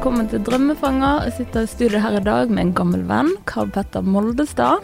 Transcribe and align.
velkommen 0.00 0.30
til 0.32 0.40
Drømmefanger. 0.40 1.26
Jeg 1.26 1.32
sitter 1.36 1.66
i 1.66 1.68
studio 1.68 1.98
her 2.00 2.14
i 2.16 2.22
dag 2.24 2.48
med 2.48 2.62
en 2.62 2.70
gammel 2.72 3.02
venn, 3.04 3.34
Karl 3.44 3.68
Petter 3.68 4.00
Moldestad. 4.00 4.80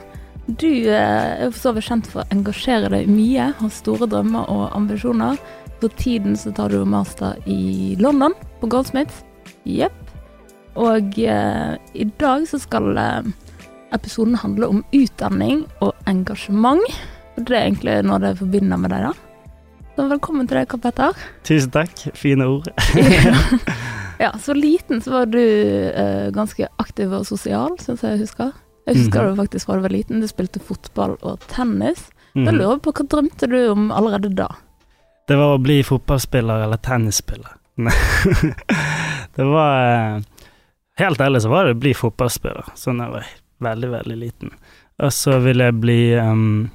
Du 0.61 0.69
eh, 0.69 0.93
er 0.93 1.55
for 1.55 1.57
så 1.57 1.73
vidt 1.73 1.87
kjent 1.87 2.11
for 2.13 2.21
å 2.21 2.35
engasjere 2.35 2.91
deg 2.93 3.09
mye, 3.09 3.47
har 3.57 3.73
store 3.73 4.11
drømmer 4.13 4.45
og 4.53 4.77
ambisjoner. 4.77 5.41
For 5.81 5.97
tiden 5.97 6.37
så 6.37 6.53
tar 6.53 6.69
du 6.69 6.85
master 6.85 7.41
i 7.49 7.97
London, 7.97 8.37
på 8.61 8.69
Goldsmiths. 8.69 9.25
Jepp. 9.65 9.97
Og 10.77 11.17
eh, 11.17 11.81
i 11.97 12.11
dag 12.21 12.45
så 12.53 12.61
skal 12.61 12.93
eh, 13.01 13.33
episoden 13.97 14.37
handle 14.45 14.69
om 14.69 14.85
utdanning 14.93 15.65
og 15.81 15.95
engasjement. 16.13 16.85
Og 17.39 17.47
det 17.49 17.57
er 17.57 17.71
egentlig 17.71 18.03
noe 18.05 18.21
det 18.21 18.37
forbinder 18.43 18.85
med 18.85 18.93
deg, 18.93 19.09
da. 19.09 19.55
Så 19.97 20.11
velkommen 20.13 20.45
til 20.45 20.61
deg, 20.61 20.75
Karl 20.75 20.91
Petter. 20.91 21.29
Tusen 21.49 21.73
takk. 21.73 22.11
Fine 22.13 22.53
ord. 22.59 22.69
ja, 24.21 24.31
så 24.41 24.55
liten 24.57 25.01
så 25.05 25.11
var 25.13 25.27
du 25.27 25.39
eh, 25.41 26.31
ganske 26.35 26.69
aktiv 26.79 27.13
og 27.13 27.27
sosial, 27.29 27.77
syns 27.83 28.03
jeg 28.03 28.17
jeg 28.19 28.25
husker. 28.27 28.53
Jeg 28.87 28.97
husker 29.01 29.23
Mhm. 29.23 29.29
det 29.31 29.37
faktisk 29.43 29.67
fra 29.67 29.77
du 29.77 29.83
var 29.83 29.91
liten. 29.91 30.21
Du 30.21 30.27
spilte 30.31 30.61
fotball 30.63 31.17
og 31.23 31.41
tennis. 31.49 32.09
Da 32.35 32.41
Mhm. 32.53 32.59
lurer 32.59 32.75
jeg 32.77 32.83
på 32.83 32.93
hva 32.93 33.07
drømte 33.09 33.49
du 33.51 33.59
om 33.73 33.91
allerede 33.91 34.35
da? 34.35 34.49
Det 35.27 35.37
var 35.37 35.57
å 35.59 35.63
bli 35.63 35.83
fotballspiller 35.83 36.63
eller 36.65 36.77
tennisspiller. 36.77 37.57
Det 39.37 39.45
var 39.45 40.17
eh, 40.17 40.21
Helt 40.99 41.21
ærlig 41.21 41.43
så 41.43 41.49
var 41.53 41.67
det 41.67 41.75
å 41.77 41.81
bli 41.81 41.93
fotballspiller, 41.93 42.71
sånn 42.75 43.03
jeg 43.03 43.11
var 43.13 43.27
veldig, 43.61 43.89
veldig 43.91 44.17
liten. 44.17 44.53
Og 45.05 45.11
så 45.13 45.35
ville 45.45 45.67
jeg 45.69 45.75
bli 45.83 45.99
um, 46.17 46.71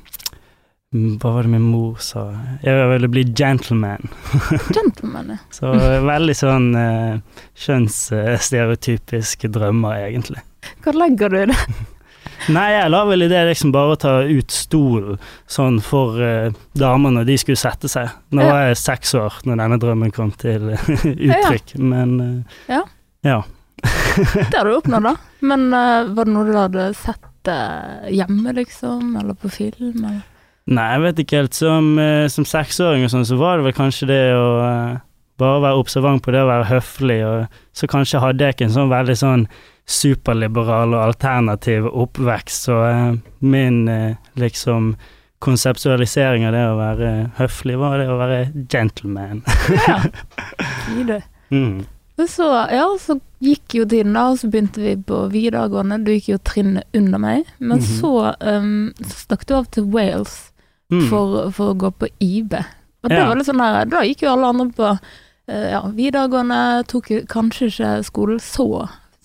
Hva 0.92 1.30
var 1.38 1.44
det 1.48 1.50
min 1.54 1.64
mor 1.72 1.96
sa? 2.04 2.26
Jeg 2.66 2.88
ville 2.92 3.08
bli 3.08 3.22
gentleman. 3.32 4.10
Gentleman, 4.76 5.30
ja. 5.32 5.38
Så 5.56 5.70
veldig 6.04 6.34
sånn 6.36 6.66
uh, 6.76 7.22
kjønnsstereotypiske 7.56 9.48
drømmer, 9.56 10.02
egentlig. 10.10 10.42
Hva 10.84 10.92
legger 10.98 11.32
du 11.32 11.38
i 11.40 11.46
det? 11.54 11.58
Nei, 12.58 12.66
jeg 12.74 12.90
la 12.92 13.00
vel 13.08 13.24
i 13.24 13.30
det 13.32 13.40
liksom 13.48 13.72
bare 13.72 13.94
å 13.96 14.00
ta 14.02 14.12
ut 14.28 14.52
stolen 14.52 15.16
sånn 15.50 15.78
for 15.86 16.20
uh, 16.20 16.52
damene 16.76 17.22
når 17.22 17.30
de 17.30 17.38
skulle 17.40 17.62
sette 17.62 17.88
seg. 17.92 18.12
Nå 18.36 18.44
Ja. 18.44 18.50
var 18.52 18.68
jeg 18.74 18.82
seks 18.82 19.16
år 19.22 19.40
når 19.48 19.62
denne 19.64 19.78
drømmen 19.86 20.12
kom 20.16 20.32
til 20.44 20.74
eh, 20.74 20.90
uttrykk, 21.30 21.76
men 21.80 22.18
uh, 22.20 22.58
Ja. 22.68 22.82
ja. 23.30 23.40
Det 23.82 24.58
har 24.58 24.68
du 24.68 24.76
oppnådd, 24.76 25.08
da. 25.08 25.16
Men 25.48 25.70
uh, 25.72 26.12
var 26.12 26.28
det 26.28 26.34
noe 26.36 26.50
du 26.50 26.54
hadde 26.58 26.90
sett 27.00 27.48
eh, 27.50 28.12
hjemme, 28.18 28.52
liksom? 28.60 29.16
Eller 29.22 29.40
på 29.40 29.48
film? 29.56 29.96
Eller? 30.04 30.20
Nei, 30.68 30.92
jeg 30.94 31.02
vet 31.02 31.20
ikke 31.24 31.38
helt. 31.42 31.54
Som, 31.58 31.98
eh, 32.00 32.28
som 32.28 32.46
seksåring 32.46 33.04
og 33.06 33.10
sånn, 33.10 33.26
så 33.26 33.38
var 33.40 33.58
det 33.58 33.66
vel 33.66 33.74
kanskje 33.74 34.08
det 34.08 34.20
å 34.38 34.50
eh, 34.66 35.00
bare 35.42 35.62
være 35.64 35.80
observant 35.82 36.22
på 36.22 36.32
det 36.32 36.44
å 36.44 36.48
være 36.52 36.70
høflig, 36.70 37.20
og 37.26 37.48
så 37.74 37.88
kanskje 37.90 38.20
hadde 38.22 38.46
jeg 38.46 38.54
ikke 38.56 38.66
en 38.70 38.76
sånn 38.78 38.92
veldig 38.94 39.16
sånn 39.18 39.48
superliberal 39.90 40.94
og 40.94 41.02
alternativ 41.08 41.88
oppvekst, 41.90 42.68
så 42.70 42.78
eh, 42.88 43.16
min 43.42 43.82
liksom 44.40 44.94
konseptualisering 45.42 46.46
av 46.46 46.54
det 46.54 46.66
å 46.70 46.76
være 46.78 47.10
høflig, 47.40 47.80
var 47.82 47.98
det 47.98 48.10
å 48.14 48.20
være 48.20 48.42
gentleman. 48.70 49.42
Ja. 49.88 49.98
Sier 50.86 51.08
du. 51.10 51.18
Mm. 51.52 51.82
Så, 52.30 52.46
ja, 52.70 52.86
så 53.02 53.16
gikk 53.42 53.74
jo 53.80 53.86
tiden, 53.90 54.14
da, 54.14 54.28
og 54.30 54.38
så 54.38 54.46
begynte 54.54 54.84
vi 54.84 54.94
på 55.10 55.24
videregående. 55.34 55.98
Du 56.06 56.12
gikk 56.14 56.28
jo 56.36 56.38
trinnet 56.46 56.86
under 56.94 57.18
meg. 57.18 57.48
Men 57.58 57.80
Mhm. 57.82 57.88
så, 57.98 58.12
um, 58.46 58.92
så 59.02 59.16
stakk 59.24 59.48
du 59.50 59.56
av 59.58 59.66
til 59.74 59.90
Wales 59.90 60.36
Mm. 60.38 60.51
For, 61.10 61.52
for 61.56 61.72
å 61.74 61.78
gå 61.78 61.92
på 62.02 62.08
IB. 62.20 62.54
Og 63.04 63.10
det 63.10 63.18
Ja. 63.18 63.28
var 63.28 63.36
litt 63.40 63.48
sånn 63.48 63.58
der, 63.64 63.86
da 63.90 64.02
gikk 64.06 64.22
jo 64.26 64.34
alle 64.34 64.50
andre 64.52 64.68
på 64.78 64.90
eh, 65.48 65.70
ja, 65.72 65.82
videregående, 65.88 66.60
tok 66.88 67.08
kanskje 67.32 67.70
ikke 67.72 67.94
skolen 68.06 68.40
så 68.40 68.68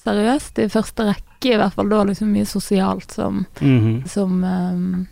seriøst, 0.06 0.58
i 0.62 0.68
første 0.72 1.08
rekke 1.10 1.52
i 1.54 1.58
hvert 1.60 1.74
fall. 1.74 1.88
Det 1.90 1.96
var 1.98 2.06
liksom 2.08 2.32
mye 2.32 2.46
sosialt 2.46 3.10
som, 3.12 3.44
Mhm. 3.60 4.06
som 4.08 4.42
um, 4.44 5.06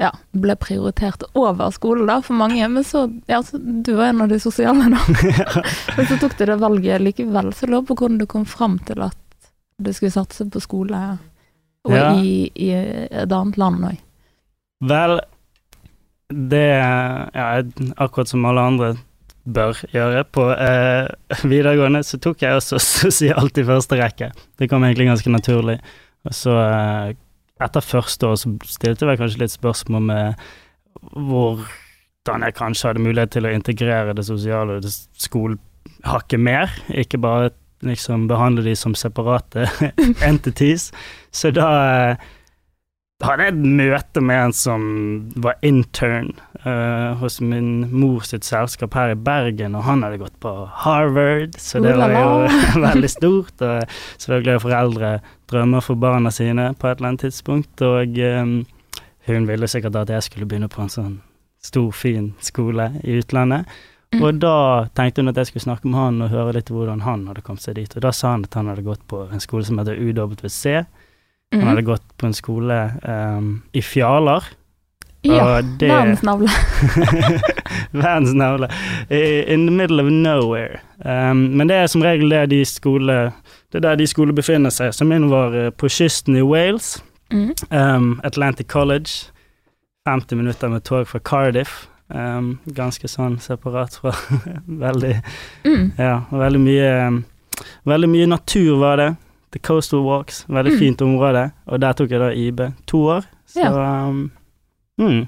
ja, 0.00 0.10
ble 0.32 0.54
prioritert 0.56 1.22
over 1.34 1.70
skolen 1.70 2.06
da, 2.06 2.20
for 2.22 2.34
mange. 2.34 2.66
Men 2.70 2.82
så, 2.84 3.04
ja, 3.28 3.42
så 3.42 3.58
du 3.82 3.92
var 3.94 4.04
en 4.10 4.22
av 4.22 4.28
de 4.32 4.38
sosiale 4.40 4.88
da. 4.90 4.98
Men 5.96 6.06
så 6.06 6.18
tok 6.18 6.38
du 6.38 6.46
det 6.46 6.56
valget 6.58 7.00
likevel, 7.02 7.52
så 7.52 7.66
jeg 7.66 7.70
lurer 7.74 7.86
på 7.90 7.94
hvordan 7.98 8.18
du 8.18 8.26
kom 8.26 8.44
fram 8.48 8.78
til 8.86 9.02
at 9.02 9.16
du 9.82 9.92
skulle 9.92 10.12
satse 10.14 10.46
på 10.50 10.60
skole, 10.62 11.18
og 11.84 11.92
Ja. 11.92 12.14
i, 12.14 12.50
i 12.54 12.70
et 12.72 13.32
annet 13.32 13.56
land 13.58 13.84
òg. 13.84 13.98
Vel, 14.86 15.20
det 16.32 16.66
ja, 16.72 17.46
akkurat 17.96 18.30
som 18.30 18.44
alle 18.48 18.64
andre 18.72 18.92
bør 19.42 19.78
gjøre 19.90 20.22
på 20.34 20.46
eh, 20.54 21.08
videregående, 21.52 22.02
så 22.06 22.18
tok 22.22 22.44
jeg 22.44 22.58
også 22.58 22.80
sosialt 23.02 23.58
i 23.58 23.66
første 23.66 23.98
rekke. 23.98 24.30
Det 24.58 24.70
kom 24.70 24.84
egentlig 24.86 25.10
ganske 25.10 25.32
naturlig. 25.32 25.78
Og 26.28 26.36
så, 26.36 26.58
eh, 26.62 27.14
etter 27.62 27.84
første 27.86 28.28
år, 28.28 28.38
så 28.38 28.52
stilte 28.70 29.08
jeg 29.08 29.20
kanskje 29.20 29.42
litt 29.42 29.54
spørsmål 29.54 30.06
med 30.10 30.44
hvordan 31.12 32.46
jeg 32.46 32.54
kanskje 32.58 32.90
hadde 32.90 33.02
mulighet 33.02 33.34
til 33.34 33.48
å 33.48 33.54
integrere 33.54 34.14
det 34.14 34.26
sosiale 34.28 34.78
og 34.78 34.84
det 34.84 34.92
skolehakket 35.18 36.38
mer, 36.40 36.70
ikke 36.94 37.18
bare 37.22 37.50
liksom 37.82 38.28
behandle 38.30 38.62
de 38.62 38.76
som 38.78 38.94
separate 38.94 39.66
entities. 40.30 40.92
Så 41.34 41.50
da 41.54 41.68
eh, 42.12 42.30
hadde 43.26 43.46
jeg 43.46 43.54
et 43.54 43.66
møte 43.80 44.22
med 44.24 44.38
en 44.46 44.54
som 44.56 44.82
var 45.44 45.58
intern 45.66 46.32
uh, 46.66 47.14
hos 47.20 47.40
min 47.44 47.86
mor 47.92 48.24
sitt 48.26 48.46
selskap 48.46 48.96
her 48.98 49.14
i 49.14 49.18
Bergen, 49.18 49.76
og 49.78 49.86
han 49.86 50.04
hadde 50.06 50.20
gått 50.22 50.38
på 50.42 50.52
Harvard, 50.84 51.58
så 51.60 51.82
det 51.84 51.94
var 51.98 52.14
jo 52.16 52.50
veldig 52.88 53.10
stort. 53.10 53.54
Og 53.62 53.96
selvfølgelig 54.16 54.56
har 54.56 54.64
foreldre 54.66 55.12
drømmer 55.52 55.84
for 55.84 56.00
barna 56.00 56.32
sine 56.34 56.72
på 56.78 56.88
et 56.88 56.98
eller 56.98 57.12
annet 57.12 57.26
tidspunkt, 57.28 57.84
og 57.86 58.18
um, 58.42 58.56
hun 59.28 59.48
ville 59.48 59.70
sikkert 59.70 60.00
at 60.02 60.10
jeg 60.10 60.28
skulle 60.28 60.48
begynne 60.50 60.70
på 60.72 60.82
en 60.82 60.92
sånn 60.92 61.16
stor, 61.62 61.92
fin 61.94 62.32
skole 62.42 62.88
i 63.06 63.20
utlandet. 63.20 63.70
Mm. 64.12 64.22
Og 64.26 64.40
da 64.42 64.56
tenkte 64.96 65.22
hun 65.22 65.30
at 65.30 65.38
jeg 65.40 65.48
skulle 65.48 65.64
snakke 65.64 65.88
med 65.88 66.00
han 66.00 66.24
og 66.24 66.32
høre 66.34 66.56
litt 66.58 66.72
hvordan 66.72 67.04
han 67.06 67.24
hadde 67.30 67.44
kommet 67.46 67.64
seg 67.64 67.78
dit. 67.78 67.94
Og 67.96 68.04
da 68.04 68.10
sa 68.12 68.34
han 68.34 68.44
at 68.44 68.58
han 68.58 68.68
hadde 68.68 68.84
gått 68.84 69.04
på 69.08 69.22
en 69.30 69.40
skole 69.40 69.64
som 69.64 69.78
heter 69.80 69.96
UWC. 69.96 70.82
Han 71.52 71.60
Mhm. 71.60 71.68
hadde 71.68 71.82
gått 71.84 72.02
på 72.18 72.26
en 72.26 72.32
skole 72.34 72.92
um, 73.08 73.62
i 73.74 73.82
Fjaler. 73.82 74.42
Ja, 75.24 75.60
det- 75.62 75.88
verdens 75.88 76.22
navle. 78.34 78.68
In 79.52 79.66
the 79.66 79.70
middle 79.72 80.00
of 80.02 80.08
nowhere. 80.10 80.80
Um, 81.04 81.36
men 81.56 81.68
det 81.68 81.76
er 81.76 81.86
som 81.86 82.02
regel 82.02 82.30
det 82.30 82.50
de 82.50 82.64
skole 82.64 83.32
Det 83.72 83.78
er 83.78 83.80
der 83.80 83.96
de 83.96 84.06
skole 84.06 84.32
befinner 84.32 84.70
seg. 84.70 84.92
Så 84.94 85.04
min 85.04 85.30
var 85.30 85.54
eh, 85.56 85.70
på 85.70 85.88
kysten 85.88 86.36
i 86.36 86.42
Wales. 86.42 87.02
Mm. 87.32 87.52
Um, 87.70 88.20
Atlantic 88.24 88.66
College. 88.68 89.30
50 90.08 90.36
minutter 90.36 90.68
med 90.68 90.82
tog 90.84 91.06
fra 91.08 91.18
Cardiff. 91.18 91.86
Um, 92.12 92.58
ganske 92.76 93.08
sånn 93.08 93.38
separat 93.40 93.94
fra 94.02 94.12
Veldig 94.66 95.14
Mm. 95.64 95.92
Ja, 95.98 96.18
veldig 96.30 96.60
mye 96.60 97.22
Veldig 97.86 98.08
mye 98.10 98.26
natur 98.26 98.76
var 98.80 98.96
det. 99.00 99.10
The 99.52 99.60
Coastal 99.60 100.02
Walks. 100.06 100.44
Veldig 100.48 100.72
Mm. 100.72 100.78
fint 100.78 101.02
område. 101.04 101.50
Og 101.66 101.80
der 101.80 101.92
tok 101.92 102.10
jeg 102.10 102.20
da 102.20 102.30
IB 102.32 102.60
to 102.86 103.02
år. 103.18 103.26
Så 103.46 103.68
um, 103.68 104.30
mm. 104.98 105.26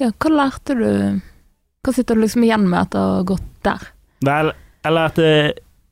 Ja, 0.00 0.10
hva 0.12 0.30
lærte 0.32 0.74
du 0.76 1.20
Hva 1.84 1.92
sitter 1.94 2.16
du 2.16 2.20
liksom 2.24 2.42
igjen 2.44 2.64
med 2.68 2.80
etter 2.88 2.98
å 2.98 3.12
ha 3.18 3.22
gått 3.22 3.44
der? 3.62 3.84
Vel, 4.26 4.50
jeg 4.84 4.92
lærte 4.96 5.26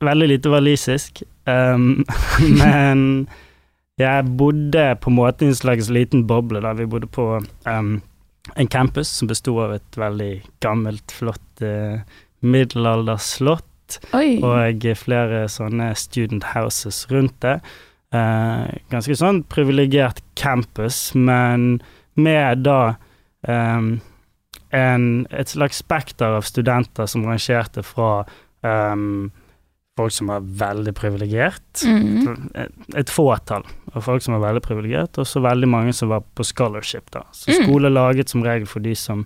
veldig 0.03 0.27
lite 0.27 0.51
walisisk, 0.51 1.21
um, 1.47 2.03
men 2.59 3.27
jeg 3.97 4.25
bodde 4.35 4.83
på 4.99 5.07
en 5.09 5.15
måte 5.15 5.45
i 5.45 5.47
en 5.53 5.55
slags 5.55 5.87
liten 5.89 6.25
boble 6.27 6.59
da 6.65 6.73
vi 6.75 6.85
bodde 6.91 7.07
på 7.07 7.29
um, 7.39 7.93
en 8.59 8.67
campus 8.67 9.07
som 9.07 9.29
besto 9.31 9.55
av 9.63 9.77
et 9.77 9.97
veldig 9.97 10.33
gammelt, 10.65 11.15
flott 11.15 11.63
uh, 11.63 12.01
middelalderslott 12.43 13.65
Oi. 14.17 14.39
og 14.43 14.85
flere 14.99 15.45
sånne 15.51 15.91
student 15.99 16.43
houses 16.55 17.05
rundt 17.11 17.37
det. 17.45 17.59
Eh, 18.15 18.65
ganske 18.93 19.17
sånn 19.17 19.43
privilegert 19.51 20.21
campus, 20.39 21.09
men 21.15 21.79
med 22.15 22.63
da 22.65 22.95
eh, 23.47 23.87
en, 24.75 25.07
et 25.31 25.51
slags 25.51 25.81
spekter 25.83 26.37
av 26.37 26.45
studenter 26.47 27.09
som 27.11 27.25
rangerte 27.27 27.83
fra 27.85 28.11
eh, 28.65 28.95
folk 29.95 30.11
som 30.11 30.27
var 30.27 30.43
veldig 30.59 30.93
privilegert, 30.95 31.83
mm. 31.87 32.51
et, 32.59 32.79
et 32.99 33.11
fåtall 33.11 33.63
av 33.93 34.03
folk 34.03 34.23
som 34.23 34.35
var 34.35 34.49
veldig 34.49 34.63
privilegert, 34.65 35.19
og 35.21 35.27
så 35.29 35.39
veldig 35.43 35.69
mange 35.71 35.93
som 35.95 36.11
var 36.11 36.25
på 36.35 36.43
scholarship, 36.43 37.07
da. 37.15 37.23
Så 37.31 37.51
Mm. 37.55 37.63
skole 37.63 37.89
laget 37.89 38.29
som 38.29 38.43
regel 38.43 38.67
for 38.67 38.83
de 38.83 38.95
som 38.95 39.25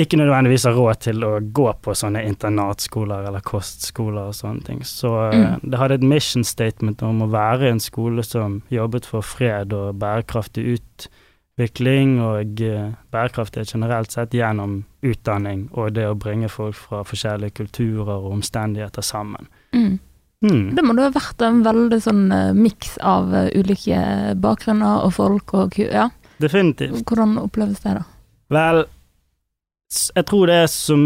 ikke 0.00 0.16
nødvendigvis 0.16 0.64
har 0.68 0.74
råd 0.78 1.00
til 1.04 1.24
å 1.26 1.30
gå 1.52 1.66
på 1.84 1.92
sånne 1.98 2.22
internatskoler 2.28 3.26
eller 3.28 3.42
kostskoler 3.44 4.30
og 4.30 4.36
sånne 4.38 4.64
ting. 4.66 4.80
Så 4.86 5.10
eh, 5.30 5.38
Mm. 5.40 5.70
det 5.70 5.78
hadde 5.80 5.94
et 6.00 6.06
mission 6.06 6.44
statement 6.44 7.02
om 7.06 7.22
å 7.22 7.30
være 7.30 7.70
en 7.70 7.80
skole 7.80 8.22
som 8.24 8.62
jobbet 8.72 9.06
for 9.06 9.20
fred 9.22 9.72
og 9.76 9.98
bærekraftig 10.00 10.64
utvikling 11.58 12.18
og 12.24 12.60
eh, 12.64 12.92
bærekraftighet 13.12 13.72
generelt 13.74 14.12
sett 14.14 14.32
gjennom 14.36 14.84
utdanning 15.02 15.66
og 15.72 15.92
det 15.96 16.06
å 16.08 16.14
bringe 16.18 16.48
folk 16.52 16.76
fra 16.76 17.02
forskjellige 17.04 17.56
kulturer 17.60 18.14
og 18.16 18.32
omstendigheter 18.38 19.02
sammen. 19.04 19.48
Mm. 19.76 19.98
Mm. 20.40 20.70
Det 20.76 20.84
må 20.86 20.94
da 20.96 21.10
ha 21.10 21.12
vært 21.12 21.42
en 21.44 21.58
veldig 21.66 21.98
sånn 22.00 22.22
uh, 22.32 22.54
miks 22.56 22.94
av 23.04 23.28
eh, 23.36 23.50
ulike 23.60 23.98
bakgrunner 24.40 25.02
og 25.04 25.12
folk 25.18 25.52
og 25.58 25.76
Ja, 25.78 26.06
Definitivt. 26.40 27.02
hvordan 27.04 27.36
oppleves 27.42 27.82
det, 27.84 27.98
da? 27.98 28.06
Vel, 28.50 28.84
jeg 29.90 30.26
tror 30.30 30.50
det 30.50 30.62
er 30.64 30.70
som 30.70 31.02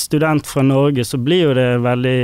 student 0.00 0.46
fra 0.46 0.62
Norge, 0.62 1.04
så 1.04 1.18
blir 1.18 1.50
jo 1.50 1.54
det 1.58 1.68
veldig 1.84 2.20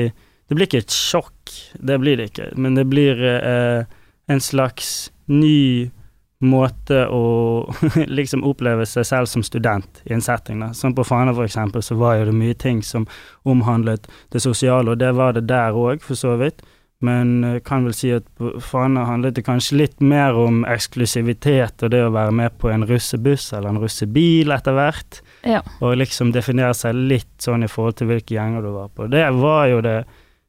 Det 0.46 0.54
blir 0.54 0.68
ikke 0.68 0.84
et 0.84 0.94
sjokk, 0.94 1.50
det 1.74 1.96
blir 1.98 2.16
det 2.20 2.28
ikke, 2.30 2.52
men 2.54 2.76
det 2.78 2.84
blir 2.86 3.18
eh, 3.18 3.82
en 4.30 4.40
slags 4.40 5.10
ny 5.26 5.90
måte 6.38 7.00
å 7.10 7.66
liksom 8.18 8.44
oppleve 8.46 8.86
seg 8.86 9.08
selv 9.08 9.30
som 9.30 9.42
student 9.42 10.02
i 10.04 10.14
en 10.14 10.22
setting. 10.22 10.60
Da. 10.62 10.68
Sånn 10.70 10.94
på 10.94 11.02
Fana 11.02 11.34
for 11.34 11.48
eksempel, 11.48 11.82
så 11.82 11.96
var 11.98 12.20
jo 12.20 12.28
det 12.28 12.36
mye 12.38 12.54
ting 12.54 12.82
som 12.86 13.08
omhandlet 13.42 14.06
det 14.30 14.44
sosiale, 14.44 14.92
og 14.92 15.02
det 15.02 15.10
var 15.18 15.34
det 15.34 15.48
der 15.50 15.74
òg, 15.74 16.04
for 16.04 16.14
så 16.14 16.36
vidt. 16.38 16.62
Men 17.04 17.42
jeg 17.44 17.62
kan 17.68 17.84
vel 17.84 17.92
si 17.92 18.08
at 18.16 18.24
for 18.40 18.80
han 18.86 18.96
handlet 18.96 19.34
det 19.36 19.44
kanskje 19.44 19.76
litt 19.82 19.98
mer 20.00 20.32
om 20.40 20.62
eksklusivitet 20.64 21.82
og 21.84 21.90
det 21.92 22.00
å 22.06 22.12
være 22.14 22.32
med 22.32 22.54
på 22.56 22.70
en 22.72 22.86
russebuss 22.88 23.50
eller 23.52 23.68
en 23.74 23.80
russebil 23.82 24.50
etter 24.54 24.72
hvert, 24.78 25.20
Ja. 25.44 25.60
og 25.80 25.98
liksom 26.00 26.32
definere 26.32 26.72
seg 26.74 26.94
litt 26.96 27.34
sånn 27.44 27.64
i 27.64 27.68
forhold 27.68 27.98
til 28.00 28.08
hvilke 28.08 28.34
gjenger 28.38 28.62
du 28.64 28.70
var 28.72 28.88
på. 28.88 29.10
Det 29.12 29.26
var 29.36 29.66
jo 29.68 29.82
det 29.84 29.98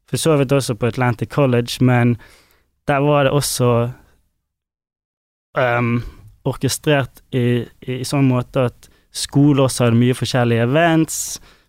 for 0.08 0.18
så 0.18 0.38
vidt 0.40 0.56
også 0.56 0.78
på 0.80 0.88
Atlantic 0.88 1.30
College, 1.36 1.84
men 1.84 2.16
der 2.88 3.02
var 3.04 3.26
det 3.28 3.34
også 3.36 3.92
um, 5.58 5.98
orkestrert 6.48 7.20
i, 7.36 7.66
i 7.82 8.04
sånn 8.08 8.30
måte 8.32 8.70
at 8.70 8.88
skole 9.12 9.66
også 9.66 9.88
hadde 9.88 10.00
mye 10.00 10.16
forskjellige 10.16 10.64
events. 10.70 11.18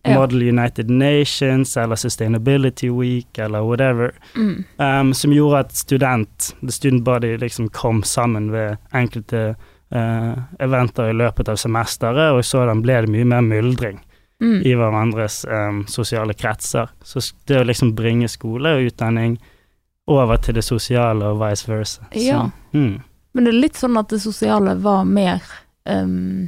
Ja. 0.03 0.19
Model 0.19 0.41
United 0.47 0.89
Nations 0.89 1.77
eller 1.77 1.95
Sustainability 1.95 2.89
Week 2.89 3.37
eller 3.37 3.61
whatever, 3.61 4.11
Mm. 4.35 4.63
um, 4.77 5.13
som 5.13 5.31
gjorde 5.33 5.59
at 5.59 5.71
student, 5.75 6.55
the 6.61 6.71
student 6.71 7.03
body, 7.03 7.37
liksom 7.37 7.69
kom 7.69 8.03
sammen 8.03 8.51
ved 8.51 8.77
enkelte 8.93 9.55
uh, 9.95 10.37
eventer 10.59 11.09
i 11.09 11.13
løpet 11.13 11.49
av 11.49 11.55
semesteret, 11.57 12.31
og 12.31 12.43
sådan 12.45 12.81
ble 12.81 13.01
det 13.01 13.09
mye 13.09 13.25
mer 13.25 13.41
myldring 13.41 13.99
Mm. 14.41 14.61
i 14.65 14.71
hverandres 14.73 15.45
um, 15.51 15.81
sosiale 15.87 16.33
kretser. 16.33 16.87
Så 17.03 17.19
det 17.47 17.57
å 17.59 17.63
liksom 17.67 17.91
bringe 17.95 18.27
skole 18.31 18.69
og 18.77 18.85
utdanning 18.87 19.37
over 20.07 20.37
til 20.37 20.55
det 20.55 20.63
sosiale 20.63 21.25
og 21.25 21.39
vice 21.41 21.67
versa. 21.67 22.01
Så, 22.13 22.23
Ja. 22.25 22.49
mm. 22.73 23.01
Men 23.33 23.43
det 23.43 23.53
er 23.53 23.59
litt 23.59 23.75
sånn 23.75 23.97
at 23.99 24.07
det 24.09 24.21
sosiale 24.21 24.75
var 24.79 25.03
mer 25.03 25.41
ehm, 25.85 26.47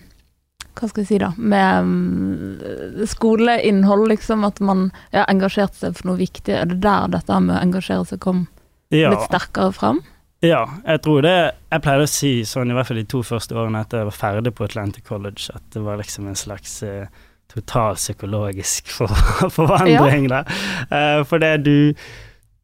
Hva 0.77 0.87
skal 0.89 1.03
jeg 1.03 1.09
si, 1.09 1.19
da? 1.21 1.31
Med 1.37 1.67
ehm, 1.81 3.05
skoleinnhold, 3.09 4.07
liksom. 4.11 4.45
At 4.47 4.61
man 4.63 4.89
ja, 5.13 5.25
engasjerte 5.27 5.79
seg 5.79 5.99
for 5.99 6.11
noe 6.11 6.21
viktig. 6.21 6.55
Er 6.55 6.69
det 6.71 6.81
der 6.85 7.11
dette 7.11 7.39
med 7.43 7.57
å 7.57 7.61
engasjere 7.61 8.07
seg 8.13 8.21
kom 8.23 8.45
ja. 8.93 9.11
litt 9.13 9.27
sterkere 9.27 9.75
fram? 9.75 10.01
Ja, 10.41 10.63
jeg 10.87 11.03
tror 11.05 11.21
det 11.21 11.35
Jeg 11.69 11.83
pleide 11.85 12.05
å 12.07 12.09
si 12.09 12.31
sånn, 12.49 12.71
i 12.71 12.73
hvert 12.73 12.87
fall 12.89 12.97
de 12.97 13.09
to 13.09 13.19
første 13.25 13.53
årene 13.53 13.83
etter 13.83 14.01
jeg 14.01 14.09
var 14.09 14.17
ferdig 14.17 14.55
på 14.57 14.65
Atlantic 14.65 15.05
College, 15.05 15.53
at 15.53 15.61
det 15.75 15.83
var 15.85 15.99
liksom 16.01 16.25
en 16.31 16.39
slags 16.39 16.79
eh, 16.87 17.05
total 17.51 17.99
psykologisk 17.99 18.89
for, 18.89 19.13
forvandring, 19.57 20.27
da. 20.31 20.41
Eh, 20.89 21.21
for 21.29 21.43
det 21.43 21.53
du 21.67 21.77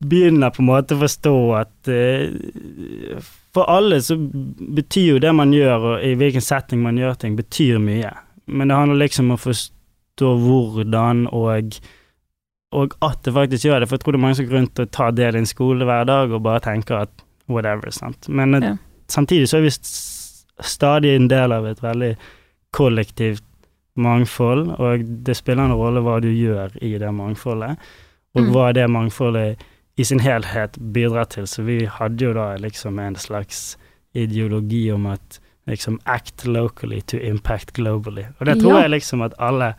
begynner 0.04 0.52
på 0.54 0.62
en 0.62 0.68
måte 0.70 0.94
å 0.96 1.02
forstå 1.02 1.34
at 1.58 1.90
uh, 1.90 3.20
For 3.56 3.66
alle 3.74 3.98
så 4.06 4.16
betyr 4.20 5.08
jo 5.16 5.20
det 5.24 5.32
man 5.34 5.54
gjør, 5.56 5.86
og 5.96 6.04
i 6.06 6.12
hvilken 6.20 6.44
setting 6.46 6.84
man 6.84 6.98
gjør 7.02 7.16
ting, 7.18 7.36
betyr 7.40 7.80
mye. 7.82 8.12
Men 8.46 8.70
det 8.70 8.78
handler 8.78 9.02
liksom 9.02 9.32
om 9.32 9.38
å 9.38 9.42
forstå 9.42 10.34
hvordan 10.44 11.26
og 11.34 11.80
og 12.76 12.94
at 13.02 13.22
det 13.24 13.32
faktisk 13.32 13.64
gjør 13.64 13.80
det, 13.80 13.88
for 13.88 13.96
jeg 13.96 14.02
tror 14.04 14.12
det 14.14 14.20
er 14.20 14.22
mange 14.26 14.36
som 14.36 14.46
går 14.50 14.58
rundt 14.58 14.80
og 14.84 14.90
tar 14.92 15.12
del 15.16 15.36
i 15.38 15.40
en 15.40 15.46
skole 15.48 15.86
hver 15.88 16.04
dag 16.06 16.34
og 16.36 16.42
bare 16.44 16.60
tenker 16.66 16.98
at 17.00 17.22
whatever, 17.48 17.90
sant. 17.96 18.28
Men 18.28 18.54
eh, 18.58 18.66
Ja. 18.66 18.74
samtidig 19.08 19.48
så 19.48 19.58
er 19.58 19.62
vi 19.62 19.72
stadig 20.68 21.14
en 21.16 21.30
del 21.32 21.52
av 21.56 21.66
et 21.66 21.80
veldig 21.82 22.18
kollektivt 22.76 23.44
mangfold, 23.96 24.68
og 24.80 25.06
det 25.24 25.38
spiller 25.40 25.64
en 25.64 25.78
rolle 25.80 26.04
hva 26.04 26.20
du 26.22 26.28
gjør 26.28 26.76
i 26.84 26.98
det 27.00 27.14
mangfoldet, 27.16 27.78
og 28.36 28.42
Mm. 28.44 28.52
hva 28.52 28.74
det 28.74 28.90
mangfoldet 28.90 29.64
i 29.98 30.04
sin 30.06 30.20
helhet 30.20 30.78
bidrar 30.94 31.26
til. 31.34 31.48
Så 31.48 31.64
vi 31.66 31.86
hadde 31.86 32.26
jo 32.26 32.34
da 32.38 32.56
liksom 32.62 33.00
en 33.00 33.16
slags 33.16 33.78
ideologi 34.14 34.92
om 34.92 35.06
at 35.12 35.40
liksom 35.68 36.00
act 36.06 36.46
locally 36.46 37.02
to 37.02 37.18
impact 37.18 37.74
globally. 37.74 38.26
Og 38.40 38.46
det 38.46 38.60
tror 38.62 38.74
Ja. 38.78 38.82
jeg 38.82 38.90
liksom 38.90 39.22
at 39.26 39.34
alle 39.40 39.74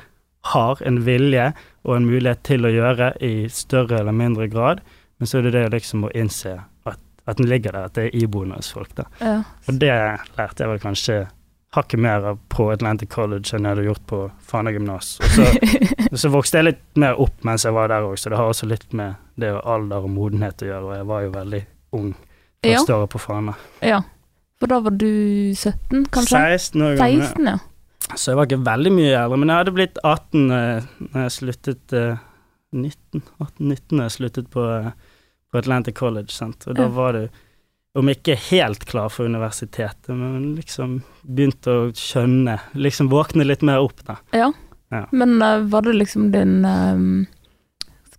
har 0.45 0.83
en 0.87 0.99
vilje 1.07 1.53
og 1.85 1.97
en 1.97 2.07
mulighet 2.07 2.43
til 2.43 2.65
å 2.67 2.71
gjøre 2.73 3.13
i 3.23 3.49
større 3.49 3.99
eller 4.01 4.13
mindre 4.13 4.49
grad, 4.49 4.81
men 5.19 5.27
så 5.27 5.39
er 5.39 5.43
det 5.43 5.53
det 5.53 5.71
liksom 5.73 6.05
å 6.05 6.11
innse 6.15 6.61
at, 6.87 6.99
at 7.27 7.37
den 7.37 7.47
ligger 7.49 7.73
der, 7.73 7.85
at 7.89 7.95
det 7.95 8.05
er 8.07 8.19
iboende 8.23 8.57
hos 8.57 8.73
folk, 8.73 8.95
da. 8.95 9.05
Ja. 9.21 9.43
Og 9.69 9.79
det 9.81 9.91
lærte 10.39 10.63
jeg 10.65 10.69
vel 10.69 10.79
kanskje 10.79 11.29
hakket 11.77 12.01
mer 12.01 12.37
på 12.49 12.71
Atlantic 12.73 13.11
College 13.13 13.53
enn 13.57 13.67
jeg 13.67 13.75
hadde 13.77 13.87
gjort 13.89 14.05
på 14.09 14.21
Fana 14.41 14.73
gymnas. 14.73 15.19
Og 15.21 15.35
så, 15.37 15.49
så 16.23 16.31
vokste 16.33 16.59
jeg 16.63 16.69
litt 16.71 16.85
mer 17.01 17.19
opp 17.21 17.45
mens 17.45 17.67
jeg 17.69 17.77
var 17.77 17.91
der 17.93 18.07
òg, 18.09 18.17
så 18.19 18.33
det 18.33 18.39
har 18.41 18.49
også 18.49 18.69
litt 18.71 18.87
med 18.97 19.19
det 19.39 19.51
alder 19.61 20.07
og 20.07 20.11
modenhet 20.15 20.65
å 20.65 20.71
gjøre, 20.71 20.85
og 20.89 20.95
jeg 20.97 21.09
var 21.11 21.27
jo 21.27 21.33
veldig 21.37 21.61
ung 21.99 22.09
ja. 22.15 22.73
første 22.79 22.95
året 22.97 23.13
på 23.17 23.21
Fana. 23.27 23.57
ja. 23.85 24.01
For 24.59 24.67
da 24.67 24.81
var 24.83 24.91
du 24.99 25.07
17, 25.55 26.09
kanskje? 26.11 26.35
16 26.35 26.83
år 26.83 26.97
gammel. 26.99 27.21
16, 27.29 27.45
ja. 27.47 27.59
Så 28.19 28.33
jeg 28.33 28.39
var 28.41 28.49
ikke 28.49 28.65
veldig 28.67 28.91
mye 28.97 29.13
eldre, 29.21 29.37
men 29.39 29.53
jeg 29.53 29.61
hadde 29.61 29.75
blitt 29.77 30.01
18 30.03 30.41
eh, 30.57 30.89
når 31.13 31.21
jeg 31.23 31.35
sluttet 31.37 31.95
eh, 31.95 32.25
19, 32.75 33.23
18-19 33.39 33.95
når 33.95 34.03
jeg 34.09 34.15
sluttet 34.17 34.49
på, 34.51 34.65
eh, 34.67 34.89
på 35.53 35.61
Atlantic 35.61 35.95
College, 36.01 36.35
sant? 36.35 36.67
og 36.67 36.75
da 36.75 36.89
Ja. 36.89 36.95
var 36.97 37.13
du 37.15 37.23
om 37.99 38.11
ikke 38.13 38.37
helt 38.49 38.85
klar 38.89 39.11
for 39.13 39.29
universitetet, 39.29 40.11
men 40.15 40.55
liksom 40.59 41.01
begynte 41.23 41.75
å 41.75 41.89
skjønne, 41.97 42.59
liksom 42.79 43.11
våkne 43.13 43.47
litt 43.49 43.65
mer 43.67 43.85
opp, 43.85 44.05
da. 44.07 44.21
ja. 44.37 44.53
Ja. 44.89 45.03
Men 45.13 45.35
uh, 45.43 45.59
var 45.69 45.85
det 45.85 45.99
liksom 45.99 46.31
din 46.33 46.63
uh, 46.65 46.97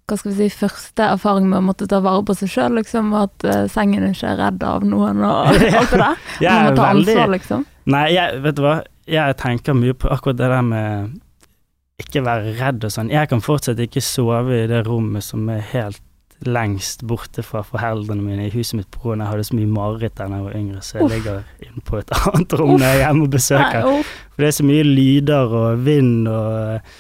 hva 0.10 0.18
skal 0.18 0.34
vi 0.34 0.50
si, 0.50 0.58
første 0.58 1.06
erfaring 1.16 1.48
med 1.50 1.62
å 1.62 1.66
måtte 1.70 1.88
ta 1.90 2.00
vare 2.02 2.24
på 2.26 2.36
seg 2.38 2.52
sjøl, 2.52 2.78
liksom? 2.80 3.12
At 3.18 3.46
uh, 3.46 3.64
sengen 3.72 4.08
ikke 4.10 4.32
er 4.34 4.40
redd 4.42 4.66
av 4.66 4.86
noen 4.86 5.24
og 5.26 5.50
alt 5.50 5.62
det 5.62 6.02
der? 6.02 6.22
Jeg 6.42 6.52
Man 6.52 6.68
må 6.68 6.76
ta 6.78 6.92
veldig 6.92 7.16
ansvar, 7.16 7.34
liksom? 7.36 7.66
Nei, 7.90 8.06
jeg, 8.14 8.44
vet 8.46 8.58
du 8.58 8.64
hva, 8.66 8.76
jeg 9.10 9.40
tenker 9.42 9.78
mye 9.78 9.98
på 9.98 10.12
akkurat 10.14 10.38
det 10.38 10.52
der 10.54 10.66
med 10.66 11.18
ikke 12.00 12.24
være 12.24 12.54
redd 12.56 12.86
og 12.88 12.94
sånn. 12.94 13.10
Jeg 13.12 13.28
kan 13.32 13.42
fortsatt 13.44 13.82
ikke 13.84 14.04
sove 14.04 14.62
i 14.62 14.68
det 14.72 14.86
rommet 14.88 15.26
som 15.26 15.50
er 15.52 15.66
helt 15.74 16.02
lengst 16.48 17.04
borte 17.08 17.44
fra 17.44 17.62
foreldrene 17.68 18.24
mine 18.24 18.46
i 18.48 18.54
huset 18.54 18.78
mitt 18.80 18.90
pga. 18.94 19.18
jeg 19.18 19.28
hadde 19.28 19.48
så 19.50 19.58
mye 19.58 19.72
mareritt 19.74 20.16
da 20.16 20.30
jeg 20.30 20.46
var 20.46 20.56
yngre, 20.56 20.82
så 20.86 20.98
jeg 20.98 21.06
Uff. 21.06 21.14
ligger 21.14 21.68
inne 21.68 21.84
på 21.86 22.00
et 22.00 22.14
annet 22.32 22.56
rom 22.60 22.76
når 22.78 22.86
jeg 22.86 22.96
er 22.96 23.04
hjemme 23.04 23.28
og 23.28 23.34
besøker. 23.36 23.90
Nei. 23.90 24.04
For 24.34 24.46
det 24.46 24.50
er 24.50 24.58
så 24.60 24.68
mye 24.70 24.88
lyder 24.88 25.58
og 25.60 25.84
vind 25.86 26.32
og 26.32 26.96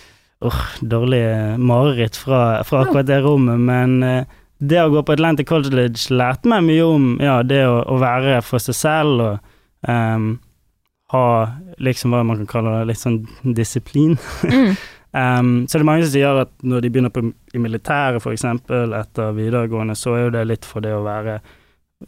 åh, 0.49 0.59
dårlige 0.81 1.39
mareritt 1.57 2.19
fra, 2.19 2.41
fra 2.67 2.83
akkurat 2.83 3.07
det 3.07 3.21
rommet. 3.23 3.63
Men 3.63 4.03
eh, 4.03 4.37
det 4.59 4.83
å 4.83 4.91
gå 4.91 5.03
på 5.07 5.15
Atlantic 5.15 5.47
College 5.47 6.11
lærte 6.11 6.51
meg 6.51 6.67
mye 6.67 6.85
om 6.85 7.09
ja, 7.23 7.39
det 7.47 7.63
å, 7.67 7.79
å 7.87 7.99
være 8.01 8.41
for 8.43 8.63
seg 8.63 8.75
selv 8.75 9.23
og 9.23 9.51
um, 9.87 10.31
ha 11.13 11.25
liksom 11.81 12.13
hva 12.13 12.25
man 12.27 12.43
kan 12.43 12.49
kalle 12.51 12.73
det, 12.79 12.89
litt 12.91 13.01
sånn 13.01 13.21
disiplin. 13.55 14.17
Mm. 14.43 14.75
Ehm, 15.17 15.67
så 15.67 15.77
det 15.77 15.83
er 15.83 15.89
mange 15.89 16.05
som 16.05 16.13
sier 16.13 16.41
at 16.43 16.51
når 16.61 16.83
de 16.83 16.91
begynner 16.93 17.13
på, 17.13 17.23
i 17.53 17.61
militæret 17.61 18.21
f.eks. 18.21 18.45
etter 18.45 19.33
videregående, 19.37 19.95
så 19.97 20.13
er 20.15 20.23
jo 20.27 20.35
det 20.37 20.45
litt 20.49 20.67
for 20.69 20.85
det 20.85 20.93
å 20.97 21.05
være 21.07 21.39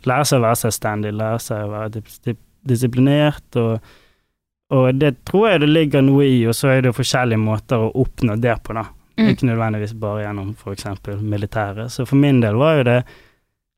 Lære 0.08 0.24
seg 0.24 0.40
å 0.40 0.46
være 0.46 0.56
selvstendig, 0.56 1.10
lære 1.20 1.40
seg 1.44 1.66
å 1.66 1.72
være 1.74 1.90
dis 1.98 2.22
dis 2.24 2.38
disiplinert, 2.62 3.58
og, 3.60 3.90
og 4.72 4.86
det 4.96 5.10
tror 5.28 5.50
jeg 5.50 5.62
det 5.64 5.68
ligger 5.68 6.06
noe 6.06 6.28
i, 6.30 6.38
og 6.48 6.56
så 6.56 6.70
er 6.72 6.86
det 6.86 6.94
forskjellige 6.96 7.42
måter 7.42 7.82
å 7.82 7.90
oppnå 8.04 8.38
det 8.40 8.54
på, 8.64 8.76
da. 8.78 8.86
Mm. 9.18 9.32
Ikke 9.34 9.50
nødvendigvis 9.50 9.96
bare 10.00 10.24
gjennom 10.24 10.54
f.eks. 10.54 10.86
militæret. 11.20 11.92
Så 11.92 12.06
for 12.06 12.22
min 12.22 12.40
del 12.40 12.56
var 12.62 12.78
jo 12.78 12.86
det 12.88 12.98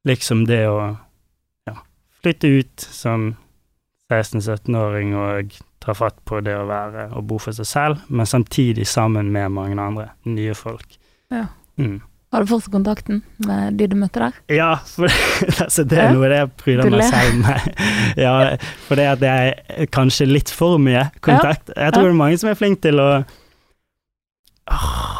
liksom 0.05 0.43
det 0.45 0.61
å 0.69 0.77
ja, 1.69 1.77
flytte 2.21 2.51
ut 2.59 2.85
som 2.85 3.31
16-17-åring 4.11 5.15
og 5.17 5.57
ta 5.83 5.95
fatt 5.97 6.17
på 6.27 6.39
det 6.45 6.55
å 6.55 6.65
være 6.69 7.09
og 7.17 7.27
bo 7.27 7.37
for 7.41 7.55
seg 7.55 7.67
selv, 7.67 8.07
men 8.07 8.29
samtidig 8.29 8.87
sammen 8.87 9.31
med 9.33 9.53
mange 9.53 9.77
andre 9.81 10.09
nye 10.23 10.55
folk. 10.57 10.97
Ja. 11.33 11.47
Mm. 11.77 12.01
Har 12.33 12.41
du 12.41 12.49
fortsatt 12.49 12.73
kontakten 12.73 13.19
med 13.45 13.75
de 13.77 13.85
du 13.91 13.93
møtte 13.99 14.23
der? 14.23 14.37
Ja, 14.49 14.71
for 14.89 15.05
altså, 15.65 15.83
det 15.85 15.99
er 16.01 16.15
noe 16.15 16.31
det 16.31 16.39
jeg 16.39 16.51
pryder 16.63 16.89
meg 16.89 17.05
selv 17.11 17.37
med. 17.43 17.67
Ja, 18.23 18.33
for 18.87 18.97
det 18.97 19.05
at 19.11 19.25
jeg 19.25 19.53
er 19.53 19.89
kanskje 19.93 20.27
litt 20.29 20.49
for 20.53 20.81
mye 20.81 21.07
kontakt. 21.25 21.69
Jeg 21.75 21.93
tror 21.93 22.07
det 22.07 22.13
er 22.13 22.19
mange 22.23 22.39
som 22.41 22.49
er 22.49 22.57
flinke 22.57 22.81
til 22.87 23.01
å 23.01 23.09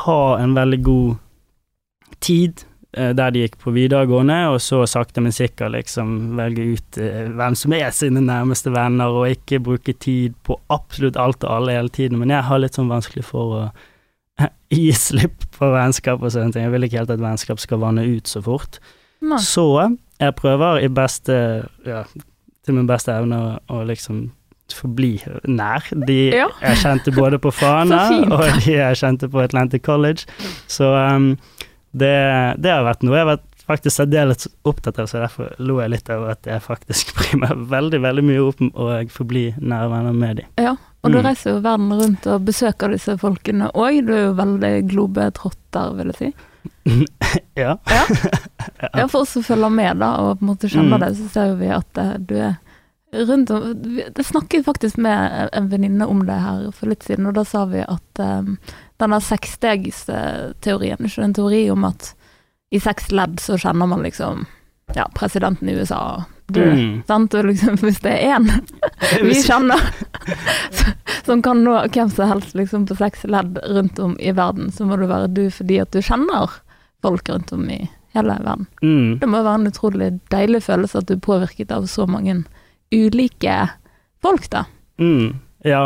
ha 0.03 0.19
en 0.39 0.55
veldig 0.57 0.81
god 0.85 1.15
tid 2.23 2.65
der 3.17 3.31
de 3.33 3.41
gikk 3.45 3.55
på 3.61 3.73
videregående, 3.73 4.35
og 4.53 4.59
så 4.61 4.83
sakte, 4.89 5.21
men 5.23 5.33
sikkert 5.33 5.73
liksom 5.73 6.35
velge 6.37 6.65
ut 6.75 6.99
eh, 7.01 7.31
hvem 7.33 7.55
som 7.57 7.73
er 7.73 7.89
sine 7.95 8.21
nærmeste 8.21 8.73
venner, 8.73 9.13
og 9.13 9.31
ikke 9.33 9.61
bruke 9.65 9.95
tid 9.97 10.35
på 10.45 10.59
absolutt 10.73 11.17
alt 11.17 11.43
og 11.47 11.55
alle 11.57 11.77
hele 11.79 11.89
tiden. 11.93 12.19
Men 12.21 12.33
jeg 12.35 12.45
har 12.49 12.61
litt 12.61 12.77
sånn 12.77 12.91
vanskelig 12.91 13.25
for 13.29 13.55
å 13.57 13.63
gi 14.73 14.91
slipp 14.97 15.47
på 15.57 15.71
vennskap 15.73 16.21
og 16.21 16.33
sånne 16.33 16.53
ting. 16.53 16.67
Jeg 16.67 16.75
vil 16.75 16.87
ikke 16.89 17.01
helt 17.01 17.15
at 17.15 17.23
vennskap 17.23 17.61
skal 17.61 17.81
vanne 17.81 18.05
ut 18.05 18.29
så 18.29 18.41
fort. 18.45 18.79
Nei. 19.23 19.39
Så 19.41 19.65
jeg 20.19 20.35
prøver 20.39 20.83
i 20.83 20.91
beste 20.91 21.35
ja, 21.87 22.03
til 22.65 22.77
min 22.77 22.87
beste 22.89 23.13
evne 23.15 23.39
å, 23.39 23.51
å 23.73 23.83
liksom 23.87 24.27
forbli 24.73 25.17
nær 25.45 25.85
de 26.07 26.31
Ja. 26.33 26.47
jeg 26.63 26.79
kjente 26.81 27.11
både 27.13 27.37
på 27.41 27.51
Fana 27.59 28.07
og 28.25 28.45
de 28.63 28.77
jeg 28.77 28.97
kjente 29.01 29.29
på 29.29 29.43
Atlantic 29.43 29.83
College. 29.85 30.25
Så 30.71 30.87
um, 30.95 31.33
det, 31.93 32.13
det 32.63 32.71
har 32.73 32.83
vært 32.87 33.03
noe 33.05 33.15
jeg 33.19 33.25
har 33.25 33.35
vært 33.37 33.49
faktisk 33.63 33.95
særdeles 33.95 34.47
opptatt 34.67 34.97
av, 34.99 35.05
så 35.07 35.21
derfor 35.23 35.53
lo 35.63 35.77
jeg 35.79 35.93
litt 35.93 36.09
av 36.11 36.25
at 36.33 36.47
jeg 36.49 36.59
faktisk 36.65 37.13
bryr 37.17 37.37
meg 37.45 37.61
veldig, 37.71 37.99
veldig 38.03 38.23
mye 38.27 38.41
om 38.49 38.71
å 38.75 38.87
forbli 39.13 39.45
nære 39.61 39.91
venner 39.93 40.17
med 40.17 40.41
dem. 40.41 40.49
Ja, 40.59 40.73
og 41.03 41.11
du 41.11 41.17
Mm. 41.19 41.25
reiser 41.25 41.51
jo 41.53 41.61
verden 41.63 41.93
rundt 41.99 42.27
og 42.31 42.43
besøker 42.47 42.91
disse 42.91 43.15
folkene 43.19 43.69
òg. 43.75 44.01
Du 44.07 44.11
er 44.15 44.21
jo 44.25 44.33
veldig 44.37 44.73
globetrotter, 44.91 45.93
vil 45.99 46.11
jeg 46.13 46.19
si. 46.19 46.33
Ja. 47.59 47.77
Ja. 47.87 48.03
Ja, 48.97 49.07
for 49.07 49.21
oss 49.23 49.33
som 49.35 49.43
følger 49.45 49.69
med 49.71 49.99
da, 50.01 50.09
og 50.23 50.39
på 50.39 50.43
en 50.45 50.49
måte 50.53 50.69
kjenner 50.71 50.97
Mm. 50.97 51.03
det, 51.05 51.09
så 51.17 51.29
ser 51.33 51.55
vi 51.59 51.67
at 51.71 51.97
eh, 52.01 52.13
du 52.19 52.35
er 52.39 52.55
rundt 53.13 53.49
om 53.49 53.83
Det 54.15 54.23
snakket 54.23 54.65
faktisk 54.65 54.97
med 54.97 55.49
en 55.53 55.69
venninne 55.69 56.05
om 56.05 56.25
det 56.25 56.33
her 56.33 56.71
for 56.71 56.89
litt 56.91 57.03
siden, 57.03 57.27
og 57.29 57.37
da 57.37 57.45
sa 57.45 57.65
vi 57.69 57.83
at 57.85 58.19
um, 58.19 58.57
denne 59.01 59.19
seksstegsteorien, 59.21 61.05
ikke 61.05 61.23
en 61.23 61.37
teori 61.37 61.63
om 61.71 61.85
at 61.89 62.13
i 62.73 62.79
seks 62.81 63.11
ledd 63.13 63.39
så 63.39 63.57
kjenner 63.61 63.89
man 63.89 64.01
liksom 64.05 64.45
ja, 64.95 65.05
presidenten 65.15 65.69
i 65.69 65.75
USA, 65.79 66.23
du, 66.47 66.61
Mm. 66.63 67.03
sant, 67.07 67.33
og 67.33 67.45
liksom 67.45 67.77
hvis 67.79 68.01
det 68.03 68.11
er 68.11 68.35
én 68.35 68.49
vi 69.23 69.35
kjenner 69.41 69.79
som 71.25 71.41
kan 71.41 71.63
nå 71.63 71.77
hvem 71.87 72.09
som 72.11 72.27
helst 72.29 72.55
liksom 72.57 72.85
på 72.89 72.97
seks 72.99 73.23
ledd 73.23 73.57
rundt 73.63 73.99
om 73.99 74.17
i 74.19 74.33
verden, 74.35 74.71
så 74.71 74.85
må 74.85 74.97
det 74.99 75.07
være 75.09 75.31
du 75.31 75.45
fordi 75.51 75.79
at 75.81 75.93
du 75.95 76.01
kjenner 76.03 76.51
folk 77.01 77.29
rundt 77.29 77.53
om 77.55 77.63
i 77.69 77.79
hele 78.13 78.35
verden. 78.43 78.67
Mm. 78.83 79.19
Det 79.19 79.29
må 79.29 79.41
være 79.41 79.61
en 79.61 79.71
utrolig 79.71 80.09
deilig 80.33 80.63
følelse 80.67 80.99
at 80.99 81.07
du 81.07 81.15
er 81.15 81.23
påvirket 81.23 81.71
av 81.71 81.87
så 81.89 82.05
mange 82.09 82.43
ulike 82.93 83.57
folk, 84.23 84.47
da. 84.53 84.65
Mm. 85.01 85.39
Ja, 85.63 85.85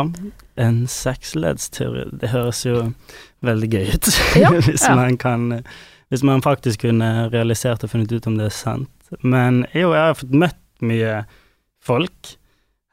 en 0.58 0.78
seksleddsteori, 0.90 2.08
det 2.20 2.32
høres 2.32 2.64
jo 2.66 2.88
veldig 3.46 3.70
gøy 3.70 3.92
ut. 3.94 4.10
Ja, 4.38 4.50
hvis 4.66 4.86
ja. 4.86 4.96
man 4.98 5.18
kan 5.20 5.62
Hvis 6.08 6.22
man 6.24 6.40
faktisk 6.42 6.86
kunne 6.86 7.28
realisert 7.28 7.82
og 7.84 7.90
funnet 7.92 8.12
ut 8.12 8.26
om 8.26 8.38
det 8.38 8.46
er 8.48 8.54
sant. 8.56 9.10
Men 9.20 9.66
jo, 9.76 9.90
jeg 9.92 10.06
har 10.06 10.16
fått 10.16 10.32
møtt 10.32 10.62
mye 10.80 11.18
folk. 11.84 12.30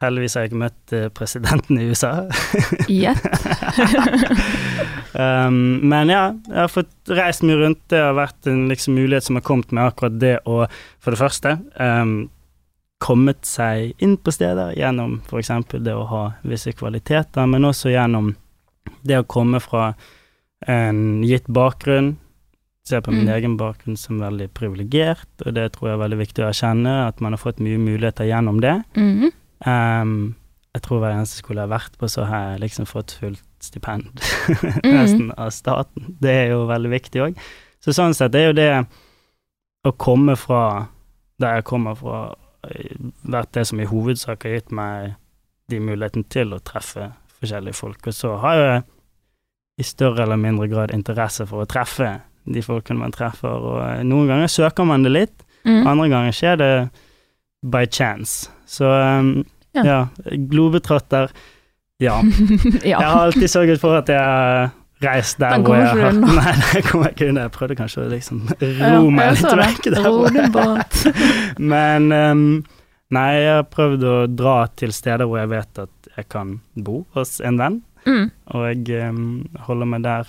Heldigvis 0.03 0.36
har 0.36 0.43
jeg 0.43 0.51
ikke 0.51 0.60
møtt 0.60 0.93
eh, 0.93 1.05
presidenten 1.15 1.79
i 1.79 1.86
USA. 1.88 2.25
Gjett. 2.91 3.24
um, 5.24 5.79
men 5.88 6.12
ja, 6.12 6.25
jeg 6.50 6.60
har 6.60 6.74
fått 6.74 7.13
reist 7.15 7.45
mye 7.48 7.62
rundt. 7.62 7.79
Det 7.91 8.01
har 8.03 8.17
vært 8.17 8.51
en 8.51 8.65
liksom, 8.67 8.98
mulighet 9.00 9.29
som 9.29 9.39
har 9.39 9.45
kommet 9.48 9.72
med 9.72 9.88
akkurat 9.88 10.19
det 10.19 10.36
å, 10.43 10.65
for 11.00 11.15
det 11.15 11.22
første, 11.24 11.55
um, 11.79 12.17
kommet 13.03 13.45
seg 13.45 13.93
inn 14.01 14.15
på 14.17 14.31
steder 14.33 14.73
gjennom 14.77 15.17
f.eks. 15.27 15.49
det 15.83 15.93
å 15.93 16.05
ha 16.09 16.23
visse 16.47 16.71
kvaliteter, 16.73 17.45
men 17.47 17.65
også 17.67 17.91
gjennom 17.91 18.33
det 19.05 19.19
å 19.19 19.27
komme 19.27 19.59
fra 19.61 19.93
en 20.67 21.23
gitt 21.27 21.47
bakgrunn. 21.51 22.15
Se 22.85 22.99
på 23.01 23.11
min 23.11 23.25
Mm. 23.25 23.33
egen 23.35 23.57
bakgrunn 23.57 23.97
som 23.97 24.19
veldig 24.21 24.51
privilegert, 24.53 25.27
og 25.45 25.53
det 25.57 25.71
tror 25.73 25.89
jeg 25.89 25.93
er 25.97 26.03
veldig 26.03 26.19
viktig 26.21 26.43
å 26.45 26.49
erkjenne, 26.51 27.07
at 27.07 27.19
man 27.21 27.33
har 27.33 27.41
fått 27.41 27.59
mye 27.59 27.77
muligheter 27.81 28.25
gjennom 28.29 28.61
det. 28.61 28.75
Mm. 28.95 29.31
Um, 29.65 30.35
jeg 30.75 30.81
tror 30.85 30.99
hver 31.01 31.15
eneste 31.15 31.39
skole 31.41 31.61
jeg 31.63 31.69
har 31.69 31.79
vært 31.79 31.97
på, 31.97 32.09
så 32.11 32.25
har 32.29 32.51
jeg 32.51 32.59
liksom 32.61 32.85
fått 32.85 33.11
fullt 33.19 33.41
stipend 33.59 34.21
nesten 34.83 35.31
av 35.37 35.49
staten. 35.49 36.15
Det 36.21 36.29
er 36.29 36.49
jo 36.53 36.65
veldig 36.69 36.91
viktig 36.93 37.21
òg. 37.25 37.37
Så 37.81 37.93
sånn 37.95 38.13
sett 38.13 38.35
er 38.35 38.47
jo 38.51 38.53
det 38.57 38.69
å 39.85 39.91
komme 39.97 40.35
fra 40.37 40.87
der 41.41 41.55
jeg 41.59 41.65
kommer 41.65 41.95
fra, 41.97 42.35
vært 43.24 43.53
det 43.57 43.65
som 43.69 43.79
i 43.81 43.88
hovedsak 43.89 44.45
har 44.45 44.57
gitt 44.57 44.74
meg 44.75 45.15
de 45.72 45.79
mulighetene 45.81 46.27
til 46.29 46.53
å 46.53 46.62
treffe 46.63 47.10
forskjellige 47.39 47.77
folk. 47.77 48.05
Og 48.07 48.15
så 48.15 48.36
har 48.43 48.62
jeg 48.62 48.84
i 49.81 49.88
større 49.88 50.24
eller 50.24 50.39
mindre 50.39 50.69
grad 50.72 50.93
interesse 50.95 51.48
for 51.50 51.63
å 51.63 51.69
treffe 51.69 52.13
de 52.45 52.62
folkene 52.63 53.01
man 53.01 53.13
treffer, 53.13 53.50
og 53.50 53.81
eh, 53.81 54.03
noen 54.05 54.29
ganger 54.29 54.51
søker 54.51 54.86
man 54.88 55.03
det 55.05 55.12
litt, 55.12 55.43
mm. 55.65 55.81
andre 55.81 56.07
ganger 56.12 56.36
skjer 56.36 56.60
det 56.62 56.72
by 57.65 57.86
chance. 57.89 58.51
Så 58.69 58.86
um, 58.86 59.36
Ja. 59.75 59.84
ja, 59.84 60.00
globetrotter, 60.48 61.34
ja. 62.00 62.22
ja. 62.86 62.93
Jeg 62.93 63.01
har 63.01 63.25
alltid 63.25 63.50
sørget 63.51 63.81
for 63.81 63.98
at 63.98 64.07
jeg 64.07 64.69
har 65.01 65.17
reist 65.17 65.39
der 65.41 65.59
hvor 65.59 65.75
jeg 65.75 65.89
har. 65.91 66.13
Nei, 66.15 66.53
det 66.73 66.83
kommer 66.87 67.09
jeg 67.09 67.15
ikke 67.17 67.27
unna. 67.31 67.41
Jeg 67.45 67.53
prøvde 67.57 67.75
kanskje 67.79 68.03
å 68.05 68.11
liksom 68.13 68.45
ro 68.61 69.09
meg 69.11 69.25
jeg 69.27 69.41
litt 69.41 69.57
vekk 69.59 69.89
Ro 70.05 70.13
din 70.31 70.51
båt. 70.55 71.01
Men 71.73 72.07
um, 72.15 72.45
nei, 73.15 73.27
jeg 73.35 73.51
har 73.57 73.67
prøvd 73.69 74.05
å 74.07 74.15
dra 74.31 74.55
til 74.79 74.93
steder 74.95 75.27
hvor 75.29 75.41
jeg 75.43 75.51
vet 75.51 75.83
at 75.83 76.09
jeg 76.15 76.29
kan 76.31 76.55
bo 76.75 77.03
hos 77.17 77.37
en 77.41 77.59
venn, 77.61 77.81
Mm. 78.05 78.27
og 78.53 78.89
um, 79.09 79.21
holder 79.65 79.87
meg 79.89 80.03
der 80.05 80.27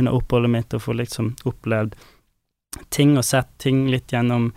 under 0.00 0.16
oppholdet 0.18 0.50
mitt 0.50 0.74
og 0.74 0.80
får 0.82 0.96
liksom 0.98 1.28
opplevd 1.46 1.92
ting 2.90 3.12
og 3.14 3.22
sett 3.22 3.46
ting 3.62 3.84
litt 3.92 4.10
gjennom 4.10 4.48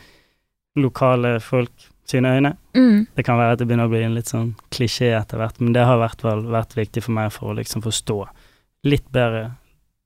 lokale 0.81 1.35
folk 1.45 1.85
sine 2.09 2.31
øyne. 2.39 2.55
Mm. 2.73 3.05
Det 3.15 3.25
kan 3.25 3.37
være 3.37 3.53
at 3.53 3.61
det 3.61 3.67
begynner 3.69 3.85
å 3.85 3.93
bli 3.93 4.01
en 4.05 4.15
litt 4.17 4.31
sånn 4.33 4.55
klisjé 4.73 5.11
etter 5.17 5.37
hvert, 5.37 5.61
men 5.61 5.73
det 5.77 5.85
har 5.85 5.99
i 5.99 6.03
hvert 6.07 6.25
fall 6.25 6.41
vært 6.57 6.73
viktig 6.77 7.05
for 7.05 7.13
meg 7.17 7.29
for 7.37 7.51
å 7.53 7.57
liksom 7.59 7.85
forstå 7.85 8.17
litt 8.85 9.07
bedre 9.11 9.55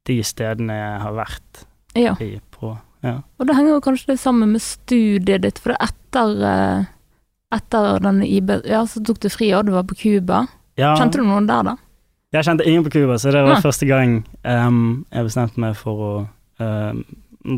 de 0.08 0.20
stedene 0.26 0.74
jeg 0.78 1.02
har 1.04 1.14
vært 1.18 1.66
Ja. 2.00 2.14
i 2.24 2.40
på. 2.52 2.78
Ja. 3.04 3.18
Og 3.40 3.48
det 3.48 3.56
henger 3.56 3.76
jo 3.78 3.82
kanskje 3.84 4.14
det 4.14 4.20
sammen 4.20 4.52
med 4.54 4.62
studiet 4.64 5.42
ditt, 5.46 5.60
for 5.60 5.76
etter 5.80 6.34
eh, 6.44 6.86
etter 7.56 8.00
den 8.04 8.24
IB 8.24 8.50
Ja, 8.70 8.84
så 8.86 9.02
tok 9.04 9.20
du 9.24 9.30
fri, 9.30 9.52
og 9.58 9.66
du 9.66 9.72
var 9.74 9.84
på 9.90 9.96
Cuba. 9.98 10.48
ja 10.78 10.96
Kjente 10.98 11.18
du 11.22 11.24
noen 11.26 11.48
der, 11.48 11.64
da? 11.64 11.78
Jeg 12.32 12.46
kjente 12.46 12.66
ingen 12.68 12.84
på 12.86 12.92
Cuba, 12.94 13.16
så 13.18 13.32
det 13.34 13.42
var 13.42 13.62
første 13.64 13.88
gang 13.90 14.20
um, 14.46 15.06
jeg 15.12 15.26
bestemte 15.26 15.58
meg 15.64 15.74
for 15.80 16.04
å 16.06 16.12
um, 16.62 17.00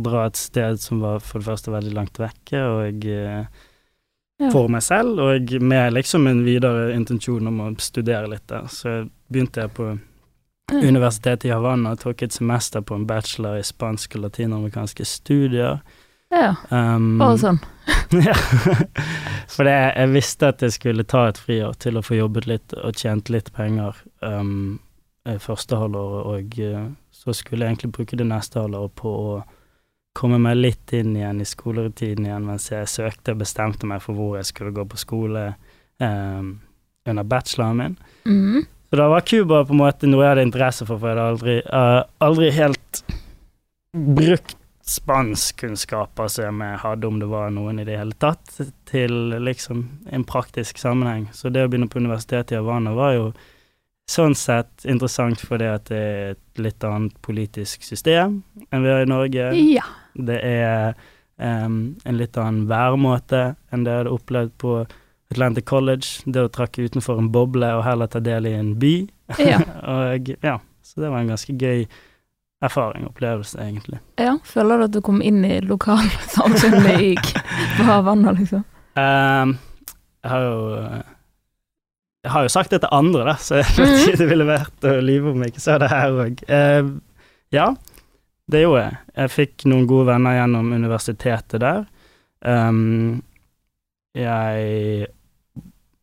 dra 0.06 0.28
et 0.30 0.38
sted 0.40 0.80
som 0.80 1.02
var 1.04 1.20
for 1.20 1.40
det 1.42 1.50
første 1.50 1.74
veldig 1.74 1.94
langt 1.98 2.18
vekke, 2.22 2.62
og 2.62 3.04
Ja. 4.42 4.50
for 4.50 4.68
meg 4.70 4.82
selv, 4.82 5.20
og 5.20 5.52
med 5.62 5.94
liksom 5.94 6.26
en 6.28 6.40
videre 6.46 6.94
intensjon 6.96 7.46
om 7.48 7.60
å 7.62 7.68
studere 7.80 8.28
litt 8.32 8.48
der. 8.48 8.64
Så 8.74 9.10
begynte 9.30 9.62
jeg 9.62 9.74
på. 9.76 10.00
Universitetet 10.72 11.50
i 11.50 11.52
Havanna 11.54 11.96
tok 12.00 12.22
et 12.26 12.34
semester 12.34 12.82
på 12.82 12.96
en 12.96 13.08
bachelor 13.08 13.60
i 13.60 13.66
spanske 13.66 14.18
og 14.18 14.28
latinamerikanske 14.28 15.06
studier. 15.06 15.82
Ja, 16.32 16.56
Um, 16.72 17.18
bare 17.20 17.38
sånn. 17.40 17.60
ja. 18.28 18.36
For 19.52 19.68
det, 19.68 19.76
jeg 19.76 20.12
visste 20.14 20.52
at 20.54 20.64
jeg 20.64 20.76
skulle 20.78 21.04
ta 21.04 21.26
et 21.28 21.40
friår 21.42 21.76
til 21.84 22.00
å 22.00 22.04
få 22.06 22.22
jobbet 22.22 22.48
litt 22.48 22.76
og 22.80 22.96
tjent 22.96 23.32
litt 23.34 23.52
penger 23.56 23.98
um, 24.24 24.80
eh, 25.28 25.36
første 25.44 25.76
halvåret, 25.76 26.30
og 26.32 26.62
eh, 26.64 26.86
så 27.12 27.36
skulle 27.36 27.66
jeg 27.66 27.76
egentlig 27.76 27.92
bruke 27.98 28.20
det 28.20 28.30
neste 28.30 28.64
halvåret 28.64 28.96
på 29.02 29.12
å 29.12 29.36
komme 30.16 30.40
meg 30.44 30.58
litt 30.60 30.96
inn 30.96 31.16
igjen 31.16 31.44
i 31.44 31.48
skoletiden 31.48 32.26
igjen 32.28 32.48
mens 32.48 32.68
jeg 32.72 32.90
søkte 32.92 33.36
og 33.36 33.44
bestemte 33.44 33.88
meg 33.88 34.02
for 34.04 34.18
hvor 34.18 34.36
jeg 34.40 34.50
skulle 34.50 34.74
gå 34.76 34.84
på 34.88 35.00
skole 35.00 35.46
um, 36.04 36.54
under 37.08 37.28
bacheloren 37.28 37.80
min. 37.80 37.98
Mm. 38.28 38.66
Så 38.92 38.98
da 39.00 39.08
var 39.08 39.22
Cuba 39.24 39.62
på 39.64 39.72
en 39.72 39.80
måte 39.80 40.08
noe 40.10 40.26
jeg 40.26 40.34
hadde 40.34 40.44
interesse 40.44 40.84
for, 40.84 41.00
for 41.00 41.08
jeg 41.08 41.16
hadde 41.16 41.28
aldri, 41.32 41.54
uh, 41.72 42.02
aldri 42.20 42.50
helt 42.52 43.04
brukt 43.96 44.58
spanskkunnskaper 44.92 46.28
som 46.28 46.60
jeg 46.60 46.80
hadde, 46.82 47.08
om 47.08 47.22
det 47.22 47.30
var 47.32 47.54
noen 47.56 47.80
i 47.80 47.86
det 47.88 47.96
hele 48.02 48.18
tatt, 48.20 48.52
til 48.90 49.14
liksom 49.40 49.86
en 50.12 50.26
praktisk 50.28 50.82
sammenheng. 50.82 51.30
Så 51.32 51.48
det 51.56 51.64
å 51.64 51.72
begynne 51.72 51.88
på 51.88 52.02
universitetet 52.04 52.58
i 52.58 52.60
Havana 52.60 52.92
var 52.98 53.16
jo 53.16 53.30
sånn 54.12 54.36
sett 54.36 54.84
interessant 54.84 55.40
fordi 55.40 55.70
at 55.72 55.88
det 55.88 56.02
er 56.02 56.34
et 56.34 56.62
litt 56.66 56.84
annet 56.84 57.16
politisk 57.24 57.86
system 57.88 58.42
enn 58.68 58.84
vi 58.84 58.92
har 58.92 59.06
i 59.06 59.08
Norge. 59.08 59.46
Ja. 59.56 59.86
Det 60.20 60.42
er 60.44 60.98
um, 61.40 61.96
en 62.04 62.20
litt 62.20 62.36
annen 62.36 62.66
væremåte 62.68 63.54
enn 63.72 63.86
det 63.88 63.94
jeg 63.94 64.04
hadde 64.04 64.18
opplevd 64.18 64.58
på 64.60 64.76
Atlantic 65.32 65.66
College. 65.70 66.22
Det 66.26 66.44
å 66.46 66.52
trakke 66.52 66.84
utenfor 66.88 67.20
en 67.22 67.30
boble 67.34 67.70
og 67.78 67.84
heller 67.88 68.08
ta 68.12 68.20
del 68.24 68.46
i 68.50 68.54
en 68.58 68.74
by. 68.82 68.94
Ja. 69.40 69.62
og 69.96 70.32
ja, 70.44 70.58
så 70.84 71.02
det 71.04 71.10
var 71.14 71.22
en 71.24 71.32
ganske 71.34 71.56
gøy 71.56 71.86
erfaring, 72.62 73.08
opplevelse, 73.10 73.58
egentlig. 73.64 73.98
ja. 74.22 74.36
Føler 74.46 74.78
du 74.78 74.84
at 74.86 74.94
du 74.94 75.00
kom 75.02 75.22
inn 75.26 75.40
i 75.48 75.56
lokalsamfunnet 75.66 77.00
i 77.08 77.16
på 77.78 77.88
Havanna, 77.88 78.36
liksom? 78.38 78.62
Um, 79.00 79.56
jeg 80.22 80.30
har 80.30 80.44
jo 80.46 80.58
jeg 82.22 82.30
har 82.36 82.44
jo 82.46 82.52
sagt 82.54 82.70
det 82.70 82.84
til 82.84 82.92
andre, 82.94 83.24
da, 83.32 83.34
så 83.42 83.56
jeg 83.64 83.66
vet 83.80 83.80
Mhm. 83.88 84.02
ikke 84.04 84.18
det 84.20 84.28
ville 84.30 84.46
vært 84.46 84.86
å 84.86 84.92
lyve 85.02 85.32
om 85.32 85.42
jeg 85.42 85.56
ikke 85.56 85.64
sa 85.64 85.78
det 85.82 85.88
her 85.90 86.12
òg. 86.22 86.44
ja, 87.56 87.66
det 88.52 88.62
gjorde 88.62 88.84
jeg. 88.84 89.00
Jeg 89.24 89.32
fikk 89.34 89.66
noen 89.72 89.88
gode 89.90 90.12
venner 90.12 90.36
gjennom 90.38 90.70
universitetet 90.76 91.64
der. 91.64 91.86
Um, 92.46 93.24
jeg 94.14 95.08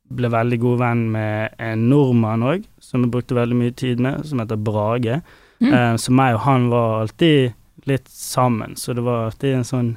ble 0.09 0.31
veldig 0.33 0.59
god 0.63 0.79
venn 0.81 1.05
med 1.13 1.55
en 1.61 1.87
nordmann 1.91 2.45
òg, 2.47 2.65
som 2.81 3.05
jeg 3.05 3.13
brukte 3.13 3.37
veldig 3.37 3.59
mye 3.59 3.75
tid 3.77 4.01
med, 4.01 4.25
som 4.29 4.41
heter 4.43 4.57
Brage. 4.57 5.21
Mm. 5.61 5.73
Eh, 5.73 5.95
så 6.01 6.15
meg 6.15 6.39
og 6.39 6.45
han 6.47 6.69
var 6.73 7.01
alltid 7.03 7.55
litt 7.89 8.09
sammen, 8.13 8.77
så 8.77 8.95
det 8.97 9.05
var 9.07 9.29
alltid 9.29 9.59
en 9.59 9.69
sånn 9.69 9.93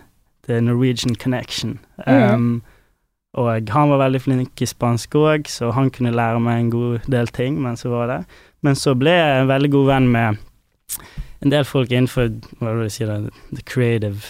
The 0.47 0.59
Norwegian 0.63 1.15
connection. 1.15 1.77
Mm. 2.07 2.33
Um, 2.33 2.61
og 3.37 3.69
han 3.71 3.91
var 3.93 4.01
veldig 4.01 4.21
flink 4.25 4.61
i 4.63 4.67
spansk 4.67 5.15
òg, 5.15 5.47
så 5.47 5.71
han 5.75 5.91
kunne 5.93 6.11
lære 6.15 6.39
meg 6.43 6.59
en 6.59 6.71
god 6.73 7.11
del 7.11 7.29
ting 7.31 7.59
mens 7.63 7.85
jeg 7.85 7.93
var 7.93 8.09
der. 8.11 8.25
Men 8.65 8.75
så 8.75 8.95
ble 8.97 9.13
jeg 9.15 9.43
en 9.43 9.51
veldig 9.51 9.71
god 9.71 9.87
venn 9.93 10.09
med 10.11 10.41
en 11.41 11.53
del 11.53 11.63
folk 11.65 11.93
innenfor 11.93 12.27
hva 12.59 12.73
vil 12.75 12.83
jeg 12.89 12.95
si 12.97 13.07
det, 13.09 13.19
the 13.55 13.63
creative 13.65 14.27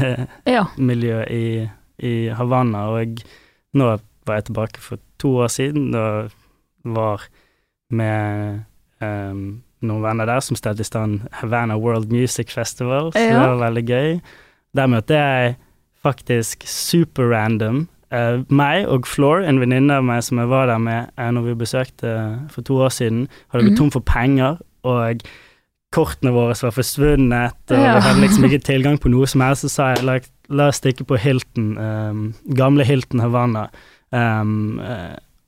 Ja. 0.56 0.62
miljø 0.78 1.24
i, 1.28 1.66
i 1.98 2.14
Havanna, 2.38 2.86
og 2.94 3.20
nå 3.76 3.90
var 4.26 4.38
jeg 4.38 4.48
tilbake 4.48 4.80
for 4.80 5.02
to 5.18 5.34
år 5.42 5.48
siden, 5.48 5.90
da 5.92 6.28
var 6.84 7.22
med 7.90 8.62
um, 9.02 9.62
noen 9.86 10.02
venner 10.02 10.26
der 10.26 10.40
som 10.44 10.56
stelte 10.58 10.82
i 10.84 10.88
stand 10.88 11.20
Havana 11.40 11.76
World 11.78 12.10
Music 12.12 12.50
Festival, 12.54 13.12
så 13.12 13.18
Ja. 13.22 13.40
det 13.42 13.48
var 13.58 13.70
veldig 13.70 13.84
gøy. 13.86 14.20
Der 14.76 14.86
møtte 14.86 15.14
jeg 15.14 15.56
faktisk 16.02 16.62
super 16.66 17.28
random 17.32 17.88
uh, 18.12 18.44
meg 18.48 18.86
og 18.88 19.06
Floor, 19.06 19.42
en 19.46 19.58
venninne 19.60 19.90
av 19.98 20.04
meg 20.06 20.22
som 20.22 20.38
jeg 20.38 20.48
var 20.48 20.66
der 20.70 20.78
med 20.78 21.10
uh, 21.18 21.30
når 21.30 21.42
vi 21.50 21.54
besøkte 21.64 22.12
for 22.50 22.62
to 22.62 22.78
år 22.86 22.88
siden, 22.94 23.26
hadde 23.52 23.64
gått 23.66 23.72
Mhm. 23.72 23.78
tom 23.78 23.90
for 23.90 24.00
penger, 24.00 24.58
og 24.84 25.22
kortene 25.92 26.32
våre 26.34 26.54
var 26.62 26.70
forsvunnet, 26.74 27.54
og 27.70 27.76
Ja. 27.78 27.94
vi 27.96 28.00
hadde 28.06 28.20
liksom 28.20 28.44
ikke 28.44 28.62
tilgang 28.72 28.98
på 29.00 29.08
noe 29.10 29.26
som 29.26 29.40
helst, 29.40 29.64
så 29.64 29.68
sa 29.70 29.88
jeg 29.94 30.04
la, 30.04 30.18
la 30.48 30.68
oss 30.68 30.80
stikke 30.80 31.04
på 31.06 31.18
Hilton, 31.18 31.76
um, 31.78 32.34
gamle 32.54 32.84
Hilton 32.84 33.20
Havanna, 33.20 33.68
um, 34.14 34.80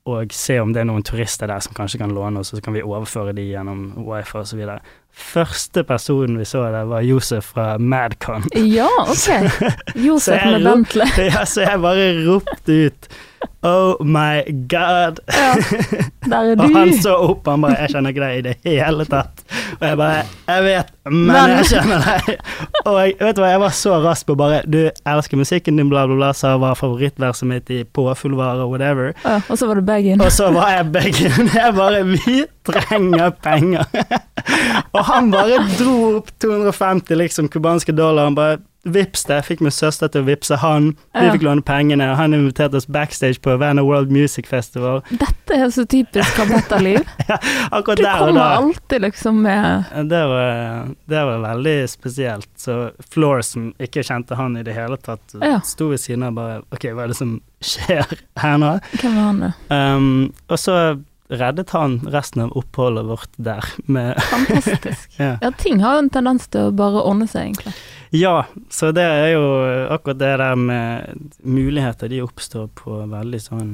og 0.09 0.33
se 0.33 0.57
om 0.61 0.71
det 0.73 0.81
er 0.81 0.87
noen 0.89 1.03
turister 1.05 1.49
der 1.51 1.61
som 1.63 1.75
kanskje 1.77 1.99
kan 2.01 2.13
låne 2.15 2.41
oss, 2.41 2.51
og 2.53 2.59
så 2.59 2.65
kan 2.65 2.75
vi 2.75 2.83
overføre 2.85 3.35
de 3.37 3.45
gjennom 3.49 3.91
wifi 4.07 4.43
videre. 4.57 4.79
Første 5.11 5.83
personen 5.83 6.39
vi 6.39 6.47
så 6.47 6.63
der, 6.71 6.87
var 6.89 7.05
Josef 7.05 7.51
fra 7.53 7.77
Madcon. 7.77 8.47
Ja, 8.55 8.89
ok. 9.03 9.65
Josef 10.07 10.45
med 10.45 10.65
Bentley. 10.65 11.09
ja, 11.31 11.43
så 11.45 11.65
jeg 11.67 11.81
bare 11.83 12.13
ropte 12.25 12.79
ut 12.87 13.09
Oh 13.61 14.05
my 14.05 14.43
god. 14.69 15.19
Ja, 15.27 15.55
der 16.29 16.37
er 16.37 16.55
Og 16.63 16.71
han 16.77 16.93
så 17.01 17.15
opp, 17.15 17.47
han 17.47 17.61
bare 17.61 17.75
'Jeg 17.79 17.89
kjenner 17.91 18.13
ikke 18.13 18.21
deg 18.23 18.37
i 18.37 18.41
det 18.41 18.55
hele 18.63 19.05
tatt'. 19.05 19.43
Og 19.81 19.83
jeg 19.87 19.97
bare 19.97 20.21
'Jeg 20.47 20.63
vet, 20.63 20.93
men, 21.11 21.35
jeg 21.35 21.65
kjenner 21.65 22.05
deg'. 22.07 22.37
Og 22.85 22.99
jeg, 23.01 23.13
vet 23.19 23.35
du 23.35 23.41
hva, 23.41 23.49
jeg 23.51 23.59
var 23.59 23.75
så 23.75 23.97
rask 24.03 24.27
på 24.27 24.35
bare 24.39 24.61
'Du 24.63 24.89
elsker 25.05 25.37
musikken 25.37 25.75
din', 25.75 25.89
bla, 25.89 26.05
bla, 26.07 26.15
bla, 26.15 26.31
sa 26.33 26.55
var 26.57 26.79
favorittverset 26.79 27.47
mitt 27.47 27.69
i 27.69 27.83
Påfuglvare 27.83 28.63
og 28.63 28.71
whatever. 28.71 29.11
Ja, 29.25 29.41
og 29.49 29.57
så 29.57 29.67
var 29.67 29.75
det 29.75 29.85
bagen. 29.85 30.21
Og 30.21 30.31
så 30.31 30.51
var 30.55 30.71
jeg 30.77 30.91
begge 30.91 31.27
Jeg 31.59 31.75
bare 31.75 32.03
'Vi 32.03 32.45
trenger 32.71 33.31
penger'. 33.43 33.85
og 34.95 35.03
han 35.05 35.31
bare 35.31 35.59
dro 35.77 36.17
opp 36.17 36.31
250 36.41 37.15
liksom 37.15 37.49
kubanske 37.49 37.91
dollar. 37.95 38.23
Han 38.29 38.35
bare 38.39 38.57
Vips 38.89 39.25
det. 39.27 39.35
Jeg 39.35 39.43
fikk 39.43 39.61
min 39.65 39.73
søster 39.75 40.07
til 40.07 40.21
å 40.23 40.25
vippse 40.29 40.55
han. 40.61 40.85
Vi 41.13 41.25
Ja. 41.25 41.33
fikk 41.35 41.41
låne 41.43 41.61
pengene, 41.67 42.05
og 42.11 42.15
han 42.15 42.31
inviterte 42.33 42.75
oss 42.79 42.85
backstage 42.87 43.41
på 43.43 43.57
Vanna 43.59 43.83
World 43.83 44.09
Music 44.09 44.47
Festival. 44.47 45.01
Dette 45.11 45.51
er 45.57 45.67
så 45.75 45.83
typisk 45.85 46.31
Kabetta-liv. 46.37 47.03
Akkurat 47.75 47.97
Du 47.99 48.03
der 48.05 48.13
og 48.15 48.29
kommer 48.29 48.39
da. 48.39 48.55
alltid 48.61 49.01
liksom 49.03 49.41
med 49.43 49.83
Det 50.09 50.21
var, 50.31 50.87
det 51.11 51.25
var 51.27 51.43
veldig 51.43 51.89
spesielt. 51.91 52.47
Så 52.57 52.91
Floor, 53.11 53.41
som 53.43 53.73
ikke 53.83 53.99
kjente 54.01 54.35
han 54.39 54.55
i 54.57 54.63
det 54.63 54.73
hele 54.79 54.95
tatt, 54.97 55.35
Ja. 55.43 55.59
sto 55.59 55.89
ved 55.91 55.99
siden 55.99 56.23
av 56.23 56.33
bare 56.39 56.61
Ok, 56.71 56.87
hva 56.95 57.03
er 57.03 57.07
det 57.11 57.17
som 57.19 57.41
skjer 57.61 58.07
her 58.39 58.57
nå? 58.57 58.79
Hvem 58.95 59.15
var 59.19 59.27
han, 59.27 59.39
da? 59.43 59.51
Um, 59.75 60.33
og 60.49 60.57
så 60.57 60.79
reddet 61.29 61.69
han 61.75 61.99
resten 62.09 62.41
av 62.41 62.53
oppholdet 62.57 63.05
vårt 63.05 63.29
der 63.37 63.65
med 63.85 64.17
Fantastisk. 64.31 65.11
ja. 65.21 65.35
Ja, 65.41 65.51
ting 65.57 65.79
har 65.83 65.97
jo 65.99 66.05
en 66.05 66.09
tendens 66.09 66.47
til 66.49 66.69
å 66.69 66.71
bare 66.73 67.03
ordne 67.05 67.27
seg, 67.29 67.51
egentlig. 67.51 67.73
ja, 68.17 68.45
så 68.73 68.89
det 68.95 69.03
er 69.05 69.27
jo 69.35 69.43
akkurat 69.93 70.17
det 70.23 70.31
der 70.41 70.55
med 70.57 71.29
muligheter, 71.45 72.09
de 72.09 72.23
oppstår 72.25 72.67
på 72.79 73.03
veldig 73.11 73.41
sånn 73.45 73.69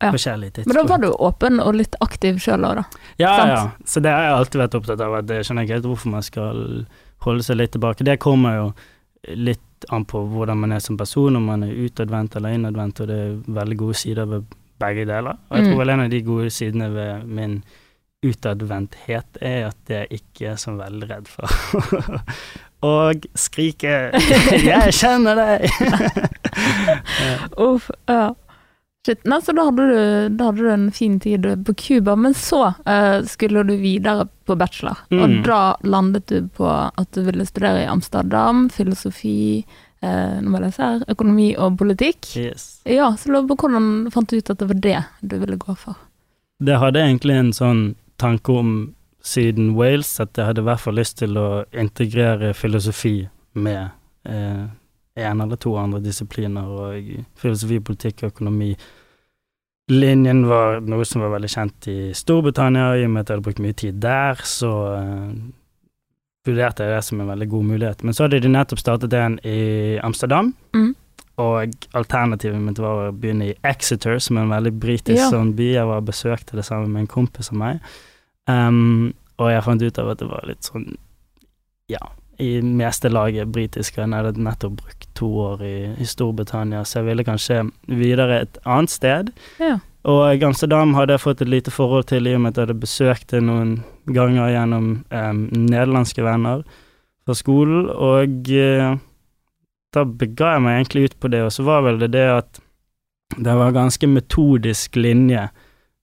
Ja. 0.00 0.10
forskjellige 0.14 0.50
tidspunkt. 0.60 0.74
Men 0.74 0.86
da 0.86 0.88
var 0.94 0.98
du 1.02 1.10
åpen 1.12 1.60
og 1.60 1.74
litt 1.76 1.96
aktiv 2.00 2.38
sjøl 2.40 2.64
òg, 2.64 2.78
da. 2.80 2.84
Ja, 3.20 3.32
Sant? 3.36 3.50
ja. 3.50 3.64
Så 3.84 4.00
det 4.00 4.12
har 4.14 4.22
jeg 4.28 4.36
alltid 4.38 4.60
vært 4.62 4.76
opptatt 4.78 5.00
av. 5.04 5.14
At 5.18 5.26
det 5.28 5.40
skjønner 5.44 5.60
jeg 5.64 5.68
ikke 5.68 5.76
helt 5.80 5.88
hvorfor 5.90 6.10
man 6.14 6.22
skal 6.24 6.62
holde 7.26 7.44
seg 7.44 7.58
litt 7.60 7.72
tilbake. 7.76 8.04
Det 8.08 8.14
kommer 8.22 8.56
jo 8.56 8.70
litt 9.36 9.84
an 9.92 10.06
på 10.08 10.22
hvordan 10.32 10.56
man 10.62 10.72
er 10.72 10.80
som 10.80 10.96
person, 10.96 11.36
om 11.36 11.44
man 11.52 11.64
er 11.66 11.76
utadvendt 11.84 12.36
eller 12.36 12.56
innadvendt, 12.56 13.00
og 13.04 13.08
det 13.12 13.18
er 13.26 13.34
veldig 13.60 13.76
gode 13.82 13.94
sider 14.00 14.24
ved 14.28 14.48
begge 14.80 15.04
deler. 15.08 15.36
Og 15.50 15.56
jeg 15.58 15.66
Mm. 15.66 15.70
tror 15.70 15.78
vel 15.84 15.94
en 15.94 16.00
av 16.06 16.10
de 16.10 16.20
gode 16.26 16.50
sidene 16.50 16.90
ved 16.94 17.24
min 17.28 17.60
utadvendthet 18.24 19.38
er 19.40 19.70
at 19.70 19.88
jeg 19.88 20.08
ikke 20.20 20.50
er 20.52 20.56
så 20.60 20.74
veldig 20.76 21.06
redd 21.08 21.28
for 21.28 21.48
å 22.84 22.92
skrike 23.36 23.94
'Jeg 24.66 24.92
kjenner 24.92 25.40
deg'! 25.40 25.70
Uff, 27.70 27.90
ja. 28.08 28.34
Shit. 29.06 29.22
Nei, 29.24 29.38
så 29.40 29.54
da 29.56 29.64
hadde, 29.70 29.84
du, 29.88 30.34
da 30.36 30.50
hadde 30.50 30.60
du 30.60 30.68
en 30.74 30.90
fin 30.92 31.14
tid 31.24 31.46
på 31.64 31.72
Cuba, 31.80 32.12
men 32.20 32.34
så 32.36 32.74
uh, 32.84 33.22
skulle 33.24 33.62
du 33.64 33.72
videre 33.80 34.26
på 34.44 34.56
bachelor. 34.60 34.98
Mm. 35.08 35.22
Og 35.24 35.36
da 35.46 35.60
landet 35.88 36.26
du 36.28 36.50
på 36.52 36.68
at 36.68 37.08
du 37.16 37.22
ville 37.24 37.46
studere 37.48 37.86
i 37.86 37.88
Amsterdam, 37.88 38.66
filosofi, 38.68 39.64
nå 40.06 40.48
må 40.48 40.58
jeg 40.58 40.66
lese 40.68 40.86
her, 40.86 41.02
økonomi 41.12 41.48
og 41.60 41.76
politikk. 41.80 42.30
yes. 42.36 42.68
Ja, 42.88 43.10
så 43.20 43.32
lurer 43.32 43.50
på 43.50 43.66
hvordan 43.66 44.08
fant 44.14 44.30
du 44.30 44.38
ut 44.38 44.50
at 44.50 44.62
det 44.62 44.70
var 44.70 44.80
det 44.80 45.02
du 45.20 45.36
ville 45.42 45.58
gå 45.60 45.76
for? 45.76 45.98
Det 46.60 46.78
hadde 46.80 47.02
egentlig 47.04 47.36
en 47.36 47.52
sånn 47.56 47.82
tanke 48.20 48.52
om 48.52 48.72
siden 49.24 49.74
Wales, 49.76 50.12
at 50.20 50.36
jeg 50.36 50.48
hadde 50.48 50.64
i 50.64 50.68
hvert 50.68 50.82
fall 50.82 50.96
lyst 50.96 51.18
til 51.20 51.36
å 51.40 51.48
integrere 51.76 52.52
filosofi 52.56 53.28
med 53.60 53.90
eh, 54.28 54.64
en 55.20 55.44
eller 55.44 55.60
to 55.60 55.74
andre 55.80 56.00
disipliner, 56.04 56.64
og 56.64 57.12
filosofi, 57.40 57.80
politikk 57.84 58.24
og 58.24 58.34
økonomi. 58.34 58.72
Linjen 59.90 60.44
var 60.48 60.80
noe 60.86 61.04
som 61.08 61.24
var 61.24 61.34
veldig 61.34 61.50
kjent 61.50 61.88
i 61.90 61.98
Storbritannia, 62.16 62.92
i 62.96 63.06
og 63.06 63.14
med 63.14 63.24
at 63.24 63.30
jeg 63.30 63.38
hadde 63.38 63.48
brukt 63.48 63.64
mye 63.64 63.76
tid 63.76 64.00
der, 64.02 64.44
så 64.46 64.74
eh, 64.96 65.32
vurderte 66.50 66.84
jeg 66.86 66.94
det 66.96 67.04
som 67.06 67.20
en 67.22 67.30
veldig 67.32 67.48
god 67.52 67.64
mulighet. 67.70 68.02
Men 68.04 68.14
så 68.14 68.26
hadde 68.26 68.40
de 68.44 68.48
nettopp 68.52 68.78
startet 68.82 69.14
en 69.18 69.38
i 69.46 69.98
Amsterdam, 70.04 70.52
Mm. 70.74 70.94
og 71.40 71.72
alternativet 71.96 72.60
mitt 72.60 72.78
var 72.78 73.08
å 73.10 73.14
begynne 73.16 73.50
i 73.50 73.54
Exeter, 73.64 74.18
som 74.20 74.36
er 74.36 74.42
en 74.42 74.50
veldig 74.56 74.74
britisk 74.80 75.16
Ja. 75.22 75.30
sånn 75.30 75.54
by. 75.56 75.72
Jeg 75.72 75.86
var 75.86 76.00
besøkte 76.02 76.52
det 76.58 76.64
sammen 76.66 76.92
med 76.92 77.00
en 77.00 77.06
kompis 77.06 77.50
av 77.52 77.56
meg. 77.58 77.80
Um, 78.48 79.14
og 79.38 79.50
jeg 79.50 79.62
fant 79.64 79.82
ut 79.82 79.98
av 79.98 80.08
at 80.10 80.18
det 80.18 80.28
var 80.28 80.44
litt 80.46 80.62
sånn 80.66 80.96
Ja, 81.88 81.98
i 82.38 82.60
meste 82.62 83.08
laget 83.10 83.50
britisk. 83.52 83.98
og 83.98 84.08
Jeg 84.08 84.24
hadde 84.24 84.38
nettopp 84.38 84.76
brukt 84.76 85.06
to 85.14 85.26
år 85.26 85.60
i, 85.62 85.94
i 86.00 86.04
Storbritannia, 86.04 86.82
så 86.84 87.00
jeg 87.00 87.04
ville 87.06 87.24
kanskje 87.24 87.70
videre 87.88 88.40
et 88.42 88.58
annet 88.64 88.90
sted. 88.90 89.32
Ja. 89.58 89.78
Og 90.08 90.42
Amsterdam 90.42 90.94
hadde 90.96 91.12
jeg 91.12 91.20
fått 91.20 91.42
et 91.44 91.48
lite 91.52 91.70
forhold 91.70 92.06
til 92.08 92.26
i 92.26 92.32
og 92.34 92.40
med 92.40 92.54
at 92.54 92.56
jeg 92.62 92.66
hadde 92.68 92.80
besøkt 92.80 93.28
det 93.34 93.42
noen 93.44 93.74
ganger 94.08 94.48
gjennom 94.54 94.86
um, 95.12 95.40
nederlandske 95.52 96.24
venner 96.24 96.62
fra 97.26 97.34
skolen, 97.36 97.84
og 97.92 98.48
eh, 98.48 98.94
da 99.92 100.04
bega 100.04 100.54
jeg 100.54 100.62
meg 100.64 100.78
egentlig 100.78 101.04
ut 101.10 101.18
på 101.20 101.28
det, 101.34 101.42
og 101.44 101.52
så 101.52 101.66
var 101.66 101.82
vel 101.84 101.98
det 102.00 102.08
det 102.14 102.24
at 102.32 102.60
det 103.36 103.56
var 103.60 103.74
ganske 103.76 104.08
metodisk 104.10 104.96
linje. 104.96 105.48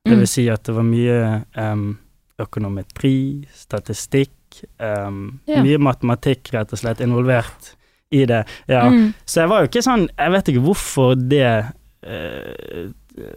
Det 0.06 0.14
Mm. 0.14 0.20
vil 0.22 0.28
si 0.28 0.46
at 0.50 0.64
det 0.64 0.76
var 0.78 0.84
mye 0.88 1.16
em, 1.60 1.98
økonometri, 2.40 3.44
statistikk, 3.54 4.62
em, 4.80 5.40
Ja. 5.48 5.62
mye 5.64 5.78
matematikk 5.78 6.54
rett 6.54 6.72
og 6.72 6.80
slett 6.80 7.02
involvert 7.02 7.74
i 8.12 8.24
det. 8.26 8.46
Ja. 8.70 8.86
Mm. 8.90 9.14
Så 9.26 9.42
jeg 9.42 9.50
var 9.50 9.60
jo 9.62 9.68
ikke 9.68 9.84
sånn 9.84 10.08
Jeg 10.18 10.32
vet 10.32 10.46
ikke 10.48 10.64
hvorfor 10.64 11.16
det 11.28 11.74
eh, 12.04 12.88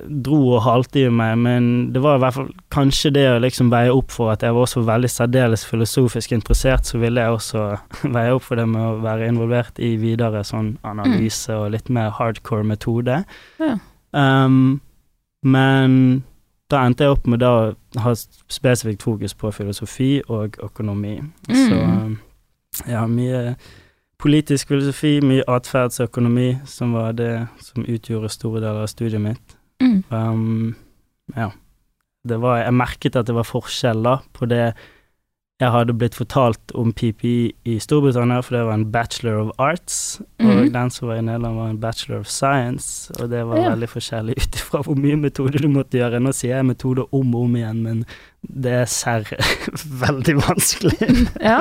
dro 0.05 0.39
og 0.57 0.63
halte 0.67 1.01
i 1.07 1.09
meg, 1.13 1.39
men 1.41 1.67
det 1.95 2.03
var 2.05 2.19
i 2.19 2.21
hvert 2.25 2.35
fall 2.37 2.49
kanskje 2.75 3.11
det 3.17 3.25
å 3.31 3.39
liksom 3.41 3.71
veie 3.73 3.93
opp 3.95 4.11
for 4.13 4.33
at 4.33 4.43
jeg 4.45 4.53
var 4.57 4.67
også 4.67 4.83
veldig 4.85 5.09
særdeles 5.11 5.65
filosofisk 5.65 6.33
interessert, 6.37 6.85
så 6.85 6.99
ville 7.01 7.21
jeg 7.25 7.37
også 7.39 7.65
veie 8.17 8.35
opp 8.37 8.45
for 8.45 8.61
det 8.61 8.67
med 8.69 8.83
å 8.85 8.99
være 9.05 9.29
involvert 9.33 9.81
i 9.81 9.95
videre 10.01 10.43
sånn 10.45 10.75
analyse 10.85 11.57
og 11.57 11.71
litt 11.73 11.89
mer 11.89 12.11
hardcore 12.19 12.67
metode. 12.69 13.23
Ja. 13.61 13.77
Um, 14.13 14.81
men 15.43 16.25
da 16.71 16.85
endte 16.87 17.07
jeg 17.07 17.17
opp 17.17 17.27
med 17.27 17.41
da 17.43 17.51
å 17.51 18.03
ha 18.05 18.13
spesifikt 18.15 19.03
fokus 19.03 19.33
på 19.35 19.51
filosofi 19.57 20.21
og 20.29 20.59
økonomi. 20.63 21.17
Så 21.49 21.79
Mm. 21.81 22.19
ja, 22.87 23.07
mye 23.07 23.57
politisk 24.21 24.69
filosofi, 24.69 25.21
mye 25.25 25.43
atferdsøkonomi, 25.49 26.59
som 26.69 26.93
var 26.93 27.13
det 27.13 27.49
som 27.59 27.83
utgjorde 27.89 28.29
store 28.31 28.61
deler 28.61 28.83
av 28.85 28.87
studiet 28.93 29.21
mitt. 29.21 29.57
Mm. 29.81 30.05
Um, 30.11 30.77
ja. 31.37 31.51
Det 32.29 32.37
var, 32.43 32.59
jeg 32.65 32.75
merket 32.77 33.17
at 33.17 33.27
det 33.27 33.35
var 33.35 33.47
forskjell 33.49 34.03
da 34.05 34.19
på 34.37 34.49
det 34.51 34.75
jeg 35.61 35.69
hadde 35.75 35.93
blitt 35.93 36.15
fortalt 36.17 36.73
om 36.73 36.89
PPI 36.97 37.53
i 37.69 37.75
Storbritannia, 37.85 38.41
for 38.41 38.57
det 38.57 38.63
var 38.65 38.79
en 38.79 38.87
bachelor 38.93 39.41
of 39.43 39.51
arts, 39.61 40.17
og 40.41 40.47
Mhm. 40.47 40.71
den 40.73 40.91
som 40.91 41.09
var 41.09 41.17
i 41.17 41.21
Nederland, 41.21 41.57
var 41.57 41.69
en 41.69 41.81
bachelor 41.81 42.21
of 42.21 42.27
science, 42.33 43.13
og 43.21 43.29
det 43.29 43.43
var 43.47 43.57
Ja. 43.59 43.71
veldig 43.75 43.89
forskjellig 43.93 44.37
ut 44.41 44.57
ifra 44.57 44.81
hvor 44.83 44.97
mye 44.97 45.17
metode 45.21 45.59
du 45.61 45.69
måtte 45.69 45.99
gjøre. 46.01 46.21
Nå 46.21 46.33
sier 46.33 46.57
jeg 46.57 46.65
metode 46.65 47.05
om 47.13 47.35
og 47.35 47.45
om 47.45 47.57
igjen, 47.57 47.83
men 47.83 48.07
det 48.43 48.73
er 48.73 48.87
serr 48.87 49.25
veldig 50.07 50.37
vanskelig. 50.41 51.29
Ja. 51.51 51.61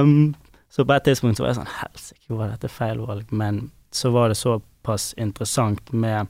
um, 0.00 0.34
så 0.70 0.84
på 0.84 0.92
et 0.96 1.04
tidspunkt 1.04 1.36
så 1.38 1.44
var 1.44 1.54
jeg 1.54 1.60
sånn 1.62 1.74
Helsike, 1.80 2.36
var 2.36 2.48
dette 2.52 2.68
feil 2.68 2.98
valg? 2.98 3.32
Men 3.32 3.70
så 3.92 4.10
var 4.12 4.28
det 4.28 4.36
såpass 4.36 5.14
interessant 5.16 5.92
med 5.92 6.28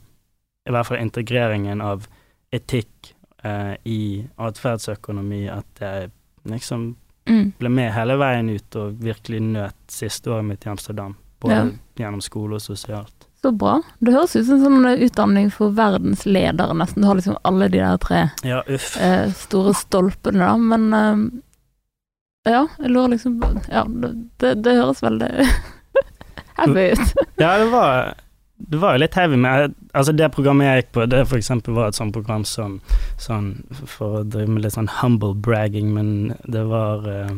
i 0.67 0.71
hvert 0.73 0.87
fall 0.87 0.99
integreringen 1.03 1.81
av 1.85 2.07
etikk 2.53 3.15
eh, 3.45 3.75
i 3.85 4.27
atferdsøkonomi 4.39 5.47
at 5.53 5.81
jeg 5.81 6.11
liksom 6.49 6.95
Mm. 7.27 7.53
ble 7.59 7.69
med 7.73 7.93
hele 7.95 8.19
veien 8.21 8.51
ut 8.53 8.77
og 8.77 8.99
virkelig 9.01 9.39
nøt 9.41 9.75
siste 9.89 10.29
året 10.29 10.45
mitt 10.45 10.67
i 10.67 10.69
Amsterdam. 10.69 11.15
Både 11.41 11.55
Ja. 11.55 11.63
gjennom 11.97 12.21
skole 12.21 12.55
og 12.59 12.61
sosialt. 12.61 13.15
Så 13.41 13.51
bra. 13.57 13.81
Det 13.99 14.13
høres 14.13 14.37
ut 14.37 14.45
som 14.45 14.57
en 14.61 14.83
sånn 14.85 15.01
utdanning 15.09 15.49
for 15.51 15.71
verdensledere, 15.73 16.75
nesten. 16.77 17.01
Du 17.01 17.07
har 17.09 17.15
liksom 17.15 17.39
alle 17.43 17.69
de 17.71 17.79
der 17.79 17.97
tre 17.97 18.31
Ja, 18.43 18.63
uff. 18.69 18.99
eh, 19.01 19.31
store 19.33 19.73
stolpene, 19.73 20.39
da. 20.39 20.57
Men 20.59 20.93
eh, 20.93 21.41
ja, 22.53 22.67
jeg 22.79 22.91
lurer 22.91 23.09
liksom 23.17 23.41
Ja, 23.73 23.85
det, 23.85 24.29
det, 24.39 24.63
det 24.63 24.75
høres 24.77 25.01
veldig 25.01 25.31
heavy 26.59 26.91
ut. 26.93 27.15
Ja, 27.39 27.59
det 27.59 27.71
var, 27.73 28.15
det 28.59 28.79
var 28.79 28.95
jo 28.95 29.01
litt 29.03 29.15
heavy, 29.19 29.37
men 29.37 29.75
altså 29.93 30.13
det 30.17 30.29
programmet 30.33 30.67
jeg 30.69 30.83
gikk 30.85 30.93
på, 30.95 31.07
det 31.11 31.25
for 31.29 31.37
eksempel 31.41 31.75
var 31.75 31.89
et 31.91 31.97
sånt 31.99 32.15
program 32.15 32.45
som 32.47 32.77
sånn 33.19 33.49
For 33.87 34.21
å 34.21 34.23
drive 34.25 34.49
med 34.49 34.63
litt 34.63 34.77
sånn 34.77 34.89
humble 35.01 35.35
bragging, 35.35 35.91
men 35.95 36.37
det 36.47 36.63
var 36.71 37.03
eh, 37.11 37.35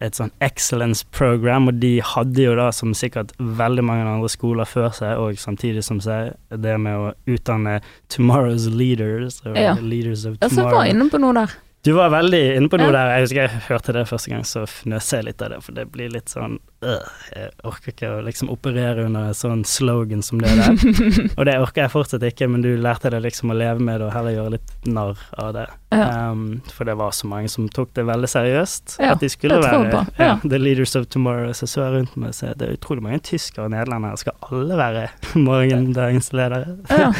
et 0.00 0.14
sånn 0.14 0.30
excellence 0.44 1.04
program, 1.10 1.66
og 1.68 1.80
de 1.80 1.96
hadde 2.04 2.42
jo 2.46 2.54
da, 2.58 2.70
som 2.70 2.94
sikkert 2.94 3.32
veldig 3.40 3.84
mange 3.88 4.06
andre 4.06 4.28
skoler 4.28 4.68
før 4.68 4.90
seg, 4.94 5.18
og 5.18 5.38
samtidig 5.40 5.82
som 5.84 6.00
seg, 6.04 6.34
det 6.52 6.74
med 6.78 6.94
å 6.94 7.12
utdanne 7.32 7.80
tomorrow's 8.12 8.68
leaders, 8.70 9.40
Ja. 9.44 9.74
leaders 9.80 10.26
of 10.28 10.38
tomorrow. 10.38 10.42
Ja, 10.42 10.48
så 10.48 10.62
var 10.62 10.70
tomorrow. 10.70 10.90
inne 10.94 11.10
på 11.10 11.18
noe 11.20 11.32
der. 11.42 11.54
Du 11.86 11.92
var 11.92 12.10
veldig 12.10 12.40
inne 12.56 12.66
på 12.66 12.80
noe 12.80 12.90
der. 12.90 13.12
Jeg 13.14 13.22
husker 13.28 13.44
jeg 13.44 13.60
hørte 13.68 13.92
det 13.94 14.00
første 14.10 14.30
gang, 14.32 14.40
så 14.42 14.64
fnøs 14.66 15.06
jeg 15.14 15.22
litt 15.28 15.42
av 15.44 15.52
det, 15.52 15.60
for 15.62 15.76
det 15.76 15.84
blir 15.94 16.08
litt 16.10 16.32
sånn 16.32 16.56
øh, 16.82 17.12
Jeg 17.30 17.52
orker 17.70 17.92
ikke 17.92 18.10
å 18.10 18.24
liksom 18.26 18.50
operere 18.50 19.04
under 19.06 19.28
en 19.30 19.38
sånn 19.38 19.62
slogan 19.68 20.24
som 20.26 20.42
det 20.42 20.50
der. 20.58 20.74
Og 21.38 21.46
det 21.46 21.54
orker 21.62 21.84
jeg 21.84 21.94
fortsatt 21.94 22.26
ikke, 22.26 22.50
men 22.50 22.66
du 22.66 22.72
lærte 22.82 23.14
deg 23.14 23.22
liksom 23.28 23.54
å 23.54 23.58
leve 23.60 23.86
med 23.86 24.02
det 24.02 24.08
og 24.08 24.12
heller 24.16 24.34
gjøre 24.34 24.54
litt 24.56 24.90
narr 24.90 25.22
av 25.38 25.54
det. 25.60 25.66
Ja. 25.94 26.10
Um, 26.32 26.44
for 26.74 26.90
det 26.90 26.98
var 26.98 27.14
så 27.14 27.30
mange 27.30 27.54
som 27.54 27.70
tok 27.70 27.94
det 27.94 28.08
veldig 28.10 28.34
seriøst. 28.34 28.98
Ja, 28.98 29.14
at 29.14 29.22
de 29.22 29.30
skulle 29.30 29.62
være 29.62 30.04
ja. 30.18 30.34
the 30.42 30.58
leaders 30.58 30.98
of 30.98 31.06
tomorrow. 31.14 31.54
Så 31.54 31.70
så 31.70 31.86
jeg 31.86 32.00
rundt 32.00 32.18
meg 32.18 32.34
og 32.34 32.40
så 32.42 32.50
det 32.58 32.66
er 32.66 32.78
utrolig 32.80 33.06
mange 33.06 33.22
tyskere 33.30 33.70
og 33.70 33.76
nederlendere. 33.78 34.18
Skal 34.26 34.50
alle 34.50 34.82
være 34.82 35.10
morgendagens 35.48 36.34
ledere? 36.34 36.80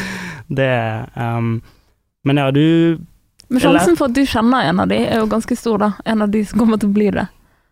Det 0.47 0.73
um, 1.15 1.61
Men 2.27 2.39
ja, 2.39 2.51
du 2.51 2.99
Men 3.49 3.63
sjansen 3.63 3.97
for 3.99 4.09
at 4.11 4.15
du 4.17 4.25
kjenner 4.27 4.67
en 4.71 4.81
av 4.83 4.89
de, 4.91 4.97
er 5.07 5.21
jo 5.23 5.27
ganske 5.31 5.57
stor, 5.57 5.79
da. 5.79 5.93
En 6.05 6.23
av 6.23 6.31
de 6.35 6.41
som 6.45 6.59
kommer 6.59 6.81
til 6.83 6.91
å 6.91 6.97
bli 6.97 7.11
det, 7.15 7.27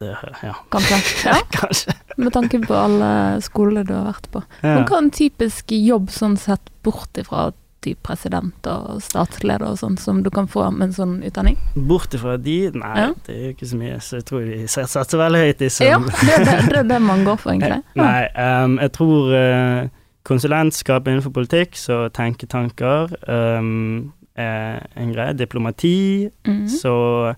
Ja, 0.04 0.54
kanskje. 0.70 0.98
Ja, 1.30 1.38
kanskje. 1.50 1.94
med 2.16 2.32
tanke 2.34 2.58
på 2.66 2.74
alle 2.76 3.40
skolene 3.42 3.84
du 3.88 3.94
har 3.94 4.04
vært 4.12 4.30
på. 4.30 4.42
Ja. 4.60 4.74
Men 4.76 4.84
hva 4.86 4.98
er 4.98 5.04
en 5.06 5.10
typisk 5.14 5.72
jobb 5.74 6.10
sånn 6.12 6.36
sett 6.38 6.70
bort 6.84 7.16
ifra 7.18 7.52
typ 7.84 7.98
president 8.06 8.64
og 8.70 9.00
statsleder 9.04 9.66
og 9.74 9.76
sånn, 9.80 9.96
som 10.00 10.22
du 10.24 10.30
kan 10.32 10.46
få 10.48 10.70
med 10.72 10.86
en 10.90 10.94
sånn 10.96 11.14
utdanning? 11.26 11.56
Bort 11.74 12.14
ifra 12.16 12.36
de? 12.40 12.70
Nei, 12.72 12.92
Ja. 13.00 13.10
det 13.26 13.34
er 13.34 13.42
jo 13.48 13.50
ikke 13.56 13.68
så 13.72 13.76
mye. 13.80 13.98
Så 14.00 14.16
jeg 14.20 14.24
tror 14.30 14.44
de 14.48 14.66
satser 14.68 15.18
veldig 15.20 15.42
høyt 15.42 15.64
i 15.66 15.68
som 15.74 15.86
Ja, 15.86 15.98
det 15.98 16.32
er 16.38 16.44
det, 16.44 16.56
det, 16.70 16.78
er 16.84 16.88
det 16.94 17.00
man 17.02 17.24
går 17.26 17.36
for, 17.42 17.52
egentlig. 17.52 17.82
Nei, 18.00 18.22
um, 18.64 18.78
jeg 18.80 18.92
tror 18.96 19.34
uh, 19.36 19.88
konsulentskap 20.24 21.08
innenfor 21.08 21.34
politikk, 21.36 21.76
så 21.76 22.06
tenketanker 22.16 23.12
um, 23.28 24.12
er 24.36 24.86
en 24.96 25.12
greie. 25.14 25.34
Diplomati, 25.38 26.30
Mm. 26.46 26.66
så 26.68 27.34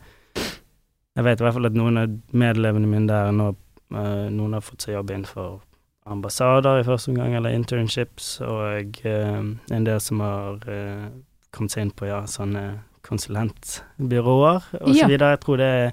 Jeg 1.16 1.24
vet 1.24 1.40
i 1.40 1.44
hvert 1.44 1.54
fall 1.54 1.66
at 1.66 1.72
noen 1.72 1.96
av 1.96 2.08
medlevene 2.36 2.86
mine 2.86 3.06
der 3.08 3.30
nå 3.32 3.54
eh, 3.94 4.28
Noen 4.30 4.52
har 4.52 4.60
fått 4.60 4.82
seg 4.82 4.94
jobb 4.94 5.10
innenfor 5.10 5.60
ambassader 6.06 6.80
i 6.80 6.84
første 6.84 7.08
omgang, 7.10 7.34
eller 7.34 7.50
internships, 7.56 8.40
og 8.40 9.00
eh, 9.06 9.40
en 9.72 9.84
del 9.84 10.00
som 10.00 10.20
har 10.20 10.58
eh, 10.68 11.06
kommet 11.52 11.72
seg 11.72 11.82
inn 11.86 11.90
på 11.96 12.06
ja, 12.06 12.20
sånne 12.26 12.80
konsulentbyråer 13.02 14.62
og 14.82 14.88
Ja. 14.94 15.02
så 15.06 15.08
videre. 15.08 15.30
Jeg 15.30 15.40
tror 15.40 15.56
det 15.56 15.66
er 15.66 15.92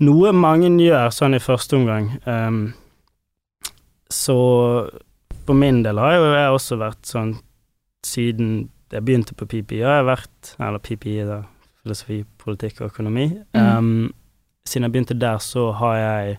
noe 0.00 0.32
mange 0.32 0.70
gjør 0.80 1.10
sånn 1.12 1.34
i 1.36 1.38
første 1.38 1.76
omgang. 1.76 2.08
Um, 2.26 2.74
så 4.10 4.34
for 5.46 5.54
min 5.54 5.82
del 5.84 5.98
har 5.98 6.14
jo 6.16 6.24
jeg 6.32 6.54
også 6.56 6.78
vært 6.80 7.04
sånn 7.06 7.34
siden 8.04 8.70
jeg 8.94 9.04
begynte 9.04 9.34
på 9.36 9.46
PPI, 9.50 9.82
og 9.84 9.92
jeg 9.92 10.06
vært 10.08 10.54
Eller 10.58 10.82
PPI, 10.82 11.16
da. 11.28 11.42
Filosofi, 11.84 12.22
politikk 12.40 12.80
og 12.80 12.92
økonomi. 12.92 13.26
Mm. 13.52 13.78
Um, 13.78 14.12
siden 14.64 14.86
jeg 14.86 14.94
begynte 14.94 15.16
der, 15.20 15.40
så 15.44 15.66
har 15.76 15.96
jeg 15.98 16.38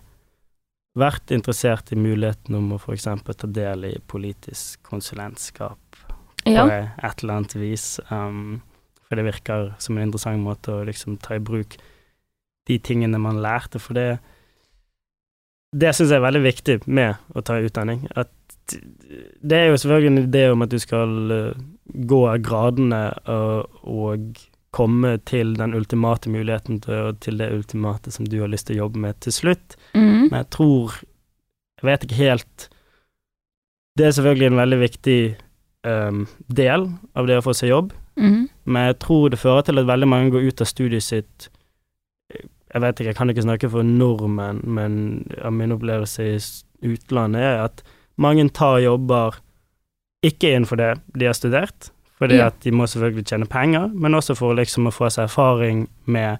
vært 0.96 1.30
interessert 1.34 1.92
i 1.92 1.98
muligheten 2.00 2.56
om 2.58 2.72
å 2.74 2.78
f.eks. 2.80 3.06
ta 3.06 3.46
del 3.46 3.84
i 3.90 3.96
politisk 4.08 4.82
konsulentskap 4.88 5.78
Ja. 6.46 6.64
på 6.64 6.72
et 6.72 7.22
eller 7.22 7.34
annet 7.34 7.54
vis. 7.60 8.00
Um, 8.10 8.62
for 9.06 9.18
det 9.18 9.26
virker 9.28 9.74
som 9.78 9.98
en 9.98 10.08
interessant 10.08 10.42
måte 10.42 10.72
å 10.72 10.86
liksom 10.86 11.18
ta 11.22 11.36
i 11.36 11.42
bruk 11.42 11.76
de 12.66 12.78
tingene 12.82 13.18
man 13.22 13.38
lærte, 13.42 13.78
for 13.78 13.94
det 13.94 14.18
Det 15.76 15.90
syns 15.92 16.10
jeg 16.10 16.16
er 16.16 16.24
veldig 16.24 16.42
viktig 16.42 16.74
med 16.88 17.16
å 17.34 17.42
ta 17.44 17.58
utdanning. 17.60 18.06
At 18.16 18.30
det 19.42 19.56
er 19.58 19.66
jo 19.68 19.76
selvfølgelig 19.76 20.08
en 20.08 20.22
idé 20.22 20.44
om 20.50 20.62
at 20.62 20.70
du 20.70 20.78
skal 20.78 21.32
uh, 21.32 21.58
gå 21.94 22.20
gradene 22.44 23.02
og, 23.30 23.80
og 23.86 24.38
komme 24.76 25.16
til 25.24 25.54
den 25.56 25.74
ultimate 25.74 26.30
muligheten 26.30 26.80
til, 26.84 27.14
til 27.24 27.40
det 27.40 27.52
ultimate 27.54 28.12
som 28.12 28.26
du 28.28 28.40
har 28.42 28.50
lyst 28.52 28.68
til 28.68 28.76
å 28.76 28.86
jobbe 28.86 29.02
med 29.06 29.20
til 29.24 29.34
slutt. 29.34 29.76
Mm. 29.94 30.28
Men 30.28 30.40
jeg 30.42 30.50
tror 30.58 31.02
Jeg 31.76 31.84
vet 31.90 32.04
ikke 32.04 32.20
helt 32.22 32.68
Det 33.98 34.06
er 34.06 34.14
selvfølgelig 34.16 34.46
en 34.46 34.60
veldig 34.62 34.78
viktig 34.80 35.20
um, 35.86 36.22
del 36.48 36.88
av 37.14 37.28
det 37.28 37.38
å 37.38 37.44
få 37.44 37.54
seg 37.56 37.70
jobb, 37.70 37.92
mm. 38.16 38.42
men 38.64 38.88
jeg 38.90 38.98
tror 39.04 39.30
det 39.32 39.40
fører 39.40 39.66
til 39.66 39.80
at 39.80 39.88
veldig 39.88 40.08
mange 40.08 40.32
går 40.34 40.48
ut 40.50 40.60
av 40.60 40.68
studiet 40.68 41.04
sitt 41.04 41.48
Jeg 42.32 42.82
vet 42.82 43.00
ikke, 43.00 43.10
jeg 43.12 43.16
kan 43.16 43.32
ikke 43.32 43.46
snakke 43.46 43.70
for 43.72 43.86
nordmenn, 43.86 44.60
men 44.64 44.98
min 45.56 45.72
opplevelse 45.72 46.26
i 46.26 46.90
utlandet 46.90 47.44
er 47.44 47.62
at 47.68 47.84
mange 48.20 48.48
tar 48.56 48.80
jobber 48.84 49.38
ikke 50.26 50.52
innenfor 50.54 50.80
det 50.80 50.90
de 51.16 51.28
har 51.28 51.36
studert, 51.38 51.90
fordi 52.18 52.36
Ja. 52.40 52.46
at 52.50 52.60
de 52.64 52.70
må 52.72 52.86
selvfølgelig 52.88 53.26
tjene 53.28 53.46
penger, 53.48 53.88
men 53.94 54.14
også 54.14 54.36
for 54.36 54.54
liksom 54.56 54.88
å 54.88 54.94
få 54.94 55.10
seg 55.12 55.28
erfaring 55.28 55.86
med 56.06 56.38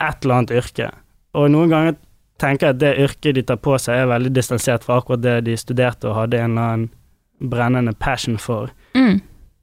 et 0.00 0.24
eller 0.24 0.34
annet 0.34 0.50
yrke. 0.50 0.90
Og 1.34 1.50
noen 1.50 1.70
ganger 1.72 1.96
tenker 2.38 2.68
jeg 2.68 2.74
at 2.76 2.80
det 2.82 2.92
yrket 3.04 3.34
de 3.34 3.42
tar 3.42 3.56
på 3.62 3.74
seg, 3.82 3.96
er 3.98 4.10
veldig 4.12 4.32
distansert 4.34 4.84
fra 4.86 5.00
akkurat 5.00 5.22
det 5.24 5.36
de 5.48 5.56
studerte 5.58 6.08
og 6.10 6.14
hadde 6.14 6.38
en 6.38 6.50
eller 6.58 6.62
annen 6.62 7.50
brennende 7.50 7.94
passion 7.98 8.38
for. 8.38 8.70
Mm. 8.94 9.20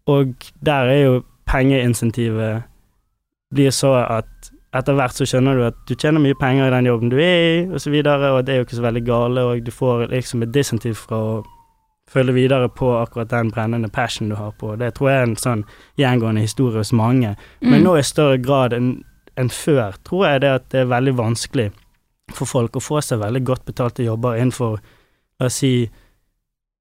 Og 0.08 0.36
der 0.64 0.92
er 0.92 1.00
jo 1.04 1.24
pengeinsentivet 1.48 2.64
blir 3.54 3.72
så 3.72 3.94
at 4.04 4.52
etter 4.76 4.96
hvert 4.98 5.16
så 5.16 5.24
skjønner 5.28 5.56
du 5.56 5.64
at 5.70 5.78
du 5.88 5.94
tjener 5.96 6.20
mye 6.20 6.36
penger 6.36 6.68
i 6.68 6.74
den 6.74 6.88
jobben 6.90 7.12
du 7.14 7.16
er 7.18 7.44
i, 7.46 7.60
og 7.72 7.80
så 7.80 7.92
videre, 7.94 8.34
og 8.36 8.44
det 8.46 8.54
er 8.54 8.58
jo 8.60 8.66
ikke 8.68 8.76
så 8.82 8.84
veldig 8.84 9.04
gale, 9.08 9.44
og 9.48 9.62
du 9.64 9.72
får 9.72 10.10
liksom 10.12 10.44
et 10.44 10.52
disentiv 10.52 10.98
fra 11.00 11.16
å 11.16 11.36
følge 12.12 12.34
videre 12.34 12.70
på 12.70 12.92
akkurat 13.02 13.30
den 13.30 13.52
brennende 13.52 13.90
passion 13.90 14.30
du 14.30 14.36
har 14.36 14.52
på. 14.60 14.76
Det 14.78 14.94
tror 14.96 15.10
jeg 15.10 15.20
er 15.20 15.24
en 15.30 15.36
sånn 15.36 15.64
gjengående 15.98 16.42
historie 16.42 16.78
hos 16.78 16.94
mange. 16.94 17.36
Men 17.62 17.82
Mm. 17.82 17.84
nå 17.84 17.98
i 17.98 18.04
større 18.04 18.38
grad 18.38 18.74
enn 18.74 19.04
en 19.38 19.50
før 19.50 19.94
tror 20.04 20.26
jeg 20.28 20.42
det 20.42 20.50
at 20.50 20.70
det 20.70 20.80
er 20.82 20.86
veldig 20.86 21.16
vanskelig 21.18 21.72
for 22.34 22.46
folk 22.46 22.72
å 22.76 22.80
få 22.80 23.02
seg 23.04 23.20
veldig 23.20 23.44
godt 23.46 23.66
betalte 23.66 24.04
jobber 24.06 24.36
innenfor, 24.38 24.80
la 25.40 25.46
oss 25.46 25.54
si, 25.60 25.90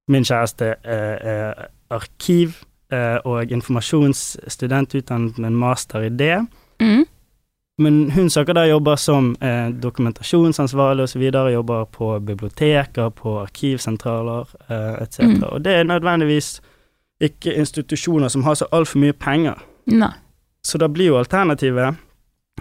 min 0.09 0.23
kjæreste 0.25 0.75
er, 0.85 1.19
er 1.25 1.69
arkiv 1.91 2.65
er, 2.91 3.21
og 3.27 3.51
informasjonsstudentutdannet 3.51 5.39
med 5.39 5.47
en 5.51 5.57
master 5.57 6.03
i 6.03 6.09
det, 6.09 6.47
Mm. 6.81 7.05
Men 7.79 8.11
hun 8.15 8.31
søker 8.31 8.55
da 8.55 8.67
jobber 8.69 8.97
som 8.97 9.33
eh, 9.43 9.69
dokumentasjonsansvarlig 9.83 11.09
videre, 11.19 11.53
jobber 11.53 11.85
på 11.85 12.21
biblioteker, 12.21 13.11
på 13.11 13.39
arkivsentraler 13.43 14.47
eh, 14.69 15.03
etc. 15.03 15.19
Mm. 15.19 15.43
Og 15.43 15.65
det 15.65 15.73
er 15.75 15.85
nødvendigvis 15.85 16.61
ikke 17.21 17.55
institusjoner 17.55 18.29
som 18.29 18.43
har 18.45 18.55
så 18.55 18.67
altfor 18.73 18.99
mye 19.03 19.13
penger. 19.13 19.59
Nei. 19.87 20.13
Så 20.65 20.79
da 20.79 20.89
blir 20.89 21.07
jo 21.13 21.19
alternativet, 21.19 21.95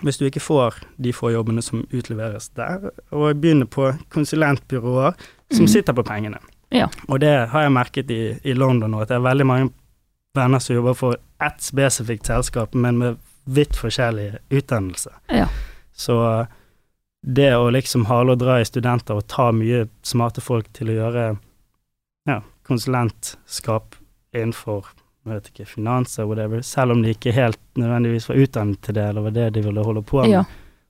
hvis 0.01 0.17
du 0.17 0.25
ikke 0.25 0.39
får 0.43 0.81
de 0.97 1.13
få 1.13 1.29
jobbene 1.31 1.61
som 1.61 1.85
utleveres 1.93 2.49
der, 2.57 2.89
å 3.13 3.29
begynne 3.33 3.65
på 3.65 3.93
konsulentbyråer 4.13 5.13
som 5.53 5.63
Mm. 5.65 5.67
sitter 5.67 5.93
på 5.93 6.03
pengene. 6.03 6.37
Ja. 6.71 6.87
Og 7.07 7.19
det 7.19 7.49
har 7.49 7.61
jeg 7.61 7.71
merket 7.71 8.11
i, 8.11 8.37
i 8.43 8.53
London 8.53 8.91
nå, 8.91 9.01
at 9.01 9.07
det 9.07 9.15
er 9.15 9.27
veldig 9.29 9.45
mange 9.45 9.69
venner 10.35 10.59
som 10.59 10.75
jobber 10.75 10.93
for 10.97 11.15
ett 11.41 11.61
spesifikt 11.61 12.25
selskap, 12.25 12.73
men 12.73 12.97
med 12.97 13.17
vidt 13.43 13.75
forskjellige 13.75 14.39
utdannelse. 14.49 15.11
Ja. 15.29 15.47
Så 15.93 16.17
det 17.23 17.53
å 17.55 17.69
liksom 17.71 18.05
hale 18.09 18.35
og 18.35 18.41
dra 18.41 18.59
i 18.59 18.65
studenter 18.67 19.19
og 19.19 19.27
ta 19.31 19.51
mye 19.55 19.85
smarte 20.03 20.41
folk 20.43 20.67
til 20.75 20.91
å 20.91 20.97
gjøre 20.97 21.27
ja, 22.27 22.41
konsulentskap 22.67 23.95
innenfor 24.35 24.89
jeg 25.23 25.31
vet 25.37 25.45
ikke, 25.53 25.65
finanser, 25.77 26.25
whatever, 26.27 26.59
selv 26.67 26.91
om 26.91 27.01
de 27.03 27.13
ikke 27.15 27.31
helt 27.31 27.59
nødvendigvis 27.79 28.25
var 28.27 28.41
utdannet 28.43 28.81
til 28.83 28.97
det, 28.97 29.05
eller 29.07 29.23
var 29.23 29.31
det 29.37 29.45
de 29.55 29.61
ville 29.63 29.85
holde 29.87 30.01
på 30.03 30.19
med. 30.19 30.33
Ja. 30.33 30.41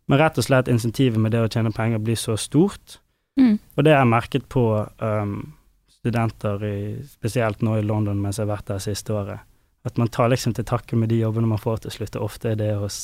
Men 0.09 0.19
rett 0.19 0.39
og 0.41 0.47
slett 0.47 0.71
insentivet 0.73 1.21
med 1.21 1.35
det 1.35 1.43
å 1.43 1.51
tjene 1.53 1.69
penger 1.71 2.01
blir 2.01 2.17
så 2.19 2.37
stort, 2.37 2.99
Mm. 3.33 3.55
og 3.77 3.83
det 3.83 3.89
har 3.95 4.03
jeg 4.03 4.09
merket 4.11 4.43
på 4.45 4.61
um, 5.01 5.53
studenter, 5.89 6.63
i, 6.65 6.99
spesielt 7.01 7.63
nå 7.65 7.79
i 7.79 7.81
London 7.81 8.19
mens 8.21 8.37
jeg 8.37 8.45
har 8.45 8.51
vært 8.51 8.67
der 8.69 8.83
siste 8.83 9.15
året. 9.17 9.39
At 9.85 9.97
man 9.97 10.07
tar 10.07 10.29
liksom 10.31 10.53
til 10.55 10.63
takke 10.65 10.95
med 10.95 11.09
de 11.09 11.17
jobbene 11.19 11.47
man 11.47 11.59
får 11.59 11.81
til 11.83 11.91
slutt, 11.91 12.15
og 12.15 12.23
ofte 12.29 12.51
er 12.53 12.55
det 12.55 12.69
hos 12.79 12.97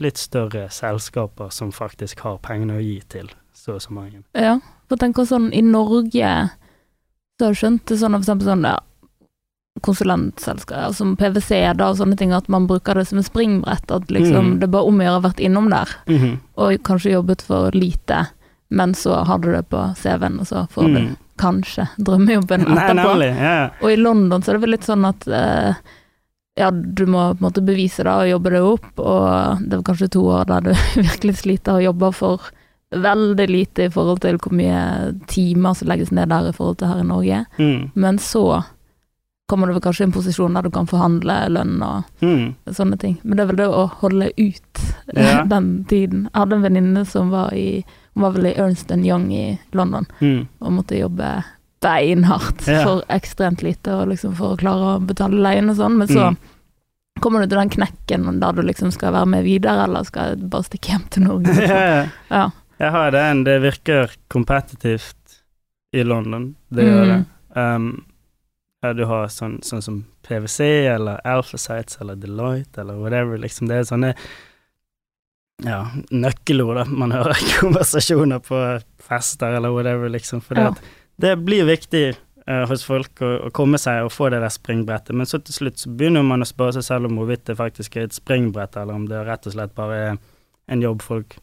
litt 0.00 0.16
større 0.20 0.68
selskaper 0.70 1.48
som 1.50 1.72
faktisk 1.72 2.20
har 2.26 2.36
pengene 2.44 2.76
å 2.76 2.82
gi 2.84 3.00
til 3.08 3.30
så 3.56 3.74
og 3.78 3.82
så 3.82 3.90
mange. 3.96 4.20
Ja, 4.38 4.58
for 4.88 4.96
tenk 5.00 5.16
sånn 5.26 5.48
i 5.56 5.62
Norge 5.64 6.50
så 7.40 7.46
har 7.48 7.52
du 7.54 7.58
skjønt 7.58 7.86
det 7.88 7.96
sånn 7.98 8.12
for 8.12 8.20
eksempel 8.20 8.46
sånn 8.50 8.66
ja, 8.68 8.76
konsulentselskaper 9.80 10.92
som 10.92 11.14
PwC 11.16 11.60
da 11.78 11.88
og 11.90 11.96
sånne 12.00 12.16
ting, 12.20 12.32
at 12.36 12.48
man 12.52 12.66
bruker 12.68 12.98
det 13.00 13.06
som 13.08 13.18
et 13.20 13.26
springbrett, 13.28 13.90
at 13.90 14.10
liksom 14.12 14.52
Mm. 14.54 14.60
det 14.60 14.70
bare 14.70 14.84
om 14.84 14.98
å 15.00 15.04
gjøre 15.06 15.20
å 15.20 15.26
vært 15.28 15.40
innom 15.40 15.70
der, 15.70 15.88
og 16.56 16.82
kanskje 16.84 17.12
jobbet 17.16 17.42
for 17.42 17.70
lite, 17.72 18.26
men 18.70 18.92
så 18.94 19.24
har 19.24 19.38
du 19.38 19.50
det 19.52 19.68
på 19.68 19.94
CV-en, 19.96 20.40
og 20.40 20.46
så 20.46 20.68
får 20.70 20.82
du 20.84 20.98
Mm. 21.00 21.16
kanskje 21.38 21.88
drømmejobben 21.98 22.60
etterpå. 22.66 22.74
Nei, 22.74 22.94
nemlig. 22.94 23.36
Ja. 23.40 23.70
Og 23.82 23.90
i 23.90 23.96
London 23.96 24.42
så 24.42 24.50
er 24.50 24.52
det 24.54 24.60
vel 24.62 24.70
litt 24.70 24.84
sånn 24.84 25.08
at 25.08 25.26
eh, 25.28 25.74
ja, 26.60 26.68
du 26.70 27.06
må 27.08 27.22
på 27.32 27.40
en 27.40 27.46
måte 27.48 27.62
bevise 27.64 28.04
det 28.04 28.12
og 28.12 28.28
jobbe 28.28 28.50
deg 28.52 28.66
opp, 28.68 28.88
og 29.00 29.62
det 29.64 29.78
var 29.78 29.84
kanskje 29.88 30.10
to 30.12 30.24
år 30.36 30.48
der 30.50 30.66
du 30.68 30.72
virkelig 31.08 31.38
sliter 31.40 31.78
og 31.78 31.86
jobber 31.88 32.12
for 32.16 32.50
veldig 32.90 33.46
lite 33.48 33.84
i 33.86 33.92
forhold 33.94 34.18
til 34.24 34.36
hvor 34.42 34.52
mye 34.58 34.80
timer 35.30 35.76
som 35.78 35.88
legges 35.88 36.10
ned 36.10 36.28
der 36.32 36.48
i 36.50 36.52
forhold 36.56 36.80
til 36.80 36.90
her 36.90 37.00
i 37.04 37.06
Norge. 37.06 37.44
Mm. 37.58 37.90
Men 37.94 38.18
så 38.18 38.42
kommer 39.50 39.66
du 39.66 39.74
vel 39.74 39.82
kanskje 39.82 40.04
i 40.04 40.08
en 40.08 40.14
posisjon 40.14 40.54
der 40.54 40.62
du 40.66 40.70
kan 40.74 40.86
forhandle 40.90 41.36
lønn 41.50 41.80
og 41.82 42.04
Mm. 42.22 42.54
sånne 42.70 42.98
ting. 43.02 43.16
Men 43.24 43.36
det 43.36 43.42
er 43.42 43.46
vel 43.50 43.56
det 43.62 43.68
å 43.70 43.86
holde 44.02 44.28
ut 44.38 44.82
Ja. 45.16 45.44
den 45.54 45.84
tiden. 45.90 46.28
Jeg 46.30 46.38
hadde 46.38 46.54
en 46.58 46.62
venninne 46.66 47.06
som 47.06 47.30
var 47.30 47.54
i 47.54 47.84
Hun 48.14 48.22
var 48.26 48.32
vel 48.34 48.46
i 48.50 48.54
Ernst 48.58 48.90
Young 48.90 49.30
i 49.32 49.58
London 49.72 50.06
Mm. 50.20 50.48
og 50.60 50.72
måtte 50.72 50.98
jobbe 50.98 51.44
beinhardt 51.80 52.66
Ja. 52.68 52.82
for 52.84 53.02
ekstremt 53.08 53.62
lite, 53.62 53.88
og 53.94 54.08
liksom 54.08 54.34
for 54.36 54.54
å 54.56 54.58
klare 54.58 54.96
å 54.98 55.06
betale 55.06 55.38
leien 55.40 55.70
og 55.70 55.76
sånn, 55.76 55.96
men 55.96 56.08
så 56.08 56.30
Mm. 56.30 56.36
Kommer 57.22 57.40
du 57.44 57.50
til 57.52 57.60
den 57.60 57.70
knekken 57.72 58.26
der 58.42 58.52
du 58.56 58.62
liksom 58.66 58.90
skal 58.94 59.12
være 59.14 59.28
med 59.32 59.44
videre, 59.46 59.84
eller 59.86 60.04
skal 60.08 60.36
bare 60.50 60.66
stikke 60.66 60.92
hjem 60.94 61.06
til 61.14 61.22
Norge. 61.28 61.54
Ja, 61.54 61.60
Liksom. 61.60 62.12
ja. 62.34 62.44
Jeg 62.80 62.90
har 62.96 63.10
den. 63.12 63.42
Det 63.44 63.58
virker 63.62 64.12
kompetitivt 64.32 65.16
i 65.92 66.02
London. 66.06 66.54
Det 66.72 66.86
gjør 66.86 67.04
det. 67.10 67.18
Mm. 67.56 67.60
Um, 67.60 67.90
ja, 68.82 68.92
du 68.96 69.02
har 69.10 69.26
sånn, 69.28 69.58
sånn 69.66 69.82
som 69.84 69.98
PwC 70.24 70.60
eller 70.94 71.20
Alpha 71.28 71.58
Sites 71.60 71.98
eller 72.00 72.16
Deloitte 72.16 72.80
eller 72.80 72.96
whatever, 73.02 73.36
liksom. 73.42 73.68
Det 73.68 73.76
er 73.82 73.88
sånne 73.90 74.14
ja, 75.66 75.82
nøkkelord 76.10 76.78
da 76.80 76.84
man 76.88 77.12
hører 77.12 77.36
i 77.36 77.50
konversasjoner 77.60 78.40
på 78.46 78.60
fester 79.04 79.58
eller 79.58 79.74
whatever, 79.74 80.08
liksom. 80.08 80.40
For 80.40 80.56
Ja. 80.56 80.70
det 81.20 81.34
blir 81.44 81.66
viktig 81.68 82.14
eh, 82.50 82.64
hos 82.70 82.82
folk 82.86 83.22
å, 83.22 83.30
å 83.46 83.50
komme 83.54 83.78
seg 83.80 84.04
og 84.08 84.12
få 84.14 84.28
det 84.34 84.40
der 84.42 84.52
springbrettet, 84.54 85.14
men 85.16 85.28
så 85.30 85.38
til 85.44 85.56
slutt 85.56 85.78
så 85.82 85.92
begynner 85.94 86.26
man 86.26 86.42
å 86.44 86.48
spørre 86.48 86.76
seg 86.78 86.86
selv 86.88 87.10
om 87.10 87.20
hvorvidt 87.20 87.46
det 87.50 87.58
faktisk 87.60 87.96
er 88.00 88.08
et 88.08 88.16
springbrett, 88.16 88.76
eller 88.80 88.98
om 88.98 89.06
det 89.10 89.22
rett 89.28 89.46
og 89.48 89.54
slett 89.56 89.76
bare 89.78 90.00
er 90.08 90.18
en 90.70 90.82
jobb 90.84 91.02
folk 91.06 91.38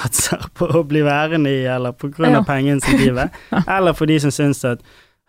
satser 0.00 0.44
på 0.56 0.66
å 0.72 0.82
bli 0.88 1.02
værende 1.04 1.50
i, 1.52 1.64
eller 1.68 1.92
på 1.92 2.08
grunn 2.14 2.38
Ja. 2.38 2.42
pengeinsentivet, 2.48 3.34
eller 3.76 3.92
for 3.96 4.08
de 4.10 4.18
som 4.22 4.32
syns 4.34 4.64
at 4.64 4.80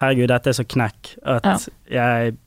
herregud, 0.02 0.30
dette 0.32 0.50
er 0.52 0.58
så 0.58 0.64
knekk 0.68 1.16
at 1.30 1.68
jeg 1.92 2.38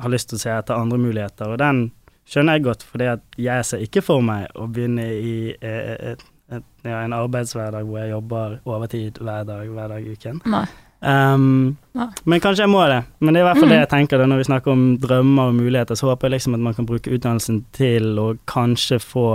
har 0.00 0.10
lyst 0.10 0.30
til 0.30 0.38
å 0.38 0.42
se 0.42 0.50
etter 0.54 0.74
andre 0.78 0.98
muligheter, 0.98 1.50
og 1.54 1.58
den 1.62 1.88
skjønner 2.30 2.56
jeg 2.56 2.64
godt, 2.64 2.86
at 3.04 3.26
jeg 3.38 3.66
ser 3.68 3.82
ikke 3.84 4.02
for 4.02 4.22
meg 4.24 4.46
å 4.56 4.66
begynne 4.70 5.04
i 5.12 5.34
eh, 5.60 6.12
et, 6.14 6.22
et, 6.54 6.64
ja, 6.86 7.02
en 7.04 7.12
arbeidshverdag 7.16 7.84
hvor 7.84 8.00
jeg 8.00 8.10
jobber 8.14 8.56
overtid 8.64 9.20
hver 9.20 9.44
dag, 9.48 9.68
hver 9.68 9.92
dag 9.92 10.06
i 10.06 10.14
uken. 10.16 10.40
Nei. 10.54 10.64
Um, 11.04 11.76
men 12.24 12.40
kanskje 12.40 12.64
jeg 12.64 12.70
må 12.72 12.80
det. 12.88 13.02
Men 13.20 13.34
det 13.34 13.40
er 13.40 13.44
i 13.44 13.48
hvert 13.50 13.58
fall 13.60 13.68
det 13.68 13.76
Mm. 13.76 13.82
jeg 13.84 13.90
tenker 13.90 14.18
da 14.18 14.26
når 14.30 14.38
vi 14.40 14.44
snakker 14.48 14.72
om 14.72 14.84
drømmer 14.98 15.50
og 15.50 15.54
muligheter. 15.58 15.94
Så 16.00 16.08
håper 16.08 16.28
jeg 16.30 16.38
liksom 16.38 16.54
at 16.54 16.60
man 16.60 16.74
kan 16.74 16.86
bruke 16.88 17.12
utdannelsen 17.12 17.64
til 17.76 18.16
å 18.18 18.38
kanskje 18.48 18.98
få 19.04 19.26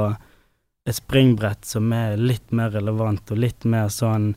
et 0.87 0.95
springbrett 0.95 1.65
som 1.65 1.91
er 1.93 2.17
litt 2.17 2.51
mer 2.51 2.71
relevant 2.73 3.29
og 3.31 3.37
litt 3.37 3.65
mer 3.65 3.87
sånn 3.93 4.31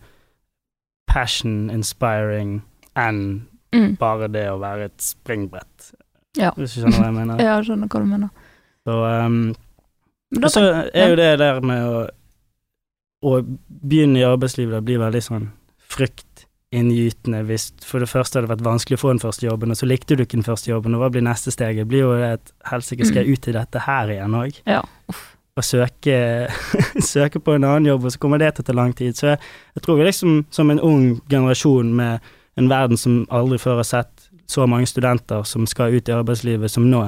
passion 1.09 1.71
inspiring 1.71 2.63
enn 2.97 3.47
Mm. 3.73 3.97
bare 3.97 4.29
det 4.29 4.51
å 4.53 4.59
være 4.61 4.85
et 4.85 4.99
springbrett. 5.01 5.93
Ja. 6.37 6.51
Hvis 6.59 6.75
du 6.75 6.83
skjønner 6.83 6.99
hva 6.99 7.07
jeg 7.09 7.15
mener. 7.17 7.39
Ja, 7.41 7.55
jeg 7.57 7.65
skjønner 7.71 7.89
hva 7.89 8.01
du 8.03 8.07
mener. 8.11 8.29
Så 8.85 9.25
um, 9.25 9.55
Men 10.31 10.51
så 10.53 10.61
er 10.93 11.09
jo 11.09 11.17
det 11.17 11.39
der 11.41 11.61
med 11.65 11.83
å, 11.89 12.03
å 13.25 13.33
begynne 13.69 14.21
i 14.21 14.27
arbeidslivet, 14.29 14.75
det 14.77 14.85
blir 14.85 14.99
veldig 15.01 15.23
sånn 15.25 15.49
fryktinngytende 16.73 17.43
hvis 17.45 17.73
for 17.85 18.01
det 18.01 18.09
første 18.09 18.39
hadde 18.39 18.51
vært 18.51 18.65
vanskelig 18.65 18.97
å 18.97 19.03
få 19.03 19.13
den 19.13 19.21
første 19.21 19.47
jobben, 19.47 19.71
og 19.71 19.77
så 19.77 19.87
likte 19.87 20.17
du 20.17 20.23
ikke 20.23 20.39
den 20.39 20.47
første 20.47 20.71
jobben, 20.71 20.95
og 20.95 21.03
hva 21.03 21.11
blir 21.11 21.23
neste 21.23 21.51
steg? 21.53 21.77
Det 21.77 21.87
blir 21.87 22.01
jo 22.01 22.13
at 22.13 22.53
helsike, 22.71 23.05
skal 23.05 23.25
jeg 23.25 23.37
ut 23.37 23.49
i 23.49 23.53
dette 23.53 23.79
her 23.79 24.09
igjen 24.11 24.35
òg? 24.35 24.61
Ja. 24.67 24.83
Og 25.55 25.65
søke, 25.65 26.49
søke 27.13 27.41
på 27.41 27.57
en 27.57 27.65
annen 27.65 27.87
jobb, 27.87 28.05
og 28.05 28.13
så 28.13 28.19
kommer 28.19 28.39
det 28.39 28.55
til 28.55 28.65
å 28.65 28.67
ta 28.67 28.73
lang 28.73 28.93
tid. 28.95 29.17
Så 29.17 29.35
jeg, 29.35 29.39
jeg 29.75 29.83
tror 29.85 29.99
vi 29.99 30.07
liksom, 30.09 30.47
som 30.51 30.71
en 30.71 30.81
ung 30.81 31.21
generasjon 31.29 31.93
med 31.93 32.33
en 32.57 32.69
verden 32.69 32.97
som 32.97 33.27
aldri 33.31 33.59
før 33.61 33.83
har 33.83 33.89
sett 33.89 34.31
så 34.49 34.67
mange 34.67 34.89
studenter 34.89 35.45
som 35.49 35.67
skal 35.69 35.93
ut 35.93 36.09
i 36.09 36.17
arbeidslivet 36.17 36.73
som 36.73 36.89
nå, 36.89 37.07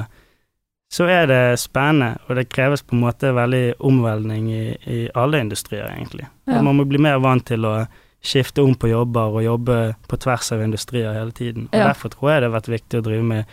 så 0.95 1.09
er 1.11 1.27
det 1.27 1.59
spennende, 1.59 2.21
og 2.29 2.37
det 2.39 2.51
kreves 2.53 2.85
på 2.85 2.95
en 2.95 3.03
måte 3.03 3.33
veldig 3.35 3.81
omveltning 3.83 4.47
i, 4.53 4.65
i 4.87 4.99
alle 5.19 5.41
industrier, 5.43 5.89
egentlig. 5.91 6.29
Ja. 6.47 6.61
Man 6.63 6.79
må 6.79 6.85
bli 6.87 7.01
mer 7.03 7.19
vant 7.25 7.49
til 7.49 7.67
å 7.67 7.81
skifte 8.25 8.63
om 8.65 8.75
på 8.81 8.89
jobber 8.89 9.35
og 9.37 9.45
jobbe 9.45 9.79
på 10.09 10.19
tvers 10.25 10.51
av 10.57 10.63
industrier 10.65 11.13
hele 11.13 11.33
tiden. 11.37 11.67
Og 11.73 11.79
Ja. 11.79 11.89
Derfor 11.93 12.09
tror 12.15 12.31
jeg 12.33 12.41
det 12.43 12.51
har 12.51 12.61
vært 12.61 12.73
viktig 12.79 12.99
å 13.01 13.05
drive 13.05 13.23
med 13.25 13.47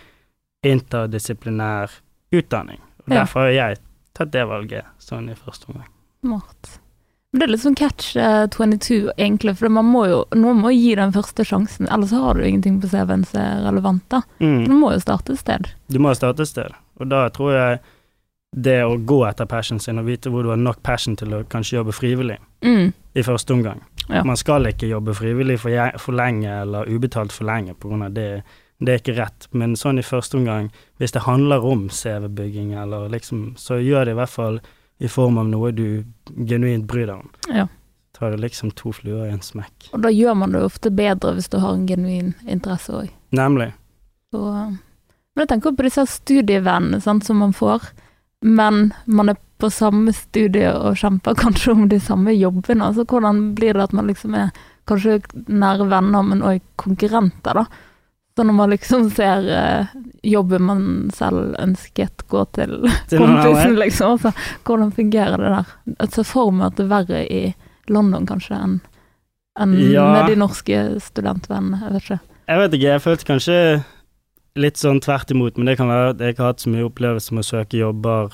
interdisiplinær 0.63 1.89
utdanning. 2.31 2.79
Og 3.07 3.13
Ja. 3.13 3.23
derfor 3.23 3.39
har 3.39 3.51
jeg 3.51 3.77
tatt 4.13 4.31
det 4.31 4.45
valget 4.47 4.85
sånn 4.99 5.29
i 5.29 5.33
første 5.35 5.67
omgang. 5.69 5.87
Smart. 6.23 6.79
Men 7.33 7.39
det 7.39 7.47
er 7.47 7.51
litt 7.51 7.61
sånn 7.61 7.75
catch 7.77 8.15
eh, 8.17 8.45
22, 8.47 9.11
egentlig, 9.17 9.55
for 9.57 9.69
man 9.69 9.85
må 9.85 10.05
jo, 10.09 10.25
noen 10.35 10.59
må 10.61 10.69
gi 10.75 10.95
den 10.95 11.13
første 11.13 11.45
sjansen, 11.45 11.87
ellers 11.89 12.11
har 12.11 12.33
du 12.35 12.41
ingenting 12.43 12.81
på 12.81 12.89
CV-en 12.91 13.23
som 13.25 13.39
er 13.41 13.63
relevant, 13.71 14.03
da. 14.09 14.21
Mm. 14.41 14.65
Du 14.67 14.73
må 14.73 14.91
jo 14.91 14.99
starte 14.99 15.31
et 15.31 15.39
sted. 15.39 15.69
Du 15.89 15.97
må 15.99 16.13
starte 16.13 16.41
et 16.41 16.47
sted, 16.51 16.71
og 16.99 17.07
da 17.09 17.29
tror 17.29 17.53
jeg 17.53 17.79
det 18.55 18.81
å 18.83 18.97
gå 19.07 19.21
etter 19.29 19.45
passion 19.47 19.79
sin 19.79 19.99
og 20.01 20.05
vite 20.09 20.29
hvor 20.31 20.43
du 20.43 20.49
har 20.51 20.59
nok 20.59 20.81
passion 20.83 21.15
til 21.15 21.31
å 21.37 21.43
kanskje 21.47 21.77
jobbe 21.79 21.93
frivillig 21.95 22.37
Mm. 22.61 22.91
i 23.15 23.21
første 23.23 23.53
omgang. 23.53 23.79
Ja. 24.09 24.23
Man 24.23 24.35
skal 24.37 24.65
ikke 24.67 24.87
jobbe 24.89 25.13
frivillig 25.15 25.59
for, 25.59 25.71
for 25.97 26.11
lenge 26.13 26.49
eller 26.61 26.85
ubetalt 26.89 27.31
for 27.31 27.45
lenge 27.45 27.73
av 27.73 28.13
det. 28.13 28.43
Det 28.79 28.89
er 28.93 28.99
ikke 28.99 29.15
rett, 29.17 29.47
men 29.53 29.75
sånn 29.75 29.99
i 29.99 30.03
første 30.03 30.37
omgang, 30.37 30.71
hvis 30.99 31.11
det 31.13 31.21
handler 31.23 31.63
om 31.63 31.87
CV-bygging 31.89 32.73
eller 32.73 33.09
liksom, 33.09 33.55
så 33.57 33.77
gjør 33.79 34.05
det 34.05 34.11
i 34.11 34.19
hvert 34.19 34.29
fall 34.29 34.59
i 34.99 35.07
form 35.07 35.37
av 35.37 35.47
noe 35.47 35.71
du 35.71 36.03
genuint 36.45 36.85
bryr 36.87 37.05
deg 37.07 37.15
om. 37.15 37.29
Ja. 37.53 37.67
Tar 38.13 38.31
det 38.31 38.39
liksom 38.41 38.71
to 38.75 38.91
fluer 38.91 39.27
i 39.27 39.31
en 39.31 39.41
smekk. 39.41 39.91
Og 39.93 40.01
da 40.01 40.09
gjør 40.09 40.35
man 40.35 40.51
det 40.51 40.61
ofte 40.61 40.91
bedre 40.91 41.33
hvis 41.37 41.49
du 41.49 41.57
har 41.59 41.73
en 41.73 41.87
genuin 41.87 42.33
interesse 42.47 42.89
òg. 42.91 43.09
Nemlig. 43.31 43.71
Men 44.33 44.79
jeg 45.37 45.47
tenker 45.47 45.75
på 45.77 45.83
disse 45.87 46.03
studievennene 46.09 46.99
sant, 47.01 47.23
som 47.25 47.37
man 47.41 47.53
får, 47.55 47.91
men 48.41 48.93
man 49.05 49.29
er 49.29 49.39
på 49.61 49.69
samme 49.69 50.13
studie 50.13 50.71
og 50.73 50.97
kjemper 50.97 51.37
kanskje 51.37 51.75
om 51.75 51.87
de 51.89 51.99
samme 52.01 52.33
jobbene. 52.33 52.87
Altså 52.87 53.05
hvordan 53.05 53.51
blir 53.57 53.77
det 53.77 53.83
at 53.89 53.93
man 53.93 54.09
liksom 54.09 54.35
er 54.35 54.49
kanskje 54.89 55.19
nære 55.47 55.85
venner, 55.91 56.25
men 56.25 56.41
òg 56.41 56.61
konkurrenter, 56.81 57.61
da? 57.61 57.65
Så 58.35 58.45
når 58.47 58.55
man 58.55 58.71
liksom 58.71 59.09
ser 59.11 59.43
uh, 59.51 59.91
jobben 60.23 60.63
man 60.63 60.83
selv 61.13 61.51
ønsket 61.59 62.23
gå 62.31 62.45
til 62.55 62.87
Til 63.11 63.19
kompisen, 63.19 63.75
liksom, 63.75 64.15
altså, 64.15 64.31
hvordan 64.65 64.93
fungerer 64.95 65.37
det 65.37 65.51
der? 65.51 65.73
Jeg 65.99 66.13
ser 66.15 66.29
for 66.29 66.55
meg 66.55 66.71
at 66.71 66.79
det 66.79 66.85
er 66.87 66.93
verre 66.95 67.21
i 67.27 67.41
London 67.91 68.25
kanskje 68.25 68.55
enn 68.55 68.79
en 69.59 69.73
Ja. 69.75 70.05
med 70.13 70.31
de 70.31 70.37
norske 70.39 70.77
studentvennene, 71.03 71.81
jeg 71.83 71.91
vet 71.93 72.05
ikke. 72.05 72.19
Jeg 72.47 72.59
vet 72.61 72.73
ikke, 72.77 72.87
jeg 72.87 73.01
følte 73.03 73.27
kanskje 73.27 73.57
litt 74.59 74.79
sånn 74.79 75.01
tvert 75.03 75.31
imot, 75.31 75.57
men 75.57 75.69
det 75.69 75.77
kan 75.79 75.91
være 75.91 76.13
at 76.13 76.23
jeg 76.23 76.33
ikke 76.33 76.43
har 76.43 76.53
hatt 76.53 76.63
så 76.63 76.71
mye 76.71 76.87
opplevelse 76.87 77.35
med 77.35 77.45
å 77.45 77.49
søke 77.51 77.79
jobber 77.79 78.33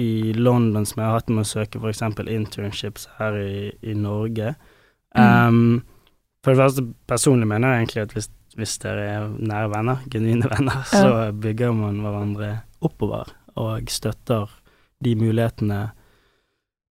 i 0.00 0.32
London 0.36 0.84
som 0.84 1.00
jeg 1.00 1.08
har 1.08 1.18
hatt 1.20 1.30
med 1.32 1.44
å 1.44 1.48
søke 1.48 1.80
f.eks. 1.80 2.02
internships 2.28 3.06
her 3.20 3.38
i, 3.40 3.70
i 3.80 3.94
Norge. 3.96 4.54
Mm. 5.16 5.22
Um, 5.24 6.16
for 6.44 6.52
det 6.52 6.60
første, 6.60 6.84
personlig 7.08 7.48
mener 7.48 7.72
jeg 7.72 7.84
egentlig 7.84 8.04
at 8.04 8.16
hvis, 8.16 8.30
hvis 8.58 8.76
dere 8.82 9.06
er 9.14 9.28
nære 9.38 9.72
venner, 9.72 10.02
genuine 10.12 10.50
venner, 10.52 10.82
så 10.90 11.30
bygger 11.32 11.74
man 11.76 12.02
hverandre 12.04 12.52
oppover 12.84 13.32
og 13.56 13.88
støtter 13.90 14.52
de 15.04 15.14
mulighetene 15.16 15.80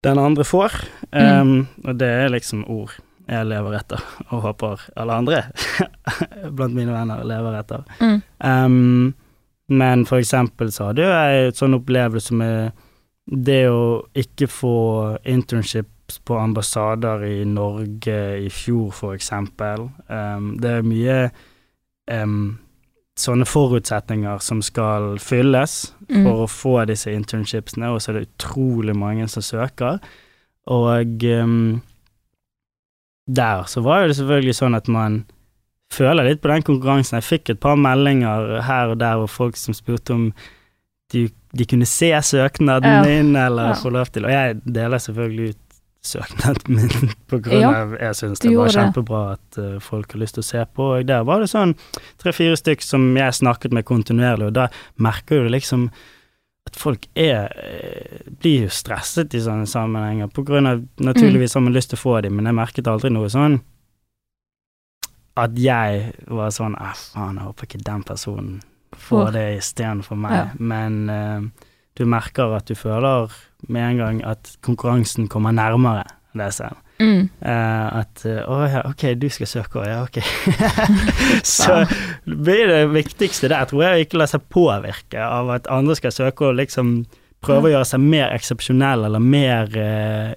den 0.06 0.18
andre 0.22 0.44
får. 0.46 0.74
Mm. 1.12 1.20
Um, 1.22 1.68
og 1.86 2.00
det 2.00 2.10
er 2.10 2.34
liksom 2.34 2.66
ord 2.70 2.96
jeg 3.26 3.46
lever 3.50 3.74
etter, 3.80 4.02
og 4.30 4.42
håper 4.44 4.82
alle 4.96 5.14
andre 5.20 5.40
blant 6.56 6.74
mine 6.76 6.92
venner 6.94 7.24
lever 7.26 7.56
etter. 7.58 7.86
Mm. 8.00 8.18
Um, 8.38 9.14
men 9.68 10.04
for 10.06 10.22
eksempel 10.22 10.70
så 10.70 10.90
hadde 10.92 11.02
jo 11.02 11.10
jeg 11.10 11.46
en 11.48 11.56
sånn 11.58 11.74
opplevelse 11.80 12.36
med 12.38 12.76
det 13.26 13.64
å 13.66 14.04
ikke 14.14 14.46
få 14.46 14.76
internships 15.26 16.20
på 16.22 16.36
ambassader 16.38 17.24
i 17.26 17.40
Norge 17.50 18.20
i 18.44 18.46
fjor, 18.54 18.92
for 18.94 19.16
eksempel. 19.18 19.88
Um, 20.06 20.52
det 20.62 20.76
er 20.76 20.86
mye 20.86 21.16
um, 22.14 22.54
sånne 23.18 23.48
forutsetninger 23.48 24.38
som 24.44 24.62
skal 24.62 25.16
fylles 25.18 25.92
Mm. 26.06 26.22
for 26.22 26.44
å 26.44 26.46
få 26.46 26.72
disse 26.86 27.10
internshipsene, 27.10 27.88
og 27.90 27.98
så 27.98 28.12
er 28.12 28.20
det 28.20 28.28
utrolig 28.28 28.94
mange 28.94 29.24
som 29.26 29.42
søker. 29.42 29.96
Og 30.70 31.24
um, 31.42 31.80
der 33.26 33.64
så 33.66 33.82
var 33.82 34.02
jo 34.04 34.08
det 34.12 34.16
selvfølgelig 34.20 34.54
sånn 34.54 34.76
at 34.78 34.88
man 34.88 35.24
føler 35.92 36.24
litt 36.26 36.40
på 36.42 36.48
den 36.50 36.62
konkurransen. 36.66 37.16
Jeg 37.20 37.26
fikk 37.26 37.50
et 37.54 37.60
par 37.62 37.76
meldinger 37.78 38.60
her 38.66 38.92
og 38.94 38.98
der 38.98 39.16
hvor 39.20 39.30
folk 39.30 39.56
som 39.58 39.74
spurte 39.74 40.14
om 40.14 40.32
de, 41.14 41.28
de 41.54 41.64
kunne 41.66 41.86
se 41.86 42.10
søknaden 42.26 42.90
Ja. 42.90 43.02
min, 43.06 43.36
eller 43.36 43.68
Ja. 43.68 43.74
få 43.78 43.90
lov 43.94 44.06
til 44.10 44.24
Og 44.26 44.30
jeg 44.30 44.56
deler 44.64 44.98
selvfølgelig 44.98 45.48
ut 45.50 45.62
søknaden 46.02 46.74
min 46.74 47.10
på 47.30 47.38
grunn 47.42 47.60
Ja, 47.60 47.70
av 47.82 47.94
Jeg 48.00 48.14
syns 48.14 48.38
det 48.42 48.56
var 48.56 48.68
kjempebra 48.74 49.22
at 49.32 49.58
eh, 49.58 49.78
folk 49.82 50.12
har 50.12 50.20
lyst 50.20 50.34
til 50.34 50.42
å 50.42 50.50
se 50.50 50.64
på, 50.74 50.82
og 50.98 51.06
der 51.06 51.22
var 51.26 51.40
det 51.40 51.48
sånn 51.50 51.74
tre-fire 52.18 52.56
stykk 52.58 52.82
som 52.82 53.16
jeg 53.16 53.32
snakket 53.38 53.72
med 53.72 53.84
kontinuerlig, 53.86 54.46
og 54.50 54.52
da 54.58 54.68
merker 54.98 55.42
du 55.46 55.48
liksom 55.54 55.90
at 56.66 56.76
folk 56.78 57.06
er 57.14 57.52
eh, 57.62 58.26
blir 58.26 58.66
jo 58.66 58.72
stresset 58.74 59.34
i 59.36 59.42
sånne 59.42 59.68
sammenhenger, 59.70 60.30
på 60.34 60.44
grunn 60.46 60.68
av 60.70 60.82
Naturligvis 60.98 61.54
har 61.54 61.64
man 61.64 61.76
lyst 61.76 61.92
til 61.92 62.00
å 62.00 62.02
få 62.02 62.20
dem, 62.26 62.36
men 62.38 62.48
jeg 62.50 62.58
merket 62.58 62.90
aldri 62.90 63.12
noe 63.14 63.30
sånn 63.32 63.60
at 65.36 65.58
jeg 65.60 66.12
var 66.32 66.52
sånn 66.54 66.76
Æh, 66.80 66.96
faen, 67.12 67.38
jeg 67.38 67.48
håper 67.50 67.68
ikke 67.68 67.84
den 67.84 68.04
personen 68.08 68.56
Får. 68.96 69.32
det 69.34 69.44
istedenfor 69.58 70.16
meg. 70.16 70.36
Ja. 70.38 70.44
Men 70.56 70.94
uh, 71.12 71.66
du 71.98 72.06
merker 72.08 72.54
at 72.56 72.68
du 72.70 72.76
føler 72.78 73.32
med 73.68 73.82
en 73.90 74.00
gang 74.00 74.22
at 74.24 74.54
konkurransen 74.64 75.28
kommer 75.28 75.52
nærmere 75.52 76.06
deg 76.36 76.54
selv. 76.56 76.80
Mm. 76.96 77.28
Uh, 77.44 78.00
at 78.00 78.22
eh, 78.24 78.40
å 78.48 78.56
ja, 78.64 78.80
ok, 78.88 79.02
du 79.20 79.28
skal 79.32 79.50
søke 79.50 79.84
ja, 79.84 80.00
ok. 80.06 80.16
så 81.56 81.82
blir 82.24 82.70
det 82.72 82.80
viktigste 82.94 83.50
der, 83.52 83.68
tror 83.68 83.84
jeg, 83.84 84.06
ikke 84.06 84.22
la 84.22 84.28
seg 84.30 84.46
påvirke 84.52 85.20
av 85.20 85.52
at 85.58 85.70
andre 85.72 85.98
skal 85.98 86.14
søke 86.14 86.48
og 86.48 86.58
liksom 86.62 86.98
prøve 87.44 87.68
å 87.68 87.74
gjøre 87.76 87.88
seg 87.92 88.02
mer 88.02 88.32
eksepsjonell 88.34 89.06
eller 89.10 89.22
mer 89.22 89.76
uh, 89.76 90.32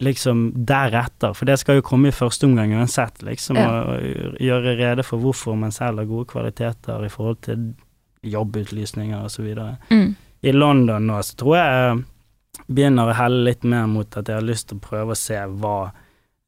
liksom 0.00 0.50
deretter, 0.68 1.34
for 1.36 1.48
det 1.48 1.58
skal 1.60 1.80
jo 1.80 1.84
komme 1.84 2.08
i 2.08 2.16
første 2.16 2.48
omgang 2.48 2.72
uansett, 2.76 3.22
liksom, 3.26 3.58
Ja. 3.60 3.68
Å 3.84 3.96
gjøre 4.40 4.76
rede 4.78 5.04
for 5.04 5.20
hvorfor 5.20 5.58
man 5.60 5.72
selv 5.74 6.00
har 6.00 6.08
gode 6.08 6.30
kvaliteter 6.30 7.04
i 7.04 7.12
forhold 7.12 7.42
til 7.44 7.72
jobbutlysninger 8.24 9.20
og 9.20 9.30
så 9.32 9.44
videre. 9.44 9.76
Mm. 9.90 10.14
I 10.40 10.52
London 10.52 11.08
nå 11.08 11.20
så 11.24 11.36
tror 11.36 11.56
jeg 11.56 12.00
begynner 12.68 13.10
å 13.10 13.14
helle 13.16 13.44
litt 13.44 13.64
mer 13.64 13.86
mot 13.86 14.16
at 14.16 14.28
jeg 14.28 14.36
har 14.36 14.46
lyst 14.46 14.68
til 14.68 14.78
å 14.78 14.80
prøve 14.80 15.12
å 15.14 15.18
se 15.18 15.38
hva 15.46 15.92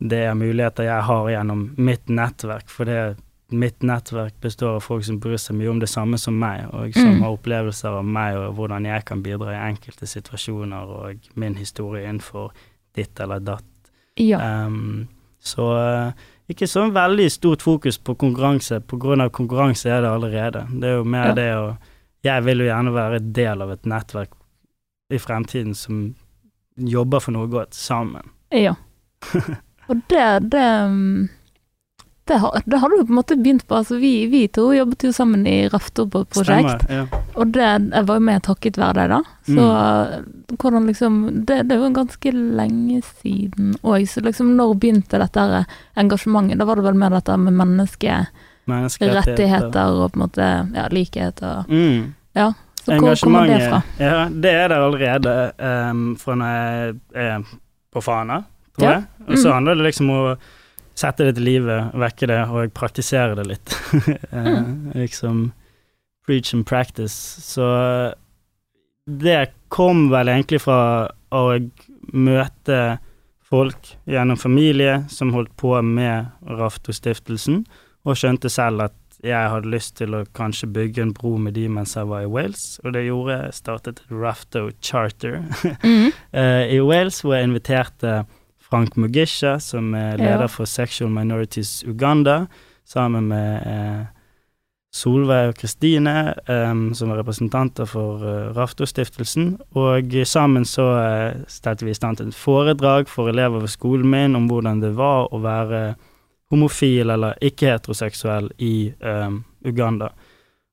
det 0.03 0.25
er 0.27 0.35
muligheter 0.35 0.85
jeg 0.89 1.03
har 1.07 1.29
gjennom 1.31 1.75
mitt 1.79 2.09
nettverk, 2.09 2.69
for 2.69 2.85
det 2.85 3.17
mitt 3.53 3.83
nettverk 3.85 4.35
består 4.41 4.77
av 4.79 4.81
folk 4.83 5.05
som 5.05 5.19
bryr 5.21 5.37
seg 5.39 5.57
mye 5.59 5.69
om 5.71 5.79
det 5.79 5.89
samme 5.93 6.19
som 6.19 6.35
meg, 6.41 6.65
og 6.73 6.95
som 6.95 7.13
Mm. 7.13 7.21
har 7.23 7.37
opplevelser 7.37 7.89
av 7.99 8.05
meg 8.05 8.37
og 8.37 8.55
hvordan 8.57 8.85
jeg 8.85 9.05
kan 9.05 9.23
bidra 9.23 9.53
i 9.53 9.71
enkelte 9.71 10.07
situasjoner, 10.07 10.89
og 10.89 11.19
min 11.37 11.55
historie 11.55 12.09
innenfor 12.09 12.51
ditt 12.97 13.21
eller 13.21 13.39
datt. 13.41 13.65
Ja. 14.17 14.67
Um, 14.67 15.09
så 15.41 15.69
eh, 16.09 16.13
ikke 16.51 16.67
så 16.67 16.91
veldig 16.93 17.31
stort 17.31 17.63
fokus 17.63 17.99
på 17.99 18.15
konkurranse, 18.17 18.81
på 18.81 18.99
grunn 18.99 19.21
av 19.21 19.31
konkurranse 19.31 19.87
er 19.91 20.01
det 20.03 20.11
allerede. 20.11 20.67
Det 20.81 20.89
er 20.89 20.97
jo 20.97 21.05
mer 21.05 21.27
Ja. 21.29 21.35
det 21.35 21.53
å 21.55 21.77
Jeg 22.25 22.45
vil 22.45 22.59
jo 22.59 22.65
gjerne 22.67 22.93
være 22.95 23.17
en 23.17 23.33
del 23.33 23.63
av 23.63 23.71
et 23.73 23.83
nettverk 23.83 24.29
i 25.11 25.19
fremtiden 25.19 25.75
som 25.75 26.15
jobber 26.77 27.21
for 27.21 27.37
noe 27.37 27.51
godt 27.51 27.75
sammen. 27.75 28.31
ja. 28.51 28.75
Og 29.91 29.99
det, 30.09 30.27
det 30.53 30.67
mm, 30.89 31.29
det 32.25 32.35
har, 32.35 32.63
det 32.65 32.77
har 32.77 32.89
du 32.89 32.97
på 32.97 33.13
en 33.13 33.15
måte 33.15 33.37
begynt 33.37 33.69
på. 33.69 33.75
Altså, 33.75 33.97
vi, 33.97 34.27
vi 34.27 34.49
to 34.49 34.75
jobbet 34.75 35.05
jo 35.05 35.13
sammen 35.13 35.47
i 35.47 35.69
Rafto 35.69 36.07
på 36.07 36.21
et 36.23 36.29
prosjekt. 36.31 36.83
Stemmer, 36.85 36.95
ja. 36.95 37.07
Og 37.35 37.47
det, 37.51 37.91
jeg 37.91 38.07
var 38.09 38.15
jo 38.21 38.25
med 38.29 38.43
takket 38.47 38.79
være 38.79 38.95
deg, 39.01 39.09
da. 39.11 39.23
Så 39.49 39.65
hvordan 40.55 40.87
liksom 40.87 41.31
det, 41.49 41.63
det 41.67 41.75
er 41.75 41.79
jo 41.83 41.91
ganske 41.97 42.33
lenge 42.33 43.03
siden 43.09 43.75
òg. 43.83 44.07
Så 44.07 44.21
liksom, 44.23 44.57
når 44.59 44.75
begynte 44.79 45.19
dette 45.19 45.65
engasjementet? 45.99 46.59
Da 46.63 46.65
var 46.69 46.77
det 46.79 46.87
vel 46.87 47.01
mer 47.03 47.11
dette 47.19 47.35
med 47.43 47.55
menneskerettigheter 47.59 49.87
og 49.99 50.13
på 50.13 50.17
en 50.21 50.25
måte 50.27 50.45
ja, 50.79 50.85
likhet 50.95 51.37
og 51.43 51.67
Mm. 51.73 52.15
Så 52.85 52.97
hvor 52.99 53.15
kommer 53.23 53.47
det 53.47 53.61
fra? 53.69 53.83
Ja, 53.99 54.29
det 54.29 54.51
er 54.59 54.69
der 54.73 54.83
allerede 54.89 55.35
um, 55.91 56.17
fra 56.19 56.35
når 56.35 56.53
jeg 56.57 56.97
er 57.15 57.45
på 57.93 58.03
Fana, 58.03 58.41
tror 58.77 58.89
Ja. 58.89 58.93
jeg. 58.97 59.05
Og 59.29 59.37
så 59.39 59.49
Mm. 59.49 59.55
handler 59.55 59.75
det 59.75 59.85
liksom 59.85 60.11
om 60.11 60.17
å 60.33 60.37
sette 60.95 61.25
det 61.25 61.35
til 61.37 61.45
livet, 61.45 61.93
vekke 61.95 62.27
det, 62.27 62.41
og 62.49 62.73
praktisere 62.75 63.35
det 63.37 63.47
litt. 63.47 63.77
Eh, 64.33 64.45
Mm. 64.63 64.93
Liksom 64.95 65.53
preach 66.27 66.55
and 66.55 66.67
practice. 66.67 67.13
Så 67.43 68.15
det 69.07 69.51
kom 69.69 70.09
vel 70.11 70.29
egentlig 70.29 70.61
fra 70.63 71.09
å 71.33 71.71
møte 72.13 72.99
folk 73.43 73.97
gjennom 74.09 74.39
familie 74.39 75.05
som 75.09 75.33
holdt 75.33 75.55
på 75.57 75.83
med 75.85 76.27
Rafto-stiftelsen, 76.47 77.65
og 78.05 78.17
skjønte 78.17 78.51
selv 78.51 78.83
at 78.89 78.95
jeg 79.23 79.51
hadde 79.53 79.71
lyst 79.71 79.97
til 80.01 80.17
å 80.19 80.25
kanskje 80.35 80.67
bygge 80.75 81.03
en 81.05 81.13
bro 81.15 81.37
med 81.39 81.55
de 81.55 81.69
mens 81.71 81.95
jeg 81.95 82.09
var 82.11 82.25
i 82.25 82.31
Wales, 82.31 82.81
og 82.83 82.95
det 82.97 83.05
gjorde 83.07 83.37
jeg. 83.37 83.53
Startet 83.55 84.03
Rafto 84.11 84.69
Charter 84.83 85.43
Mm. 85.87 86.11
uh, 86.35 86.65
i 86.67 86.81
Wales, 86.83 87.21
hvor 87.23 87.37
jeg 87.37 87.51
inviterte 87.51 88.25
Frank 88.61 88.97
Mugisha, 88.97 89.59
som 89.61 89.95
er 89.95 90.17
leder 90.17 90.49
for 90.49 90.65
Sexual 90.65 91.11
Minorities 91.11 91.85
Uganda, 91.87 92.47
sammen 92.89 93.29
med 93.29 93.67
uh, 93.67 94.07
Solveig 94.93 95.53
og 95.53 95.55
Kristine, 95.57 96.35
um, 96.49 96.91
som 96.95 97.11
er 97.13 97.21
representanter 97.23 97.87
for 97.89 98.21
uh, 98.25 98.51
Rafto-stiftelsen. 98.57 99.55
Og 99.79 100.17
sammen 100.29 100.65
så 100.69 100.89
uh, 100.99 101.45
stelte 101.49 101.87
vi 101.87 101.95
i 101.95 101.97
stand 101.97 102.19
til 102.19 102.29
et 102.29 102.37
foredrag 102.37 103.09
for 103.09 103.29
elever 103.29 103.61
ved 103.61 103.73
skolen 103.73 104.11
min 104.11 104.37
om 104.37 104.51
hvordan 104.51 104.83
det 104.83 104.97
var 104.99 105.31
å 105.33 105.41
være 105.41 105.95
homofil 106.53 107.11
eller 107.11 107.35
ikke-heteroseksuell 107.43 108.51
i 108.63 108.93
um, 109.01 109.41
Uganda. 109.65 110.11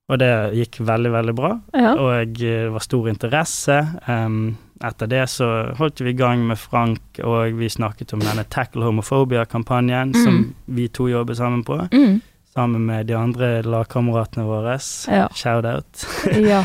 Og 0.09 0.17
det 0.19 0.29
gikk 0.57 0.79
veldig, 0.87 1.11
veldig 1.13 1.35
bra 1.37 1.51
Ja. 1.77 1.91
og 2.01 2.33
det 2.39 2.71
var 2.73 2.81
stor 2.81 3.09
interesse. 3.11 3.75
Um, 4.09 4.57
etter 4.83 5.07
det 5.11 5.25
så 5.29 5.47
holdt 5.77 5.99
vi 6.01 6.09
i 6.13 6.17
gang 6.17 6.45
med 6.47 6.57
Frank, 6.57 7.19
og 7.23 7.53
vi 7.59 7.67
snakket 7.69 8.13
om 8.15 8.23
denne 8.23 8.45
Tackle 8.49 8.87
Homophobia-kampanjen 8.87 10.13
som 10.15 10.33
Mm. 10.37 10.53
vi 10.65 10.87
to 10.87 11.07
jobber 11.11 11.33
sammen 11.35 11.63
på, 11.63 11.77
Mm. 11.91 12.21
sammen 12.55 12.85
med 12.85 13.07
de 13.07 13.13
andre 13.15 13.61
lagkameratene 13.61 14.45
våre. 14.47 14.79
Ja. 15.07 15.27
Shout-out. 15.35 16.05
ja. 16.41 16.63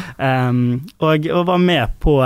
um, 0.49 0.87
og, 1.01 1.27
og 1.31 1.47
var 1.47 1.59
med 1.59 1.89
på 2.01 2.17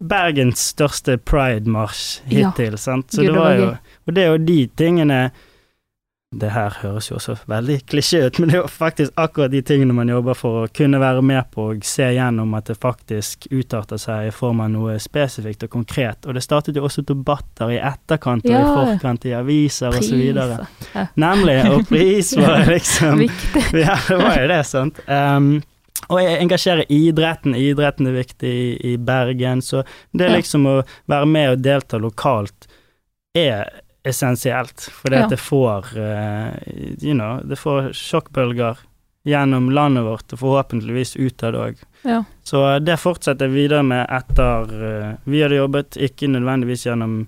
Bergens 0.00 0.60
største 0.74 1.16
pride-marsj 1.18 2.20
hittil, 2.30 2.76
sant. 2.78 3.10
Så 3.10 3.22
Gud, 3.22 3.32
det 3.32 3.38
var 3.38 3.54
jo. 3.58 3.70
Og 4.06 4.14
det 4.14 4.22
er 4.24 4.28
jo 4.30 4.38
de 4.46 4.58
tingene 4.78 5.30
det 6.36 6.50
her 6.52 6.74
høres 6.82 7.06
jo 7.08 7.16
også 7.16 7.38
veldig 7.48 7.78
klisjé 7.88 8.18
ut, 8.26 8.36
men 8.40 8.50
det 8.50 8.58
er 8.58 8.60
jo 8.60 8.68
faktisk 8.70 9.14
akkurat 9.20 9.52
de 9.52 9.62
tingene 9.64 9.94
man 9.96 10.10
jobber 10.12 10.36
for 10.36 10.64
å 10.64 10.66
kunne 10.76 11.00
være 11.00 11.22
med 11.24 11.48
på 11.54 11.70
og 11.72 11.86
se 11.88 12.10
gjennom 12.12 12.52
at 12.58 12.68
det 12.68 12.76
faktisk 12.82 13.46
utarter 13.48 14.00
seg 14.02 14.28
i 14.28 14.34
form 14.34 14.60
av 14.64 14.68
noe 14.74 14.98
spesifikt 15.00 15.64
og 15.64 15.72
konkret. 15.78 16.28
Og 16.28 16.36
det 16.36 16.44
startet 16.44 16.76
jo 16.76 16.84
også 16.84 17.06
debatter 17.08 17.72
i 17.72 17.80
etterkant 17.80 18.44
og 18.44 18.52
i 18.52 18.60
forkant 18.76 19.24
i 19.30 19.34
aviser 19.38 19.96
og 19.96 20.04
så 20.04 20.20
videre. 20.20 20.60
Priser. 20.82 21.10
Nemlig, 21.24 21.56
og 21.72 21.88
pris 21.88 22.34
var 22.36 22.68
liksom 22.68 23.24
Viktig. 23.24 23.64
Ja, 23.86 23.96
det 23.96 24.20
var 24.20 24.38
jo 24.42 24.46
det, 24.52 24.62
sant. 24.68 25.02
Um, 25.08 25.50
og 26.12 26.20
jeg 26.22 26.38
engasjerer 26.44 26.92
idretten. 26.92 27.56
Idretten 27.58 28.06
er 28.08 28.20
viktig 28.20 28.48
i, 28.52 28.70
i 28.92 28.96
Bergen, 29.00 29.64
så 29.64 29.82
det 30.12 30.28
Ja. 30.28 30.36
liksom 30.36 30.68
å 30.68 30.78
være 31.10 31.26
med 31.28 31.56
og 31.56 31.62
delta 31.64 31.98
lokalt 32.00 32.68
er 33.36 33.68
essensielt, 34.04 34.88
fordi 34.92 35.16
Ja. 35.16 35.24
at 35.24 35.30
det 35.30 35.40
får 35.40 35.88
uh, 35.96 36.54
you 37.02 37.14
know, 37.14 37.40
det 37.44 37.58
får 37.58 37.90
sjokkbølger 37.92 38.76
gjennom 39.26 39.70
landet 39.70 40.04
vårt, 40.06 40.32
og 40.32 40.38
forhåpentligvis 40.38 41.16
utad 41.16 41.54
òg. 41.54 41.76
Ja. 42.04 42.22
Så 42.44 42.78
det 42.80 42.96
fortsetter 43.00 43.46
jeg 43.48 43.54
videre 43.54 43.82
med 43.84 44.06
etter 44.08 44.62
uh, 44.70 45.16
vi 45.24 45.42
hadde 45.42 45.58
jobbet, 45.58 45.96
ikke 46.00 46.28
nødvendigvis 46.30 46.86
gjennom 46.86 47.26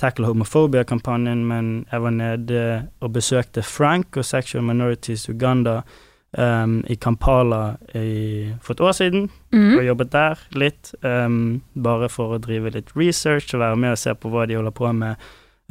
Tackle 0.00 0.26
Homophobia-kampanjen, 0.30 1.42
men 1.48 1.86
jeg 1.92 2.00
var 2.00 2.10
nede 2.10 2.60
og 3.02 3.12
besøkte 3.12 3.62
Frank 3.62 4.16
og 4.16 4.24
Sexual 4.24 4.64
Minorities 4.64 5.26
Uganda 5.28 5.82
um, 6.38 6.78
i 6.88 6.96
Kampala 6.96 7.74
i, 7.94 8.52
for 8.62 8.72
et 8.72 8.80
år 8.80 8.92
siden, 8.96 9.26
og 9.52 9.58
Mm. 9.58 9.80
jobbet 9.84 10.10
der 10.12 10.38
litt, 10.54 10.94
um, 11.04 11.60
bare 11.74 12.08
for 12.08 12.36
å 12.36 12.40
drive 12.40 12.70
litt 12.70 12.92
research 12.96 13.52
og 13.54 13.60
være 13.60 13.76
med 13.76 13.90
og 13.92 13.98
se 13.98 14.14
på 14.14 14.30
hva 14.30 14.46
de 14.46 14.54
holder 14.54 14.70
på 14.72 14.92
med, 14.94 15.16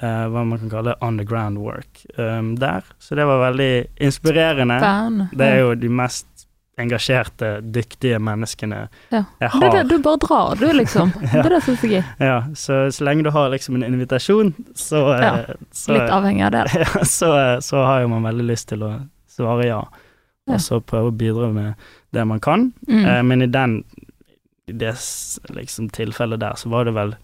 eh, 0.02 0.26
hva 0.32 0.44
man 0.48 0.60
kan 0.60 0.72
kalle 0.72 0.96
underground 1.06 1.58
work 1.62 2.06
um, 2.18 2.56
der. 2.60 2.84
Så 3.00 3.16
det 3.16 3.26
var 3.26 3.42
veldig 3.52 3.72
inspirerende. 4.00 4.80
Fan. 4.80 5.24
Det 5.32 5.46
er 5.46 5.64
jo 5.64 5.76
de 5.76 5.90
mest 5.90 6.28
engasjerte, 6.80 7.60
dyktige 7.62 8.20
menneskene 8.20 8.88
Ja. 9.12 9.24
jeg 9.40 9.50
har. 9.50 9.62
det, 9.62 9.72
det, 9.84 9.98
du 9.98 10.04
bare 10.04 10.18
drar, 10.18 10.56
du, 10.56 10.74
liksom. 10.74 11.12
Ja. 11.22 11.28
Det 11.44 11.46
er 11.46 11.56
det 11.56 11.64
som 11.64 11.74
er 11.74 11.78
så 11.78 11.88
gøy. 11.92 12.04
Ja, 12.20 12.38
så, 12.56 12.78
så 12.92 13.04
lenge 13.04 13.24
du 13.24 13.32
har 13.36 13.50
liksom 13.52 13.76
en 13.76 13.84
invitasjon, 13.84 14.54
så, 14.76 15.02
eh, 15.14 15.24
Ja, 15.24 15.58
så, 15.72 15.94
Litt 15.98 16.14
avhengig 16.16 16.46
av 16.48 16.52
det. 16.56 16.66
ja, 16.86 17.06
så, 17.06 17.32
så 17.62 17.84
har 17.84 18.06
jo 18.06 18.12
man 18.14 18.28
veldig 18.30 18.48
lyst 18.48 18.70
til 18.72 18.86
å 18.88 18.94
svare 19.30 19.68
ja, 19.68 19.82
og 20.50 20.62
så 20.64 20.80
prøve 20.82 21.12
å 21.12 21.16
bidra 21.16 21.52
med 21.54 21.90
det 22.16 22.26
man 22.26 22.40
kan. 22.40 22.72
Mm. 22.88 23.04
Eh, 23.06 23.24
men 23.24 23.42
i 23.46 23.52
den 23.52 23.82
i 24.70 24.72
det 24.72 24.96
liksom, 25.50 25.90
tilfellet 25.90 26.40
der, 26.40 26.56
så 26.56 26.70
var 26.70 26.86
det 26.86 26.94
vel 26.94 27.16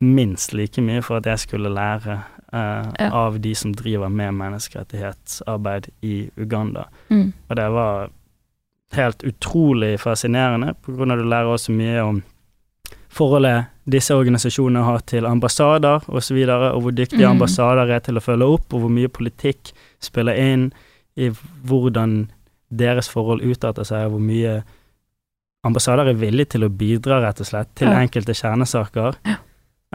minst 0.00 0.52
like 0.52 0.80
mye 0.82 1.02
for 1.02 1.16
at 1.16 1.26
jeg 1.26 1.38
skulle 1.38 1.70
lære 1.72 2.18
eh, 2.52 2.92
Ja. 3.00 3.10
av 3.12 3.40
de 3.40 3.54
som 3.54 3.72
driver 3.74 4.08
med 4.08 4.34
menneskerettighetsarbeid 4.34 5.88
i 6.02 6.30
Uganda. 6.36 6.84
Mm. 7.10 7.32
Og 7.50 7.56
det 7.56 7.70
var 7.72 8.10
helt 8.92 9.22
utrolig 9.24 9.98
fascinerende, 10.00 10.74
på 10.82 10.92
grunn 10.96 11.10
av 11.10 11.18
at 11.18 11.24
du 11.24 11.28
lærer 11.28 11.52
også 11.56 11.72
mye 11.74 12.00
om 12.04 12.22
forholdet 13.16 13.66
disse 13.88 14.14
organisasjonene 14.14 14.84
har 14.84 15.00
til 15.08 15.26
ambassader 15.26 15.96
osv., 16.04 16.14
og, 16.14 16.22
så 16.22 16.34
videre, 16.34 16.72
og 16.72 16.82
hvor 16.82 16.92
dyktige 16.92 17.24
Mm. 17.26 17.30
ambassader 17.30 17.90
er 17.90 17.98
til 18.00 18.16
å 18.16 18.20
følge 18.20 18.44
opp, 18.44 18.72
og 18.74 18.80
hvor 18.80 18.90
mye 18.90 19.08
politikk 19.08 19.72
spiller 20.00 20.34
inn 20.36 20.72
i 21.16 21.30
hvordan 21.64 22.30
deres 22.70 23.08
forhold 23.08 23.42
utarter 23.42 23.84
seg, 23.84 24.04
og 24.06 24.10
hvor 24.10 24.20
mye 24.20 24.62
ambassader 25.64 26.08
er 26.08 26.14
villige 26.14 26.44
til 26.54 26.64
å 26.64 26.68
bidra, 26.68 27.20
rett 27.22 27.40
og 27.40 27.46
slett, 27.46 27.74
til 27.74 27.88
Ja. 27.88 27.98
enkelte 28.02 28.34
kjernesaker. 28.34 29.16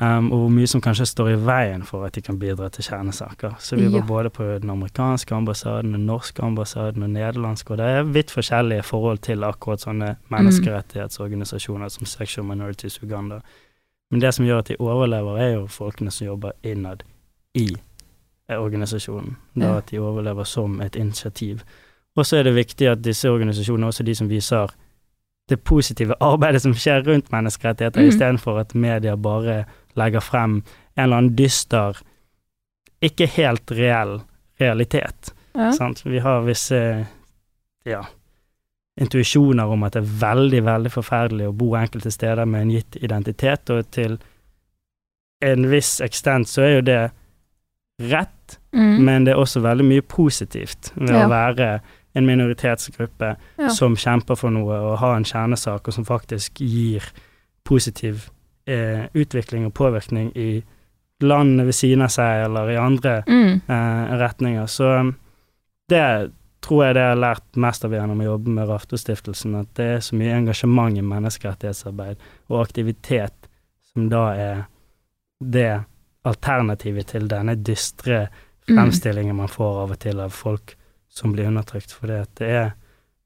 Um, 0.02 0.32
og 0.32 0.40
hvor 0.40 0.50
mye 0.50 0.68
som 0.68 0.82
kanskje 0.82 1.06
står 1.06 1.28
i 1.30 1.40
veien 1.46 1.84
for 1.86 2.06
at 2.08 2.16
de 2.16 2.22
kan 2.26 2.40
bidra 2.42 2.70
til 2.74 2.84
kjernesaker. 2.84 3.52
Så 3.60 3.76
vi 3.78 3.84
Ja. 3.84 3.90
var 3.90 4.08
både 4.08 4.30
på 4.30 4.44
den 4.60 4.70
amerikanske 4.70 5.36
ambassaden, 5.36 5.92
den 5.94 6.06
norske 6.06 6.42
ambassaden 6.44 7.04
og 7.04 7.10
nederlandske, 7.10 7.72
og 7.72 7.78
det 7.78 7.86
er 7.86 8.04
vidt 8.04 8.32
forskjellige 8.32 8.84
forhold 8.84 9.18
til 9.22 9.44
akkurat 9.44 9.80
sånne 9.82 10.16
menneskerettighetsorganisasjoner 10.30 11.90
som 11.90 12.06
Sexual 12.06 12.48
Minorities 12.48 13.04
Uganda. 13.04 13.42
Men 14.12 14.22
det 14.22 14.34
som 14.34 14.46
gjør 14.46 14.58
at 14.58 14.68
de 14.68 14.76
overlever, 14.80 15.38
er 15.38 15.54
jo 15.54 15.68
folkene 15.68 16.12
som 16.12 16.28
jobber 16.28 16.52
innad 16.64 17.04
i 17.56 17.76
eh, 18.50 18.58
organisasjonen. 18.58 19.38
Da 19.56 19.78
at 19.78 19.92
de 19.92 20.00
overlever 20.00 20.44
som 20.44 20.82
et 20.82 20.96
initiativ. 20.96 21.62
Og 22.16 22.26
så 22.26 22.38
er 22.38 22.44
det 22.44 22.56
viktig 22.56 22.88
at 22.88 23.04
disse 23.04 23.30
organisasjonene, 23.30 23.88
også 23.88 24.04
de 24.04 24.16
som 24.16 24.30
viser 24.30 24.68
det 25.52 25.62
positive 25.68 26.16
arbeidet 26.24 26.62
som 26.64 26.74
skjer 26.74 27.04
rundt 27.08 27.30
menneskerettigheter, 27.34 28.02
Mm. 28.02 28.08
istedenfor 28.10 28.60
at 28.62 28.74
media 28.76 29.16
bare 29.18 29.66
legger 30.00 30.24
frem 30.24 30.62
en 30.98 31.04
eller 31.04 31.18
annen 31.18 31.36
dyster, 31.38 32.00
ikke 33.02 33.28
helt 33.38 33.72
reell 33.72 34.22
realitet. 34.60 35.34
Ja. 35.56 35.72
Sant? 35.76 36.04
Vi 36.06 36.20
har 36.24 36.42
visse 36.48 37.08
ja, 37.86 38.04
intuisjoner 39.02 39.66
om 39.72 39.84
at 39.88 39.94
det 39.96 40.04
er 40.04 40.12
veldig, 40.22 40.62
veldig 40.68 40.92
forferdelig 40.94 41.48
å 41.50 41.56
bo 41.58 41.72
enkelte 41.80 42.12
steder 42.14 42.46
med 42.46 42.62
en 42.68 42.72
gitt 42.76 42.98
identitet, 43.04 43.70
og 43.74 43.90
til 43.92 44.18
en 45.42 45.66
viss 45.72 46.00
ekstent 46.06 46.48
så 46.52 46.62
er 46.68 46.76
jo 46.76 46.82
det 46.82 47.02
rett, 48.12 48.58
Mm. 48.74 49.04
men 49.04 49.24
det 49.26 49.34
er 49.34 49.40
også 49.42 49.60
veldig 49.62 49.84
mye 49.86 50.02
positivt 50.02 50.92
ved 50.96 51.10
Ja. 51.10 51.26
å 51.26 51.30
være 51.30 51.82
en 52.16 52.26
minoritetsgruppe 52.26 53.36
Ja. 53.58 53.70
som 53.70 53.96
kjemper 53.96 54.36
for 54.36 54.50
noe, 54.52 54.74
og 54.80 54.98
har 55.00 55.16
en 55.16 55.24
kjernesak, 55.24 55.88
og 55.88 55.94
som 55.94 56.06
faktisk 56.06 56.54
gir 56.60 57.04
positiv 57.64 58.30
eh, 58.68 59.08
utvikling 59.16 59.66
og 59.66 59.74
påvirkning 59.74 60.32
i 60.38 60.64
landene 61.22 61.66
ved 61.66 61.74
siden 61.74 62.02
av 62.02 62.10
seg, 62.10 62.46
eller 62.46 62.70
i 62.70 62.76
andre 62.78 63.24
Mm. 63.28 63.62
eh, 63.70 64.18
retninger. 64.18 64.66
Så 64.68 65.00
um, 65.00 65.16
det 65.90 66.32
tror 66.62 66.84
jeg 66.86 66.94
det 66.96 67.02
jeg 67.02 67.10
har 67.10 67.22
lært 67.36 67.56
mest 67.58 67.86
av 67.86 67.92
gjennom 67.92 68.20
å 68.22 68.24
jobbe 68.24 68.48
med 68.50 68.68
Raftostiftelsen, 68.70 69.56
at 69.60 69.74
det 69.76 69.86
er 69.86 70.00
så 70.00 70.16
mye 70.16 70.36
engasjement 70.38 70.98
i 70.98 71.02
menneskerettighetsarbeid 71.02 72.18
og 72.50 72.62
aktivitet 72.68 73.34
som 73.94 74.10
da 74.10 74.28
er 74.34 74.66
det 75.44 75.84
alternativet 76.26 77.08
til 77.08 77.28
denne 77.28 77.56
dystre 77.56 78.28
Mm. 78.70 78.76
fremstillingen 78.78 79.36
man 79.36 79.48
får 79.48 79.84
av 79.84 79.92
og 79.92 80.00
til 80.00 80.20
av 80.20 80.30
folk 80.32 80.76
som 81.12 81.34
blir 81.36 81.50
undertrykt. 81.52 81.92
For 81.92 82.08
det, 82.12 82.24
det 82.40 82.50
er 82.50 82.72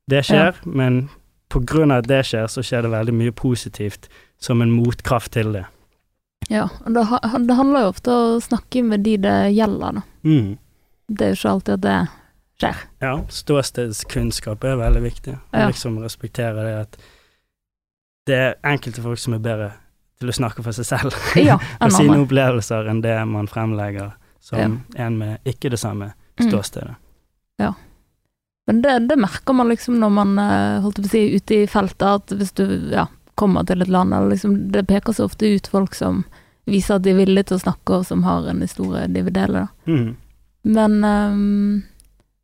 Det 0.10 0.22
skjer, 0.28 0.60
men 0.66 1.08
på 1.50 1.62
grunn 1.66 1.94
av 1.94 2.04
at 2.04 2.10
det 2.10 2.24
skjer, 2.28 2.48
så 2.52 2.62
skjer 2.66 2.86
det 2.86 2.92
veldig 2.94 3.14
mye 3.14 3.32
positivt 3.34 4.10
som 4.42 4.62
en 4.62 4.74
motkraft 4.74 5.32
til 5.34 5.54
det. 5.56 5.64
Ja, 6.50 6.68
og 6.86 6.94
det, 6.94 7.06
det 7.48 7.56
handler 7.58 7.88
jo 7.88 7.94
ofte 7.94 8.14
om 8.14 8.36
å 8.36 8.44
snakke 8.44 8.84
med 8.86 9.02
de 9.06 9.16
det 9.24 9.38
gjelder, 9.56 9.98
da. 9.98 10.04
Det 11.08 11.26
er 11.26 11.34
jo 11.34 11.40
ikke 11.40 11.54
alltid 11.56 11.74
at 11.74 11.84
det 11.86 11.96
skjer. 12.62 12.84
Ja, 13.02 13.14
ståstedskunnskap 13.40 14.64
er 14.64 14.78
veldig 14.82 15.02
viktig. 15.06 15.38
Ja. 15.54 15.70
liksom 15.72 15.98
respektere 16.04 16.68
det 16.68 16.76
at 16.84 17.00
det 18.30 18.38
er 18.42 18.54
enkelte 18.66 19.02
folk 19.06 19.22
som 19.22 19.38
er 19.38 19.42
bedre 19.46 19.72
til 20.20 20.32
å 20.32 20.36
snakke 20.38 20.64
for 20.66 20.74
seg 20.74 20.88
selv 20.88 21.18
Ja, 21.38 21.58
og 21.84 21.94
sine 21.94 22.20
opplevelser 22.24 22.88
enn 22.90 23.02
det 23.06 23.18
man 23.30 23.50
fremlegger 23.52 24.14
som 24.42 24.80
en 24.96 25.18
med 25.18 25.50
ikke 25.50 25.74
det 25.74 25.82
samme 25.82 26.14
Mm. 26.36 26.50
Ståstedet. 27.58 27.76
Men 28.68 28.82
det, 28.82 29.00
det 29.00 29.16
merker 29.22 29.54
man 29.54 29.70
liksom 29.70 30.00
når 30.00 30.10
man 30.10 30.40
eh, 30.40 30.82
holdt 30.82 30.98
på 30.98 31.06
å 31.06 31.10
si 31.12 31.36
ute 31.36 31.54
i 31.54 31.68
feltet, 31.70 32.02
at 32.02 32.32
hvis 32.34 32.52
du 32.58 32.66
ja, 32.92 33.08
kommer 33.36 33.64
til 33.64 33.82
et 33.82 33.92
land, 33.94 34.14
eller 34.14 34.34
liksom, 34.34 34.72
det 34.72 34.88
peker 34.90 35.14
så 35.14 35.28
ofte 35.30 35.46
ut 35.46 35.68
folk 35.68 35.94
som 35.94 36.24
viser 36.66 36.96
at 36.96 37.04
de 37.06 37.12
er 37.14 37.20
villige 37.20 37.52
til 37.52 37.60
å 37.60 37.62
snakke, 37.62 38.00
og 38.00 38.08
som 38.08 38.24
har 38.26 38.48
en 38.50 38.64
historie 38.66 39.06
de 39.08 39.22
vil 39.22 39.36
dele. 39.36 39.68
Da. 39.68 39.92
Mm. 39.92 40.16
Men 40.66 40.98
um, 41.06 41.84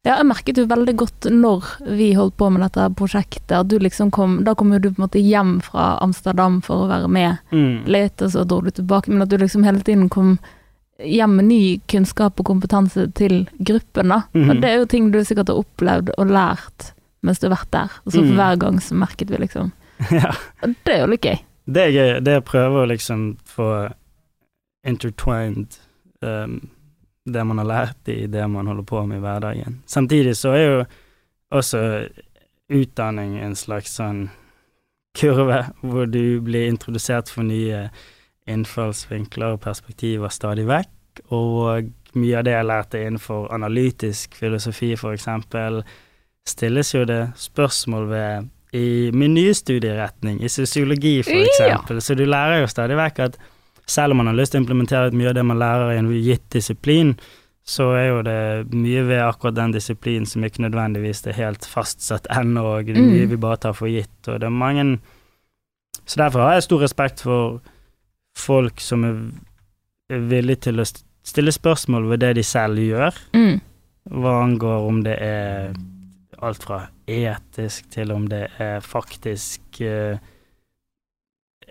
ja, 0.05 0.19
jeg 0.19 0.29
merket 0.29 0.61
jo 0.61 0.67
veldig 0.69 0.93
godt 1.01 1.25
når 1.33 1.73
vi 1.89 2.11
holdt 2.13 2.37
på 2.37 2.51
med 2.53 2.61
dette 2.67 2.85
prosjektet, 3.01 3.57
at 3.57 3.73
du 3.73 3.79
liksom 3.81 4.13
kom 4.13 4.43
Da 4.45 4.53
kom 4.53 4.69
jo 4.73 4.79
du 4.81 4.91
på 4.91 5.01
en 5.01 5.07
måte 5.07 5.21
hjem 5.25 5.55
fra 5.65 5.95
Amsterdam 6.05 6.61
for 6.61 6.85
å 6.85 6.89
være 6.91 7.09
med 7.09 7.37
Mm. 7.51 7.85
litt, 7.89 8.21
og 8.21 8.29
så 8.29 8.45
dro 8.45 8.61
du 8.61 8.69
tilbake, 8.69 9.09
men 9.09 9.25
at 9.25 9.29
du 9.29 9.37
liksom 9.41 9.65
hele 9.65 9.81
tiden 9.81 10.05
kom 10.09 10.37
med 11.27 11.47
ny 11.47 11.79
kunnskap 11.91 12.39
og 12.39 12.45
kompetanse 12.45 13.07
til 13.17 13.45
gruppen, 13.59 14.13
da. 14.13 14.23
Mhm. 14.33 14.49
Og 14.49 14.63
det 14.63 14.69
er 14.69 14.81
jo 14.81 14.89
ting 14.89 15.11
du 15.11 15.21
sikkert 15.23 15.51
har 15.51 15.61
opplevd 15.61 16.11
og 16.17 16.33
lært 16.33 16.91
mens 17.21 17.39
du 17.39 17.47
har 17.47 17.57
vært 17.57 17.71
der. 17.71 17.95
Og 18.05 18.11
så 18.11 18.17
for 18.19 18.31
mm. 18.31 18.37
hver 18.39 18.59
gang 18.63 18.81
så 18.81 18.97
merket 18.97 19.31
vi 19.31 19.37
liksom 19.43 19.71
ja. 20.09 20.31
Og 20.65 20.75
det 20.85 20.93
er 20.95 21.03
jo 21.03 21.09
litt 21.11 21.25
gøy. 21.25 21.39
Det 21.71 21.81
er 21.81 21.91
gøy. 21.93 22.11
Det 22.25 22.33
er 22.33 22.41
å 22.41 22.45
prøve 22.45 22.81
å 22.81 22.89
liksom 22.89 23.25
få 23.45 23.69
intertwined 24.87 25.77
um, 26.25 26.55
det 27.29 27.43
man 27.45 27.61
har 27.61 27.69
lært 27.69 28.09
i 28.09 28.25
det 28.25 28.47
man 28.49 28.67
holder 28.67 28.87
på 28.89 29.03
med 29.05 29.19
i 29.19 29.21
hverdagen. 29.21 29.77
Samtidig 29.85 30.33
så 30.39 30.55
er 30.57 30.63
jo 30.63 30.79
også 31.53 31.81
utdanning 32.71 33.37
en 33.43 33.53
slags 33.59 33.93
sånn 33.99 34.29
kurve 35.17 35.65
hvor 35.83 36.07
du 36.09 36.39
blir 36.41 36.71
introdusert 36.71 37.29
for 37.29 37.45
nye 37.45 37.89
innfallsvinkler 38.51 39.55
og 39.55 39.61
perspektiver 39.63 40.31
stadig 40.33 40.67
vekk, 40.69 41.23
og 41.31 41.91
mye 42.15 42.37
av 42.39 42.45
det 42.47 42.55
jeg 42.55 42.67
lærte 42.67 43.01
innenfor 43.01 43.51
analytisk 43.55 44.35
filosofi, 44.35 44.95
eksempel, 45.15 45.81
stilles 46.47 46.93
jo 46.95 47.05
det 47.05 47.21
spørsmål 47.39 48.09
ved 48.09 48.49
i 48.73 49.11
min 49.13 49.33
nye 49.35 49.53
studieretning, 49.53 50.39
i 50.43 50.47
sosiologi 50.47 51.21
for 51.23 51.35
Ja. 51.67 51.99
så 51.99 52.15
du 52.15 52.23
lærer 52.25 52.61
jo 52.61 52.67
stadig 52.71 52.95
vekk 52.95 53.19
at 53.19 53.37
selv 53.87 54.11
om 54.11 54.17
man 54.17 54.27
har 54.27 54.35
lyst 54.35 54.53
til 54.53 54.61
å 54.61 54.63
implementere 54.63 55.11
mye 55.11 55.29
av 55.29 55.35
det 55.35 55.45
man 55.45 55.59
lærer 55.59 55.91
i 55.91 55.97
en 55.99 56.11
gitt 56.23 56.49
disiplin, 56.53 57.15
så 57.67 57.91
er 57.93 58.07
jo 58.07 58.21
det 58.25 58.73
mye 58.73 59.03
ved 59.07 59.19
akkurat 59.21 59.55
den 59.55 59.73
disiplinen 59.75 60.25
som 60.25 60.43
ikke 60.43 60.63
nødvendigvis 60.63 61.27
er 61.27 61.33
helt 61.37 61.67
fastsatt 61.67 62.25
ennå, 62.31 62.63
og 62.63 62.85
det 62.87 62.97
er 62.97 63.01
mye 63.01 63.25
Mm. 63.25 63.29
vi 63.29 63.37
bare 63.37 63.57
tar 63.57 63.73
for 63.73 63.87
gitt, 63.87 64.27
og 64.27 64.39
det 64.39 64.47
er 64.47 64.49
mange 64.49 64.99
Så 66.07 66.15
derfor 66.17 66.39
har 66.39 66.53
jeg 66.53 66.63
stor 66.63 66.81
respekt 66.81 67.21
for 67.21 67.61
folk 68.37 68.79
som 68.81 69.03
er, 69.07 69.17
villige 70.29 70.67
til 70.67 70.79
å 70.81 70.85
stille 71.23 71.51
spørsmål 71.55 72.09
ved 72.09 72.19
det 72.25 72.33
de 72.39 72.43
selv 72.43 72.79
gjør, 72.81 73.15
Mm. 73.33 73.59
hva 74.09 74.33
angår 74.43 74.87
om 74.87 75.03
det 75.03 75.17
er 75.21 75.73
alt 76.41 76.63
fra 76.63 76.87
etisk 77.07 77.89
til 77.93 78.11
om 78.11 78.27
det 78.27 78.47
er 78.59 78.79
faktisk 78.81 79.81
eh, 79.81 80.17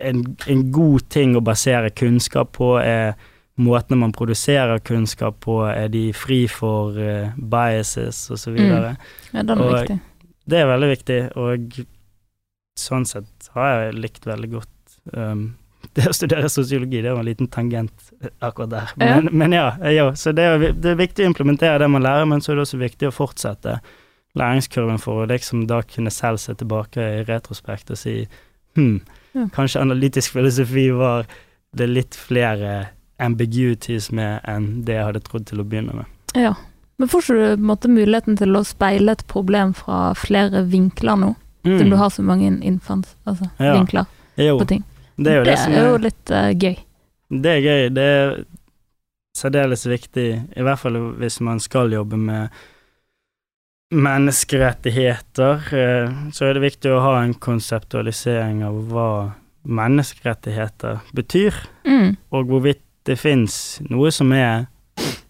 en, 0.00 0.22
en 0.46 0.62
god 0.72 1.08
ting 1.10 1.34
å 1.36 1.42
basere 1.44 1.90
kunnskap 1.90 2.52
på, 2.56 2.78
er 2.80 3.14
måtene 3.60 3.98
man 4.00 4.12
produserer 4.16 4.78
kunnskap 4.80 5.40
på, 5.44 5.58
er 5.68 5.88
de 5.92 6.06
fri 6.16 6.46
for 6.48 6.96
uh, 6.96 7.34
biases 7.36 8.22
osv. 8.32 8.54
Mm. 8.56 8.96
Ja, 9.34 9.42
den 9.42 9.50
er 9.58 9.60
Og- 9.66 9.74
viktig. 9.80 9.98
Det 10.50 10.58
er 10.58 10.66
veldig 10.70 10.88
viktig, 10.90 11.18
og 11.36 11.74
sånn 12.80 13.04
sett 13.06 13.50
har 13.54 13.82
jeg 13.84 13.98
likt 14.00 14.24
veldig 14.26 14.48
godt 14.50 14.96
um, 15.12 15.42
det 15.98 16.06
å 16.10 16.12
studere 16.14 16.48
sosiologi. 16.52 17.00
Det 17.02 17.12
var 17.12 17.20
en 17.24 17.28
liten 17.30 17.48
tangent 17.50 18.10
eh, 18.22 18.30
akkurat 18.46 18.70
der. 18.70 18.92
Ja. 19.00 19.16
Men, 19.20 19.28
men 19.32 19.52
ja, 19.56 19.66
ja, 19.90 20.06
så 20.16 20.32
det 20.36 20.44
er, 20.46 20.68
det 20.72 20.92
er 20.92 21.00
viktig 21.00 21.24
å 21.24 21.30
implementere 21.32 21.78
det 21.82 21.88
man 21.90 22.02
lærer, 22.06 22.28
men 22.30 22.40
så 22.44 22.52
er 22.52 22.60
det 22.60 22.66
også 22.68 22.78
viktig 22.82 23.08
å 23.10 23.14
fortsette 23.14 23.80
læringskurven 24.38 25.00
for 25.02 25.24
å 25.24 25.28
liksom 25.30 25.64
da 25.66 25.80
kunne 25.82 26.10
selv 26.14 26.38
se 26.38 26.54
tilbake 26.54 27.02
i 27.02 27.24
retrospekt 27.26 27.90
og 27.90 27.98
si 27.98 28.20
hm, 28.78 29.00
Ja. 29.34 29.48
kanskje 29.54 29.80
analytisk 29.82 30.32
filosofi 30.36 30.88
var 30.94 31.26
det 31.76 31.86
litt 31.90 32.14
flere 32.18 32.88
ambiguities 33.22 34.10
med 34.14 34.40
enn 34.48 34.84
det 34.86 34.96
jeg 34.96 35.06
hadde 35.06 35.20
trodd 35.26 35.44
til 35.50 35.60
å 35.62 35.66
begynne 35.66 35.94
med. 36.00 36.06
Ja. 36.38 36.54
Men 36.98 37.08
får 37.08 37.26
du 37.26 37.34
på 37.34 37.44
en 37.56 37.66
måte 37.68 37.88
muligheten 37.90 38.36
til 38.38 38.54
å 38.58 38.62
speile 38.66 39.14
et 39.16 39.22
problem 39.30 39.70
fra 39.76 40.10
flere 40.18 40.64
vinkler 40.68 41.18
nå? 41.20 41.30
Siden 41.64 41.90
du 41.92 41.96
har 42.00 42.10
så 42.12 42.22
mange 42.24 42.48
innfants, 42.64 43.14
altså, 43.28 43.50
Mm. 43.58 43.66
Ja. 43.66 43.72
vinkler 43.76 44.06
Jo, 44.40 44.58
på 44.58 44.66
ting. 44.68 44.84
Det 45.20 45.32
er 45.32 45.38
jo 45.40 45.44
det, 45.44 45.58
som 45.60 45.76
er 45.76 45.86
jo 45.86 45.94
er 45.98 46.04
litt 46.08 46.32
uh, 46.32 46.48
gøy. 46.56 46.76
Det 47.30 47.52
er 47.52 47.60
gøy. 47.64 47.82
Det 47.94 48.04
er 48.16 48.34
særdeles 49.36 49.86
viktig, 49.86 50.28
i 50.56 50.64
hvert 50.66 50.80
fall 50.80 50.98
hvis 51.20 51.40
man 51.46 51.60
skal 51.62 51.92
jobbe 51.94 52.18
med 52.18 52.48
menneskerettigheter, 53.90 55.62
eh, 55.74 56.10
så 56.32 56.46
er 56.46 56.54
det 56.54 56.62
viktig 56.62 56.92
å 56.94 57.00
ha 57.02 57.14
en 57.24 57.34
konseptualisering 57.34 58.62
av 58.66 58.76
hva 58.90 59.08
menneskerettigheter 59.66 61.00
betyr, 61.14 61.54
Mm. 61.84 62.16
og 62.30 62.46
hvorvidt 62.46 62.84
det 63.04 63.18
fins 63.18 63.80
noe 63.90 64.10
som 64.10 64.32
er 64.32 64.66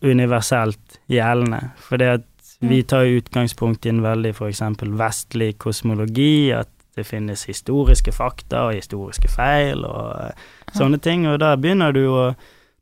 universelt 0.02 0.98
gjeldende. 1.08 1.72
For 1.76 1.96
det 1.96 2.08
at 2.08 2.26
vi 2.60 2.82
tar 2.82 3.04
utgangspunkt 3.08 3.86
i 3.86 3.88
en 3.88 4.02
veldig 4.02 4.34
f.eks. 4.34 4.60
vestlig 4.82 5.58
kosmologi, 5.58 6.52
at 6.52 6.68
det 6.98 7.06
finnes 7.06 7.46
historiske 7.48 8.12
fakta 8.12 8.66
og 8.68 8.78
historiske 8.78 9.30
feil 9.30 9.84
og 9.86 10.14
eh, 10.24 10.48
sånne 10.76 11.00
ting, 11.02 11.26
og 11.30 11.38
da 11.42 11.54
begynner 11.56 11.94
du 11.94 12.04
å 12.08 12.24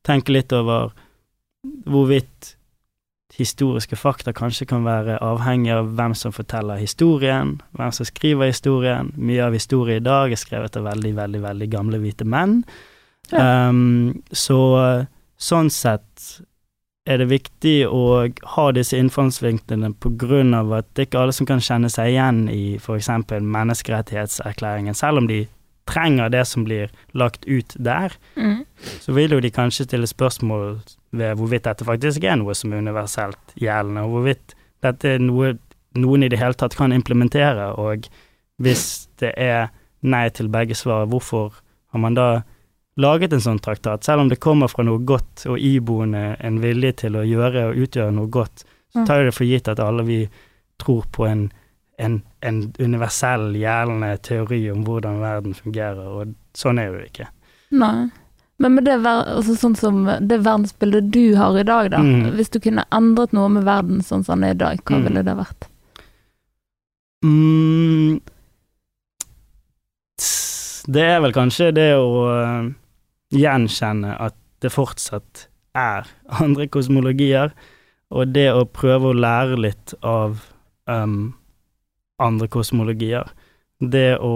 tenke 0.07 0.33
litt 0.33 0.53
over 0.57 0.95
hvorvidt 1.89 2.55
historiske 3.39 3.97
fakta 3.99 4.33
kanskje 4.35 4.67
kan 4.71 4.87
være 4.87 5.19
avhengig 5.23 5.71
av 5.75 5.93
hvem 5.99 6.15
som 6.17 6.33
forteller 6.35 6.81
historien, 6.81 7.59
hvem 7.77 7.93
som 7.95 8.09
skriver 8.09 8.51
historien. 8.51 9.13
Mye 9.15 9.45
av 9.47 9.55
historie 9.55 10.01
i 10.01 10.05
dag 10.05 10.33
er 10.33 10.41
skrevet 10.41 10.79
av 10.81 10.89
veldig, 10.89 11.13
veldig, 11.19 11.43
veldig 11.45 11.69
gamle 11.71 12.01
hvite 12.03 12.27
menn. 12.27 12.63
Um, 13.31 14.25
så 14.33 14.59
sånn 15.39 15.71
sett 15.71 16.41
er 17.09 17.21
det 17.23 17.29
viktig 17.31 17.77
å 17.89 18.03
ha 18.55 18.65
disse 18.77 18.99
innfallsvinklene 19.01 19.95
av 20.59 20.73
at 20.77 20.89
det 20.95 21.09
ikke 21.09 21.19
er 21.19 21.23
alle 21.27 21.37
som 21.37 21.49
kan 21.49 21.63
kjenne 21.65 21.89
seg 21.93 22.13
igjen 22.13 22.43
i 22.53 22.77
f.eks. 22.77 23.09
menneskerettighetserklæringen, 23.41 24.95
selv 24.95 25.23
om 25.23 25.31
de 25.31 25.47
trenger 25.89 26.29
det 26.29 26.45
som 26.47 26.67
blir 26.69 26.93
lagt 27.17 27.47
ut 27.49 27.73
der 27.79 28.13
Mm. 28.37 28.65
så 29.01 29.13
vil 29.13 29.33
jo 29.33 29.41
de 29.41 29.51
kanskje 29.51 29.85
stille 29.89 30.07
spørsmål 30.07 30.79
ved 31.13 31.35
hvorvidt 31.37 31.65
dette 31.65 31.85
faktisk 31.85 32.25
er 32.25 32.37
noe 32.37 32.55
som 32.55 32.73
er 32.73 32.79
universelt 32.85 33.55
gjeldende, 33.57 34.05
og 34.05 34.11
hvorvidt 34.11 34.55
dette 34.83 35.15
er 35.17 35.19
noe 35.19 35.57
noen 35.97 36.23
i 36.23 36.29
det 36.29 36.39
hele 36.39 36.55
tatt 36.55 36.77
kan 36.77 36.93
implementere, 36.93 37.73
og 37.75 38.07
hvis 38.61 39.09
det 39.19 39.33
er 39.37 39.71
nei 40.03 40.29
til 40.29 40.49
begge 40.49 40.77
svar, 40.79 41.07
hvorfor 41.07 41.57
har 41.93 42.01
man 42.01 42.15
da 42.15 42.43
laget 42.99 43.33
en 43.33 43.41
sånn 43.45 43.61
traktat? 43.63 44.05
Selv 44.05 44.21
om 44.25 44.29
det 44.29 44.41
kommer 44.43 44.69
fra 44.69 44.85
noe 44.87 44.99
godt 45.07 45.47
og 45.47 45.59
iboende 45.63 46.37
en 46.45 46.59
vilje 46.63 46.93
til 47.05 47.17
å 47.19 47.25
gjøre 47.27 47.69
og 47.71 47.81
utgjøre 47.87 48.15
noe 48.15 48.27
godt, 48.31 48.65
så 48.93 48.99
Mm. 49.03 49.07
tar 49.07 49.19
jo 49.21 49.25
det 49.29 49.35
for 49.37 49.45
gitt 49.45 49.69
at 49.69 49.81
alle 49.85 50.03
vi 50.03 50.29
tror 50.81 51.05
på 51.13 51.27
en, 51.29 51.51
en, 51.99 52.23
en 52.43 52.61
universell 52.79 53.53
gjeldende 53.55 54.15
teori 54.23 54.71
om 54.73 54.85
hvordan 54.87 55.21
verden 55.21 55.55
fungerer, 55.55 56.07
og 56.09 56.35
sånn 56.57 56.79
er 56.81 56.91
det 56.93 57.01
jo 57.03 57.07
ikke. 57.13 57.29
Nei. 57.71 58.09
Men 58.59 58.75
med 58.75 58.85
det, 58.89 58.97
altså, 59.07 59.55
sånn 59.55 59.77
som 59.79 60.05
det 60.07 60.41
verdensbildet 60.43 61.11
du 61.15 61.37
har 61.37 61.55
i 61.59 61.63
dag, 61.63 61.91
da. 61.93 61.99
Mm. 62.03 62.33
Hvis 62.35 62.51
du 62.51 62.59
kunne 62.59 62.85
endret 62.91 63.33
noe 63.37 63.49
med 63.49 63.63
verden 63.69 64.01
sånn 64.03 64.25
som 64.25 64.41
den 64.41 64.49
er 64.51 64.55
i 64.55 64.59
dag, 64.59 64.81
hva 64.85 64.97
Mm. 64.99 65.05
ville 65.05 65.23
det 65.23 65.37
vært? 65.37 65.69
Mm, 67.25 68.21
det 70.89 71.03
er 71.05 71.21
vel 71.21 71.33
kanskje 71.37 71.73
det 71.77 71.89
å 71.99 72.09
eh, 72.33 72.69
gjenkjenne 73.35 74.15
at 74.21 74.37
det 74.63 74.73
fortsatt 74.75 75.49
er 75.79 76.09
andre 76.43 76.69
kosmologier, 76.71 77.53
og 78.09 78.33
det 78.33 78.49
å 78.55 78.65
prøve 78.65 79.11
å 79.11 79.19
lære 79.19 79.59
litt 79.61 79.93
av 80.01 80.41
um, 80.89 81.35
andre 82.19 82.49
kosmologier. 82.49 83.29
Det 83.79 84.17
å 84.25 84.33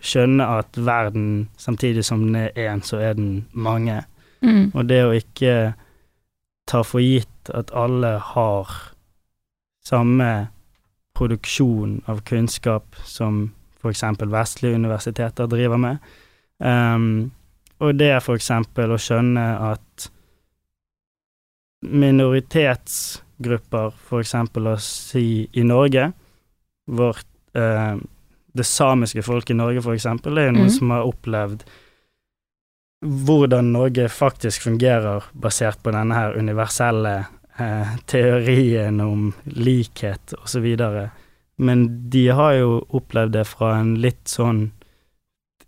skjønne 0.00 0.46
at 0.60 0.78
verden, 0.78 1.48
samtidig 1.60 2.06
som 2.06 2.22
den 2.24 2.38
er 2.46 2.54
én, 2.56 2.80
så 2.80 3.02
er 3.02 3.18
den 3.18 3.42
mange. 3.52 4.00
Mm. 4.40 4.70
Og 4.70 4.86
det 4.88 5.02
å 5.04 5.16
ikke 5.16 5.74
ta 6.70 6.84
for 6.86 7.02
gitt 7.02 7.50
at 7.52 7.72
alle 7.76 8.14
har 8.30 8.70
samme 9.84 10.30
produksjon 11.18 11.98
av 12.06 12.22
kunnskap 12.28 12.96
som 13.04 13.48
f.eks. 13.82 14.04
vestlige 14.30 14.78
universiteter 14.78 15.50
driver 15.50 15.80
med. 15.80 15.98
Um, 16.58 17.30
og 17.78 17.98
det 17.98 18.10
er 18.12 18.20
f.eks. 18.20 18.50
å 18.50 18.98
skjønne 18.98 19.46
at 19.70 20.10
minoritetsgrupper, 21.86 23.92
f.eks. 23.94 24.34
å 24.34 24.76
si 24.82 25.48
i 25.52 25.62
Norge, 25.66 26.12
vårt 26.90 27.26
eh, 27.54 27.96
det 28.58 28.66
samiske 28.66 29.22
folket 29.22 29.54
i 29.54 29.60
Norge, 29.60 29.78
f.eks., 29.84 30.06
er 30.06 30.48
jo 30.48 30.56
noen 30.56 30.66
mm. 30.66 30.74
som 30.74 30.90
har 30.94 31.06
opplevd 31.06 31.60
hvordan 32.98 33.72
Norge 33.72 34.08
faktisk 34.10 34.64
fungerer 34.66 35.28
basert 35.32 35.78
på 35.84 35.92
denne 35.94 36.16
her 36.18 36.34
universelle 36.34 37.14
eh, 37.58 37.94
teorien 38.10 38.98
om 39.04 39.30
likhet 39.44 40.34
videre. 40.64 41.10
Men 41.62 41.86
de 42.10 42.26
har 42.34 42.56
jo 42.58 42.80
opplevd 42.94 43.36
det 43.38 43.46
fra 43.50 43.76
en 43.78 43.94
litt 44.02 44.26
sånn 44.30 44.68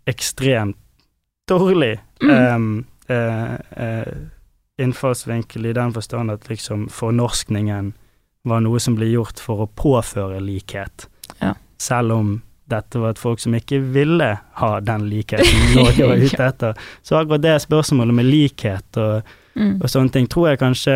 ekstremt 0.07 0.79
dårlig 1.51 1.93
Mm. 2.21 2.85
eh, 3.09 3.53
eh, 3.77 4.13
innfallsvinkel 4.81 5.65
i 5.65 5.73
den 5.73 5.93
forstand 5.93 6.31
at 6.31 6.47
liksom 6.49 6.87
fornorskningen 6.89 7.93
var 8.43 8.61
noe 8.65 8.79
som 8.81 8.95
ble 8.97 9.09
gjort 9.11 9.39
for 9.41 9.65
å 9.65 9.69
påføre 9.77 10.39
likhet. 10.41 11.07
Ja. 11.41 11.53
Selv 11.81 12.11
om 12.15 12.31
dette 12.71 12.99
var 13.01 13.11
et 13.13 13.19
folk 13.19 13.39
som 13.43 13.53
ikke 13.57 13.81
ville 13.93 14.29
ha 14.61 14.69
den 14.79 15.09
likheten 15.11 15.75
Norge 15.75 16.07
var 16.09 16.21
ute 16.23 16.45
etter. 16.45 16.77
Så 17.03 17.17
akkurat 17.19 17.41
det 17.43 17.57
spørsmålet 17.65 18.15
med 18.21 18.25
likhet 18.31 18.97
og, 19.01 19.21
Mm. 19.55 19.81
og 19.83 19.89
sånne 19.91 20.11
ting 20.15 20.27
tror 20.31 20.47
jeg 20.47 20.59
kanskje 20.61 20.93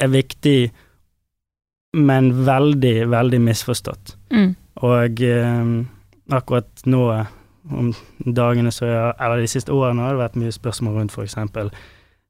er 0.00 0.08
viktig, 0.08 0.70
men 1.92 2.30
veldig, 2.46 2.94
veldig 3.12 3.40
misforstått. 3.44 4.14
Mm. 4.32 4.54
Og 4.88 5.20
eh, 5.20 5.72
akkurat 6.32 6.86
nå, 6.88 7.02
om 7.70 7.92
dagene 8.26 8.72
så 8.74 8.86
eller 9.20 9.40
de 9.40 9.46
siste 9.50 9.72
årene, 9.72 10.02
har 10.02 10.16
det 10.16 10.22
vært 10.24 10.36
mye 10.40 10.52
spørsmål 10.54 10.96
rundt 10.98 11.18
eksempel 11.22 11.70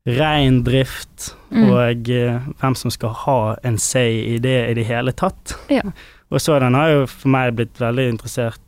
reindrift, 0.07 1.37
Mm. 1.53 1.69
og 1.71 2.09
eh, 2.11 2.41
hvem 2.61 2.75
som 2.75 2.91
skal 2.91 3.09
ha 3.09 3.55
en 3.65 3.79
say 3.79 4.35
i 4.35 4.39
det 4.39 4.71
i 4.71 4.75
det 4.75 4.85
hele 4.89 5.13
tatt. 5.13 5.55
Ja. 5.71 5.83
og 6.31 6.41
så 6.41 6.59
den 6.59 6.75
har 6.75 6.89
jo 6.89 7.07
for 7.07 7.29
meg 7.29 7.55
blitt 7.57 7.77
veldig 7.81 8.09
interessert 8.09 8.61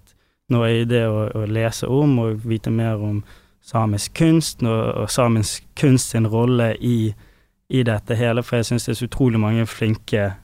nå 0.53 0.61
i 0.69 0.85
det 0.85 1.07
å, 1.09 1.31
å 1.35 1.47
lese 1.49 1.89
om 1.89 2.19
og 2.19 2.45
vite 2.45 2.71
mer 2.71 3.01
om 3.01 3.23
samisk 3.65 4.13
kunst, 4.15 4.63
og, 4.63 4.95
og 5.01 5.11
samisk 5.11 5.65
kunst 5.81 6.11
sin 6.13 6.27
rolle 6.29 6.75
i, 6.77 7.15
i 7.71 7.83
dette 7.83 8.15
hele, 8.15 8.43
for 8.43 8.57
jeg 8.61 8.65
syns 8.69 8.85
det 8.85 8.93
er 8.93 8.99
så 9.01 9.09
utrolig 9.09 9.41
mange 9.41 9.65
flinke 9.67 10.35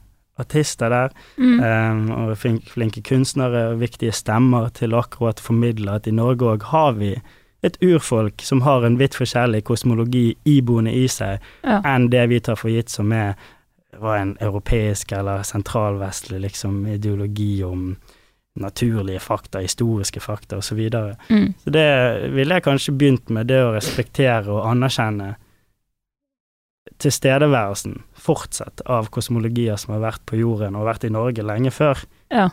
artister 0.40 0.90
der. 0.92 1.14
Mm. 1.36 1.60
Um, 1.60 2.10
og 2.16 2.32
flinke, 2.40 2.72
flinke 2.72 3.04
kunstnere 3.06 3.68
og 3.74 3.84
viktige 3.84 4.14
stemmer 4.16 4.70
til 4.76 4.94
å 4.94 5.04
akkurat 5.04 5.40
formidle 5.40 5.98
at 6.00 6.08
i 6.08 6.16
Norge 6.16 6.56
òg 6.56 6.66
har 6.72 6.98
vi 6.98 7.14
et 7.62 7.76
urfolk 7.84 8.40
som 8.42 8.62
har 8.64 8.86
en 8.86 8.96
vidt 9.00 9.18
forskjellig 9.18 9.62
kosmologi 9.68 10.30
iboende 10.48 10.94
i 10.96 11.06
seg 11.08 11.40
Ja. 11.62 11.82
enn 11.84 12.08
det 12.08 12.28
vi 12.28 12.40
tar 12.40 12.56
for 12.56 12.72
gitt 12.72 12.88
som 12.88 13.12
er 13.12 13.34
var 13.98 14.16
en 14.16 14.36
europeisk 14.40 15.12
eller 15.12 15.42
sentralvestlig 15.42 16.40
liksom 16.40 16.86
ideologi 16.86 17.64
om 17.64 17.96
naturlige 18.60 19.20
fakta, 19.20 19.58
historiske 19.58 20.20
fakta 20.20 20.56
osv. 20.56 20.68
Så, 20.68 20.74
videre. 20.74 21.16
Mm. 21.28 21.54
så 21.64 21.70
det 21.70 22.30
ville 22.32 22.54
jeg 22.54 22.62
kanskje 22.62 22.96
begynt 22.96 23.28
med, 23.28 23.46
det 23.46 23.60
å 23.64 23.74
respektere 23.74 24.50
og 24.50 24.66
anerkjenne 24.70 25.34
tilstedeværelsen 27.00 28.00
fortsatt 28.20 28.82
av 28.86 29.08
kosmologier 29.12 29.76
som 29.80 29.94
har 29.94 30.02
vært 30.04 30.24
på 30.28 30.38
jorden 30.40 30.76
og 30.78 30.86
vært 30.88 31.04
i 31.08 31.12
Norge 31.12 31.44
lenge 31.44 31.70
før 31.74 32.04
Ja. 32.30 32.48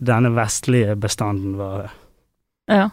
denne 0.00 0.30
vestlige 0.34 0.96
bestanden 0.96 1.56
var 1.56 1.90
ja. 2.68 2.90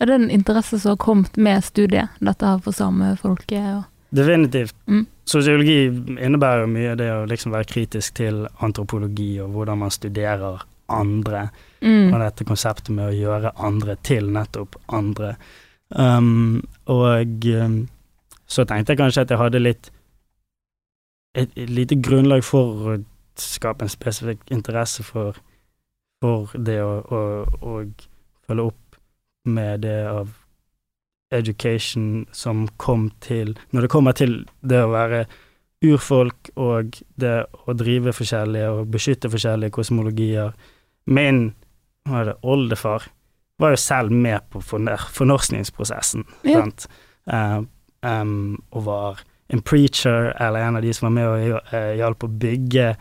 Er 0.00 0.06
det 0.06 0.14
en 0.14 0.30
interesse 0.30 0.78
som 0.80 0.90
har 0.90 0.96
kommet 0.96 1.36
med 1.36 1.62
studiet, 1.64 2.08
dette 2.20 2.44
her 2.46 2.58
for 2.58 2.72
samefolket? 2.74 3.76
Og... 3.76 3.84
Definitivt. 4.10 4.74
Mm. 4.90 5.06
Sosiologi 5.24 5.86
innebærer 6.18 6.64
jo 6.64 6.66
mye 6.72 6.96
det 6.98 7.06
å 7.14 7.20
liksom 7.30 7.54
være 7.54 7.68
kritisk 7.70 8.16
til 8.18 8.48
antropologi 8.60 9.38
og 9.40 9.54
hvordan 9.54 9.78
man 9.78 9.90
studerer 9.94 10.64
andre, 10.88 11.48
og 11.80 11.86
Mm. 11.86 12.18
dette 12.18 12.44
konseptet 12.44 12.90
med 12.90 13.06
å 13.12 13.14
gjøre 13.14 13.52
andre 13.56 13.96
til 14.02 14.26
nettopp 14.32 14.76
andre. 14.88 15.36
Um, 15.90 16.62
og 16.86 17.44
um, 17.44 17.88
så 18.46 18.64
tenkte 18.66 18.92
jeg 18.92 18.98
kanskje 18.98 19.22
at 19.22 19.30
jeg 19.30 19.38
hadde 19.38 19.62
litt 19.62 19.90
et, 21.34 21.50
et 21.56 21.70
lite 21.70 21.98
grunnlag 22.02 22.44
for 22.46 22.94
å 22.94 22.96
skape 23.40 23.84
en 23.84 23.92
spesifikk 23.92 24.44
interesse 24.54 25.02
for, 25.06 25.38
for 26.22 26.54
det 26.54 26.78
å, 26.82 27.00
å, 27.02 27.20
å 27.60 27.78
følge 28.46 28.68
opp 28.70 28.98
med 29.44 29.84
det 29.84 29.98
av 30.08 30.30
education 31.34 32.26
som 32.32 32.68
kom 32.78 33.08
til 33.24 33.56
Når 33.74 33.84
det 33.84 33.90
kommer 33.90 34.14
til 34.16 34.36
det 34.62 34.84
å 34.84 34.92
være 34.92 35.24
urfolk 35.84 36.52
og 36.60 37.00
det 37.20 37.34
å 37.66 37.74
drive 37.76 38.14
forskjellige 38.14 38.70
og 38.70 38.92
beskytte 38.94 39.30
forskjellige 39.32 39.74
kosmologier 39.74 40.54
Min 41.10 41.48
det, 42.06 42.36
oldefar 42.42 43.08
var 43.58 43.74
jo 43.74 43.80
selv 43.80 44.10
med 44.12 44.40
på 44.50 44.60
fornorskningsprosessen, 44.60 46.24
Ja. 46.44 46.60
sant, 46.60 46.86
um, 47.24 47.68
um, 48.02 48.62
og 48.70 48.84
var 48.84 49.22
en 49.48 49.60
preacher, 49.62 50.32
eller 50.40 50.60
en 50.60 50.76
av 50.76 50.82
de 50.82 50.92
som 50.94 51.06
var 51.06 51.14
med 51.14 51.28
og 51.28 51.60
uh, 51.72 51.92
hjalp 51.98 52.24
å 52.24 52.28
bygge 52.28 52.94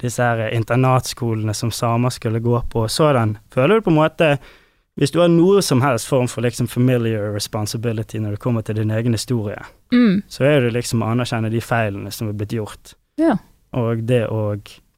disse 0.00 0.22
her 0.22 0.48
internatskolene 0.50 1.54
som 1.54 1.70
samer 1.70 2.10
skulle 2.10 2.40
gå 2.42 2.62
på, 2.72 2.82
og 2.82 2.90
sådan. 2.90 3.36
Føler 3.54 3.78
du 3.78 3.80
på 3.86 3.90
en 3.94 4.00
måte 4.02 4.38
Hvis 4.96 5.10
du 5.10 5.18
har 5.18 5.26
noe 5.28 5.58
som 5.62 5.80
helst 5.82 6.06
form 6.06 6.28
for 6.30 6.40
liksom 6.42 6.68
familiar 6.70 7.32
responsibility 7.34 8.18
når 8.22 8.30
det 8.36 8.38
kommer 8.40 8.62
til 8.62 8.76
din 8.76 8.90
egen 8.90 9.12
historie, 9.12 9.58
Mm. 9.92 10.22
så 10.28 10.44
er 10.44 10.60
det 10.60 10.72
liksom 10.72 11.02
å 11.02 11.06
anerkjenne 11.10 11.50
de 11.50 11.60
feilene 11.60 12.12
som 12.12 12.28
er 12.28 12.32
blitt 12.32 12.52
gjort, 12.52 12.94
Ja. 13.18 13.36
og 13.72 14.06
det 14.06 14.28
å 14.30 14.54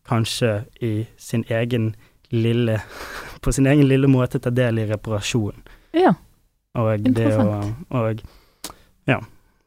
kanskje 0.09 0.67
i 0.83 1.07
sin 1.17 1.45
egen 1.49 1.95
lille 2.31 2.81
På 3.41 3.53
sin 3.53 3.67
egen 3.67 3.89
lille 3.89 4.07
måte 4.07 4.39
ta 4.39 4.51
del 4.51 4.79
i 4.79 4.87
reparasjon. 4.87 5.63
ja. 5.95 6.13
Og 6.75 6.99
det 7.01 7.27
å 7.27 7.41
Interessant. 7.41 7.77
Og 7.91 8.21
ja. 9.07 9.21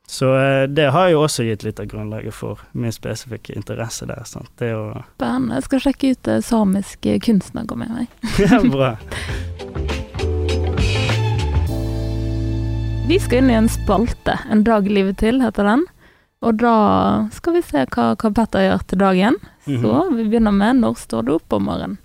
Så 0.09 0.35
eh, 0.37 0.63
det 0.67 0.87
har 0.89 1.11
jo 1.13 1.19
også 1.21 1.43
gitt 1.45 1.61
litt 1.67 1.79
av 1.79 1.85
grunnlaget 1.91 2.33
for 2.33 2.57
min 2.73 2.89
spesifikke 2.93 3.53
interesse 3.53 4.07
der. 4.09 4.23
Sant? 4.25 4.49
Det 4.57 4.71
å 4.73 5.03
Spennende. 5.19 5.59
Jeg 5.59 5.67
skal 5.67 5.83
sjekke 5.85 6.11
ut 6.15 6.23
det 6.25 6.39
samiske 6.47 7.19
kunstnere 7.27 7.77
med 7.77 7.93
meg. 7.93 8.07
Ja, 8.41 8.57
bra. 8.65 8.95
Vi 13.09 13.17
skal 13.21 13.37
inn 13.43 13.49
i 13.53 13.57
en 13.57 13.69
spalte. 13.69 14.39
En 14.49 14.65
dag 14.65 14.89
livet 14.89 15.17
til, 15.21 15.41
heter 15.45 15.65
den. 15.65 15.85
Og 16.45 16.57
da 16.61 16.73
skal 17.33 17.57
vi 17.57 17.61
se 17.65 17.81
hva, 17.93 18.11
hva 18.13 18.29
Petter 18.37 18.65
gjør 18.65 18.83
til 18.89 19.01
dagen. 19.01 19.39
Mhm. 19.65 19.81
Så 19.81 20.03
vi 20.13 20.25
begynner 20.29 20.53
med 20.55 20.81
når 20.81 20.99
står 21.05 21.25
du 21.25 21.31
opp 21.37 21.53
om 21.57 21.65
morgenen? 21.69 21.97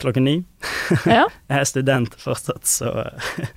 Klokken 0.00 0.24
ni. 0.28 0.36
Ja. 1.04 1.28
Jeg 1.52 1.58
er 1.60 1.64
student 1.68 2.16
fortsatt, 2.20 2.64
så 2.68 2.92
eh, 3.06 3.52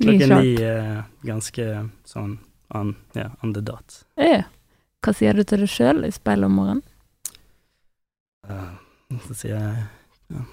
klokken 0.00 0.32
ni 0.40 0.54
er 0.64 1.04
ganske 1.26 1.66
sånn 2.08 2.38
on, 2.74 2.94
ja, 3.16 3.30
on 3.42 3.54
the 3.54 3.62
dot. 3.64 4.02
Ja. 4.20 4.44
Hva 5.00 5.14
sier 5.16 5.36
du 5.36 5.44
til 5.48 5.64
deg 5.64 5.70
sjøl 5.72 6.04
i 6.06 6.12
speilet 6.12 6.50
om 6.50 6.58
morgenen? 6.60 6.82
Uh, 8.46 8.74
så 9.26 9.36
sier 9.36 9.56
jeg 9.56 9.86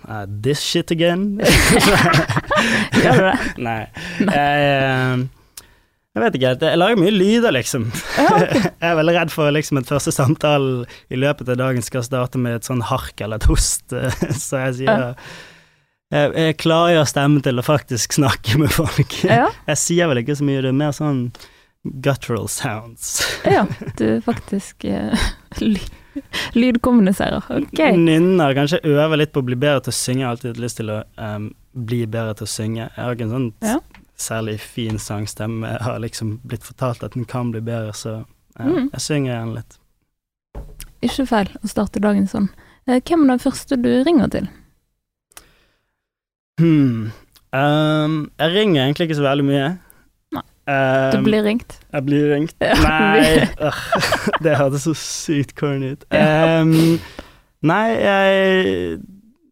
uh, 0.08 0.24
This 0.28 0.62
shit 0.64 0.92
again? 0.94 1.38
Gjør 3.02 3.20
du 3.20 3.26
det? 3.26 3.36
Nei. 3.64 3.82
Jeg, 4.22 4.30
eh, 4.38 5.26
jeg 6.18 6.24
vet 6.24 6.38
ikke, 6.40 6.54
jeg 6.64 6.80
lager 6.80 7.02
mye 7.02 7.14
lyder, 7.14 7.54
liksom. 7.54 7.84
Jeg 8.58 8.88
er 8.90 8.96
veldig 8.98 9.14
redd 9.20 9.34
for 9.34 9.54
liksom, 9.54 9.78
at 9.84 9.92
første 9.92 10.14
samtale 10.16 10.88
i 11.14 11.20
løpet 11.20 11.52
av 11.54 11.60
dagen 11.60 11.86
skal 11.86 12.06
starte 12.08 12.42
med 12.42 12.58
et 12.58 12.66
sånn 12.66 12.82
hark 12.90 13.22
eller 13.22 13.38
et 13.38 13.46
host, 13.52 13.94
så 13.94 14.64
jeg 14.66 14.80
sier 14.80 14.90
Ja. 14.90 15.12
Jeg, 16.14 16.32
jeg 16.38 16.58
klargjør 16.62 17.08
stemmen 17.10 17.42
til 17.46 17.60
å 17.60 17.66
faktisk 17.66 18.14
snakke 18.20 18.58
med 18.62 18.72
folk. 18.72 19.18
Ja, 19.28 19.50
Jeg 19.68 19.78
sier 19.82 20.08
vel 20.12 20.22
ikke 20.24 20.36
så 20.40 20.46
mye, 20.48 20.62
det 20.64 20.72
er 20.74 20.78
mer 20.80 20.92
sånn 20.96 21.32
guttural 22.04 22.48
sounds. 22.52 23.22
ja. 23.46 23.66
Du 24.00 24.20
faktisk 24.26 24.84
eh, 24.90 25.16
ly 25.62 25.78
lydkommuniserer. 26.58 27.44
Ok. 27.60 27.80
Nynner, 27.94 28.56
kanskje 28.58 28.80
øver 28.90 29.20
litt 29.22 29.32
på 29.36 29.44
å 29.44 29.46
bli 29.46 29.56
bedre 29.60 29.84
til 29.86 29.94
å 29.94 29.98
synge. 29.98 30.20
Jeg 30.24 30.26
har 30.26 30.34
alltid 30.36 30.62
lyst 30.64 30.80
til 30.82 30.90
å 30.90 30.96
um, 31.22 31.52
bli 31.78 32.00
bedre 32.10 32.34
til 32.40 32.48
å 32.48 32.50
synge. 32.50 32.88
Jeg 32.88 33.04
har 33.04 33.14
ikke 33.14 33.28
en 33.28 33.36
sånn 33.36 33.50
Ja. 33.62 33.76
særlig 34.18 34.56
fin 34.64 34.98
sangstemme. 34.98 35.70
Jeg 35.76 35.86
har 35.86 36.00
liksom 36.02 36.40
blitt 36.44 36.66
fortalt 36.66 37.04
at 37.06 37.14
den 37.14 37.28
kan 37.30 37.52
bli 37.54 37.62
bedre, 37.62 37.94
så 37.94 38.16
uh, 38.24 38.66
Mm. 38.66 38.88
jeg 38.96 39.02
synger 39.06 39.36
gjerne 39.36 39.54
litt. 39.60 39.76
Ikke 41.06 41.28
feil 41.30 41.52
å 41.62 41.70
starte 41.70 42.02
dagen 42.02 42.26
sånn. 42.28 42.48
Eh, 42.90 42.98
Hvem 43.06 43.28
er 43.28 43.36
den 43.36 43.44
første 43.44 43.78
du 43.78 43.92
ringer 44.08 44.32
til? 44.34 44.48
Hmm. 46.60 47.12
Um, 47.54 48.16
jeg 48.40 48.54
ringer 48.54 48.84
egentlig 48.84 49.08
ikke 49.08 49.20
så 49.20 49.26
veldig 49.28 49.46
mye. 49.48 49.68
Nei. 50.36 50.44
Um, 50.68 51.12
Du 51.14 51.22
blir 51.28 51.46
ringt. 51.46 51.78
Jeg 51.94 52.06
blir 52.06 52.34
ringt. 52.34 52.56
Ja. 52.62 52.76
Nei, 52.84 53.46
uh, 53.64 53.84
det 54.44 54.58
hørtes 54.60 54.88
så 54.88 54.96
sykt 54.98 55.56
corny 55.60 55.94
ut. 55.96 56.04
Um, 56.12 56.98
nei, 57.62 57.86
jeg 58.02 59.00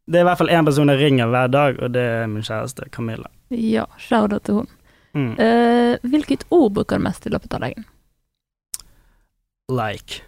Det 0.06 0.20
er 0.20 0.26
i 0.26 0.28
hvert 0.28 0.38
fall 0.42 0.52
én 0.54 0.68
person 0.68 0.92
jeg 0.92 1.02
ringer 1.02 1.32
hver 1.32 1.48
dag, 1.54 1.80
og 1.82 1.94
det 1.96 2.04
er 2.20 2.28
min 2.30 2.46
kjæreste 2.46 2.90
Camilla. 2.94 3.30
Ja, 3.50 3.86
shout-out 3.98 4.44
til 4.46 4.62
hun. 4.62 4.70
Mm. 5.16 5.32
Uh, 5.40 6.10
hvilket 6.12 6.44
ord 6.52 6.74
bruker 6.76 7.00
du 7.00 7.06
mest 7.08 7.26
i 7.26 7.32
løpet 7.34 7.54
av 7.56 7.64
dagen? 7.66 7.86
Like. 9.72 10.22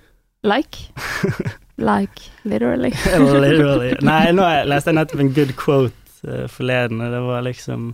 Like? 0.43 0.77
Like, 1.77 2.31
literally. 2.41 2.89
Literally. 3.05 3.91
Nei, 4.01 4.31
nå 4.33 4.41
leste 4.65 4.89
jeg 4.89 4.97
nettopp 4.97 5.19
en 5.21 5.27
good 5.35 5.51
quote 5.59 6.06
forleden, 6.51 7.01
og 7.01 7.11
det 7.13 7.23
var 7.25 7.43
liksom 7.47 7.91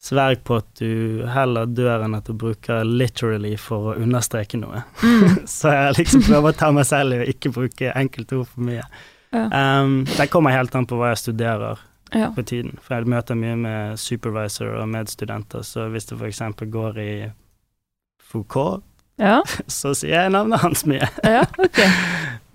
Sverg 0.00 0.38
på 0.48 0.56
at 0.56 0.68
du 0.80 1.26
heller 1.28 1.68
dør 1.68 2.06
enn 2.06 2.14
at 2.16 2.24
du 2.24 2.32
bruker 2.32 2.86
'literally' 2.88 3.58
for 3.60 3.90
å 3.90 3.96
understreke 4.00 4.56
noe. 4.56 4.80
Mm. 5.04 5.42
Så 5.58 5.74
jeg 5.74 5.98
liksom 5.98 6.22
prøver 6.24 6.54
å 6.54 6.56
ta 6.56 6.70
meg 6.72 6.86
selv 6.88 7.12
i 7.12 7.20
å 7.20 7.26
ikke 7.28 7.52
bruke 7.52 7.92
enkeltord 7.92 8.48
for 8.48 8.64
mye. 8.64 8.86
Ja. 9.30 9.44
Um, 9.52 10.06
det 10.08 10.30
kommer 10.32 10.56
helt 10.56 10.74
an 10.74 10.88
på 10.88 10.96
hva 10.96 11.12
jeg 11.12 11.20
studerer 11.20 11.82
ja. 12.16 12.30
for 12.32 12.42
tiden, 12.42 12.78
for 12.82 12.96
jeg 12.96 13.12
møter 13.12 13.38
mye 13.38 13.58
med 13.60 14.00
supervisor 14.00 14.72
og 14.80 14.88
medstudenter, 14.90 15.62
så 15.62 15.90
hvis 15.92 16.08
det 16.08 16.18
eksempel 16.30 16.70
går 16.72 16.98
i 16.98 17.12
Foucault, 18.24 18.82
Ja, 19.20 19.42
så 19.68 19.92
sier 19.92 20.16
jeg 20.22 20.32
navnet 20.32 20.64
hans 20.64 20.86
mye. 20.88 21.08
ja, 21.24 21.44
ok. 21.58 21.82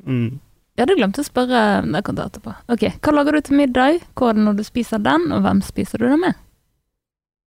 Mm. 0.06 0.38
Jeg 0.76 0.84
hadde 0.84 0.98
glemt 1.00 1.20
å 1.20 1.24
spørre 1.24 1.60
Det 1.88 2.02
kan 2.04 2.18
ta 2.18 2.26
etterpå. 2.28 2.56
Ok, 2.74 2.84
Hva 3.00 3.14
lager 3.16 3.38
du 3.38 3.42
til 3.48 3.60
middag? 3.62 4.02
Hvor 4.16 4.30
er 4.34 4.40
det 4.40 4.44
når 4.44 4.58
du 4.60 4.64
spiser 4.68 5.00
den, 5.00 5.30
og 5.32 5.46
hvem 5.46 5.62
spiser 5.64 6.02
du 6.02 6.10
den 6.10 6.20
med? 6.26 6.42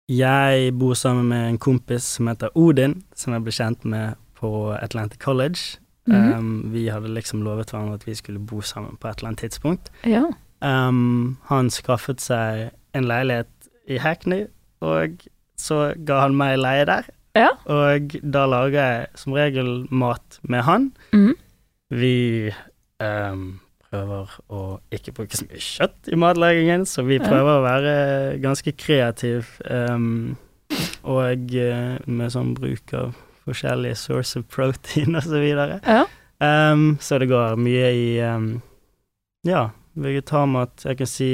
Jeg 0.08 0.72
bor 0.80 0.94
sammen 0.96 1.28
med 1.28 1.50
en 1.50 1.58
kompis 1.60 2.06
som 2.16 2.30
heter 2.30 2.48
Odin, 2.56 3.02
som 3.12 3.34
jeg 3.36 3.44
ble 3.44 3.52
kjent 3.52 3.84
med 3.84 4.16
på 4.40 4.72
Atlantic 4.78 5.20
College. 5.20 5.78
Mhm. 6.08 6.32
um, 6.38 6.72
vi 6.72 6.86
hadde 6.88 7.10
liksom 7.12 7.42
lovet 7.44 7.68
hverandre 7.68 7.98
at 7.98 8.06
vi 8.06 8.14
skulle 8.16 8.40
bo 8.40 8.62
sammen 8.64 8.96
på 8.96 9.08
et 9.10 9.18
eller 9.18 9.28
annet 9.28 9.42
tidspunkt. 9.44 9.90
Ja. 10.08 10.22
Um, 10.64 11.36
han 11.50 11.68
skaffet 11.70 12.22
seg 12.24 12.70
en 12.96 13.04
leilighet 13.04 13.68
i 13.88 13.98
Hackney, 14.00 14.46
og 14.80 15.20
så 15.60 15.92
ga 16.08 16.22
han 16.24 16.36
meg 16.38 16.56
leie 16.58 16.86
der. 16.88 17.10
Ja. 17.36 17.50
Og 17.68 18.16
da 18.24 18.46
lager 18.48 18.78
jeg 18.80 19.06
som 19.20 19.36
regel 19.36 19.86
mat 19.90 20.40
med 20.42 20.64
han. 20.64 20.92
Mhm. 21.12 21.34
Vi 21.90 22.54
um, 23.00 23.60
prøver 23.88 24.28
å 24.52 24.62
ikke 24.92 25.12
bruke 25.16 25.36
så 25.38 25.46
mye 25.48 25.62
kjøtt 25.64 26.10
i 26.12 26.18
matlagingen, 26.20 26.84
så 26.86 27.04
vi 27.06 27.16
Ja. 27.18 27.24
prøver 27.28 27.58
å 27.58 27.64
være 27.64 27.94
ganske 28.42 28.72
kreativ, 28.76 29.48
um, 29.70 30.36
og 31.08 31.54
eh, 31.56 31.96
med 32.06 32.30
sånn 32.34 32.54
bruk 32.54 32.92
av 32.92 33.14
forskjellige 33.46 33.96
source 33.96 34.36
of 34.38 34.44
protein 34.52 35.16
og 35.18 35.22
så 35.24 35.40
videre. 35.40 35.80
ja. 35.86 36.04
Um, 36.40 36.98
så 37.02 37.18
det 37.18 37.26
går 37.32 37.56
mye 37.58 37.88
i 37.98 38.20
um, 38.22 38.60
ja, 39.42 39.70
vegetarmat. 39.98 40.84
Jeg 40.84 40.98
kan 41.00 41.06
si 41.10 41.30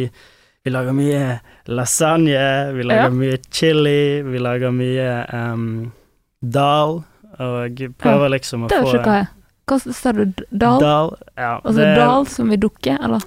vi 0.65 0.71
lager 0.73 0.95
mye 0.97 1.41
lasagne, 1.69 2.73
vi 2.73 2.87
lager 2.87 3.11
Ja. 3.11 3.11
mye 3.13 3.37
chili, 3.53 4.23
vi 4.25 4.39
lager 4.41 4.73
mye 4.73 5.11
um, 5.35 5.93
dal, 6.41 7.03
og 7.39 7.83
prøver 8.01 8.33
liksom 8.39 8.65
å 8.65 8.69
Det 8.73 8.79
er 8.79 8.87
få 8.87 8.95
jo 8.95 9.03
hva 9.67 9.79
sa 9.81 10.13
du? 10.13 10.25
Dal? 10.51 10.81
Dal, 10.81 11.15
ja. 11.37 11.55
Altså 11.65 11.81
det- 11.81 11.97
dal 11.97 12.27
som 12.29 12.53
i 12.53 12.57
dukke, 12.61 12.99
eller? 13.01 13.23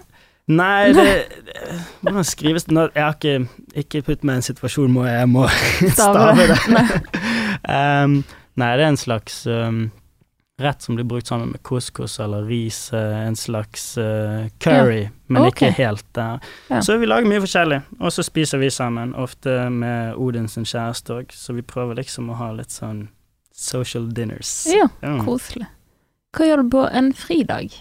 Nei, 0.48 0.94
det, 0.96 1.04
det 1.44 1.56
Hvordan 2.02 2.24
skrives 2.24 2.64
det? 2.64 2.92
Jeg 2.96 3.04
har 3.04 3.16
ikke 3.18 3.48
Ikke 3.76 4.02
putt 4.08 4.24
meg 4.24 4.38
i 4.38 4.40
en 4.40 4.46
situasjon 4.48 4.94
hvor 4.96 5.08
jeg 5.10 5.28
må 5.28 5.44
stave 5.92 6.46
det. 6.48 6.60
Nei. 6.78 6.86
um, 7.68 8.22
nei, 8.56 8.70
det 8.80 8.86
er 8.86 8.94
en 8.94 9.00
slags 9.02 9.42
um, 9.52 9.82
rett 10.62 10.82
som 10.82 10.96
blir 10.96 11.06
brukt 11.06 11.28
sammen 11.28 11.52
med 11.52 11.62
couscous 11.68 12.16
eller 12.24 12.48
ris, 12.50 12.94
eh, 12.94 13.18
en 13.28 13.36
slags 13.38 13.98
uh, 14.02 14.48
curry, 14.64 15.10
men 15.28 15.46
okay. 15.46 15.70
ikke 15.70 15.84
helt 15.84 16.06
der. 16.18 16.40
Ja. 16.72 16.82
Så 16.82 16.96
vi 16.98 17.06
lager 17.06 17.30
mye 17.30 17.44
forskjellig, 17.44 17.82
og 18.00 18.14
så 18.16 18.26
spiser 18.26 18.58
vi 18.58 18.72
sammen, 18.74 19.14
ofte 19.14 19.68
med 19.70 20.16
Odin 20.18 20.48
sin 20.50 20.66
kjæreste 20.66 21.20
òg, 21.20 21.36
så 21.36 21.54
vi 21.54 21.62
prøver 21.62 22.00
liksom 22.02 22.32
å 22.34 22.40
ha 22.40 22.50
litt 22.58 22.74
sånn 22.74 23.10
social 23.54 24.10
dinners. 24.10 24.64
Ja, 24.74 24.88
Ja. 25.06 25.20
koselig. 25.26 25.68
Hva 26.36 26.48
gjør 26.48 26.64
du 26.64 26.70
på 26.74 26.84
en 26.92 27.12
fridag? 27.18 27.74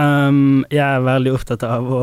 Um, 0.00 0.62
jeg 0.72 0.84
er 0.86 1.02
veldig 1.04 1.32
opptatt 1.36 1.64
av 1.68 1.88
å 1.92 2.02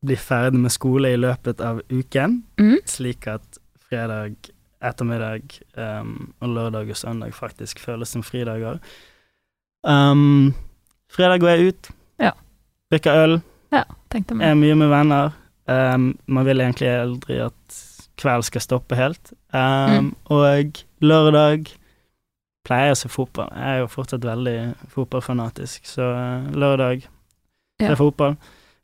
bli 0.00 0.16
ferdig 0.16 0.60
med 0.62 0.72
skole 0.72 1.10
i 1.12 1.18
løpet 1.20 1.60
av 1.60 1.82
uken, 1.90 2.38
Mm? 2.58 2.78
slik 2.88 3.26
at 3.28 3.58
fredag 3.90 4.36
ettermiddag 4.80 5.42
um, 5.76 6.32
og 6.40 6.48
lørdag 6.56 6.88
og 6.88 6.96
søndag 6.96 7.34
faktisk 7.36 7.78
føles 7.82 8.08
som 8.08 8.22
fridager. 8.24 8.78
Um, 9.84 10.54
fredag 11.12 11.40
går 11.42 11.50
jeg 11.50 11.66
ut. 11.74 11.90
Ja. 12.18 12.32
Drikker 12.90 13.12
øl. 13.24 13.40
Meg. 13.70 14.32
Er 14.40 14.54
mye 14.56 14.74
med 14.74 14.88
venner. 14.90 15.34
Um, 15.68 16.14
man 16.26 16.46
vil 16.48 16.60
egentlig 16.64 16.88
aldri 16.88 17.36
at 17.44 17.76
kveld 18.20 18.44
skal 18.48 18.60
stoppe 18.64 18.96
helt. 18.96 19.32
Um, 19.52 19.60
Mm. 19.90 20.14
Og 20.30 20.80
lørdag 21.04 21.68
pleier 22.70 22.94
å 22.94 22.98
se 22.98 23.10
fotball. 23.10 23.50
Jeg 23.56 23.76
er 23.76 23.82
jo 23.82 23.90
fortsatt 23.90 24.24
veldig 24.26 24.56
fotballfanatisk, 24.94 25.90
så 25.90 26.10
uh, 26.14 26.50
lørdag 26.54 27.06
Ja. 27.80 27.90
er 27.92 27.98
fotball. 27.98 28.36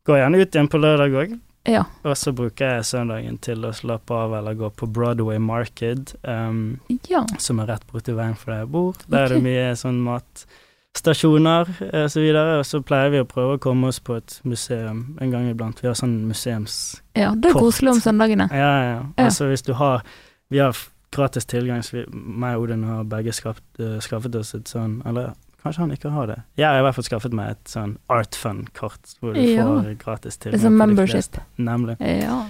Går 0.06 0.22
gjerne 0.22 0.40
ut 0.42 0.54
igjen 0.54 0.70
på 0.72 0.80
lørdag 0.82 1.14
òg. 1.22 1.36
Ja. 1.66 1.82
Og 2.06 2.14
så 2.16 2.30
bruker 2.32 2.76
jeg 2.76 2.86
søndagen 2.86 3.38
til 3.42 3.64
å 3.66 3.72
slappe 3.74 4.14
av 4.14 4.36
eller 4.38 4.54
gå 4.54 4.70
på 4.78 4.86
Broadway 4.86 5.40
Market, 5.42 6.14
um, 6.22 6.78
ja. 7.10 7.24
som 7.42 7.58
er 7.60 7.72
rett 7.72 7.86
borti 7.90 8.14
veien 8.14 8.36
fra 8.38 8.54
der 8.54 8.62
jeg 8.64 8.70
bor. 8.76 9.00
Der 9.10 9.24
er 9.24 9.34
det 9.34 9.40
mye 9.42 9.72
sånn 9.78 9.98
matstasjoner 10.06 11.66
osv. 11.66 11.90
og 12.04 12.10
så 12.14 12.44
og 12.60 12.64
så 12.70 12.82
pleier 12.86 13.10
vi 13.16 13.22
å 13.24 13.28
prøve 13.28 13.58
å 13.58 13.62
komme 13.62 13.90
oss 13.90 13.98
på 13.98 14.18
et 14.20 14.38
museum 14.46 15.18
en 15.20 15.34
gang 15.34 15.50
iblant. 15.50 15.82
Vi 15.82 15.90
har 15.90 15.98
sånn 15.98 16.20
museumskort. 16.28 17.02
ja. 17.18 17.34
Det 17.34 17.50
er 17.50 17.58
koselig 17.58 17.96
om 17.96 18.00
søndagene. 18.04 18.48
Ja, 18.54 18.72
ja. 18.92 19.00
Altså 19.26 19.50
hvis 19.50 19.66
du 19.66 19.74
har 19.74 20.06
Vi 20.48 20.60
har 20.62 20.76
gratis 21.14 21.46
tilgang, 21.46 21.82
så 21.82 21.98
vi, 22.00 22.04
meg 22.12 22.56
og 22.56 22.66
Odin 22.66 22.84
har 22.84 23.04
begge 23.04 23.32
skapt, 23.32 23.64
uh, 23.80 23.98
skaffet 24.04 24.34
oss 24.36 24.54
et 24.54 24.68
sånn 24.68 24.98
Eller 25.06 25.32
kanskje 25.62 25.80
han 25.84 25.92
ikke 25.94 26.10
har 26.14 26.26
det. 26.30 26.36
Jeg 26.60 26.66
har 26.68 26.78
i 26.78 26.82
hvert 26.86 26.94
fall 26.94 27.04
skaffet 27.08 27.32
meg 27.34 27.50
et 27.56 27.72
sånn 27.72 27.96
Art 28.12 28.36
Fund-kort, 28.38 29.16
hvor 29.20 29.34
du 29.34 29.40
Ja. 29.40 29.64
får 29.66 29.96
gratis 30.02 30.36
tilgang. 30.36 30.52
Det 30.60 30.64
er 30.64 30.68
sånn 30.68 30.78
membership. 30.78 31.40
Nemlig. 31.58 31.96
Ja. 32.00 32.44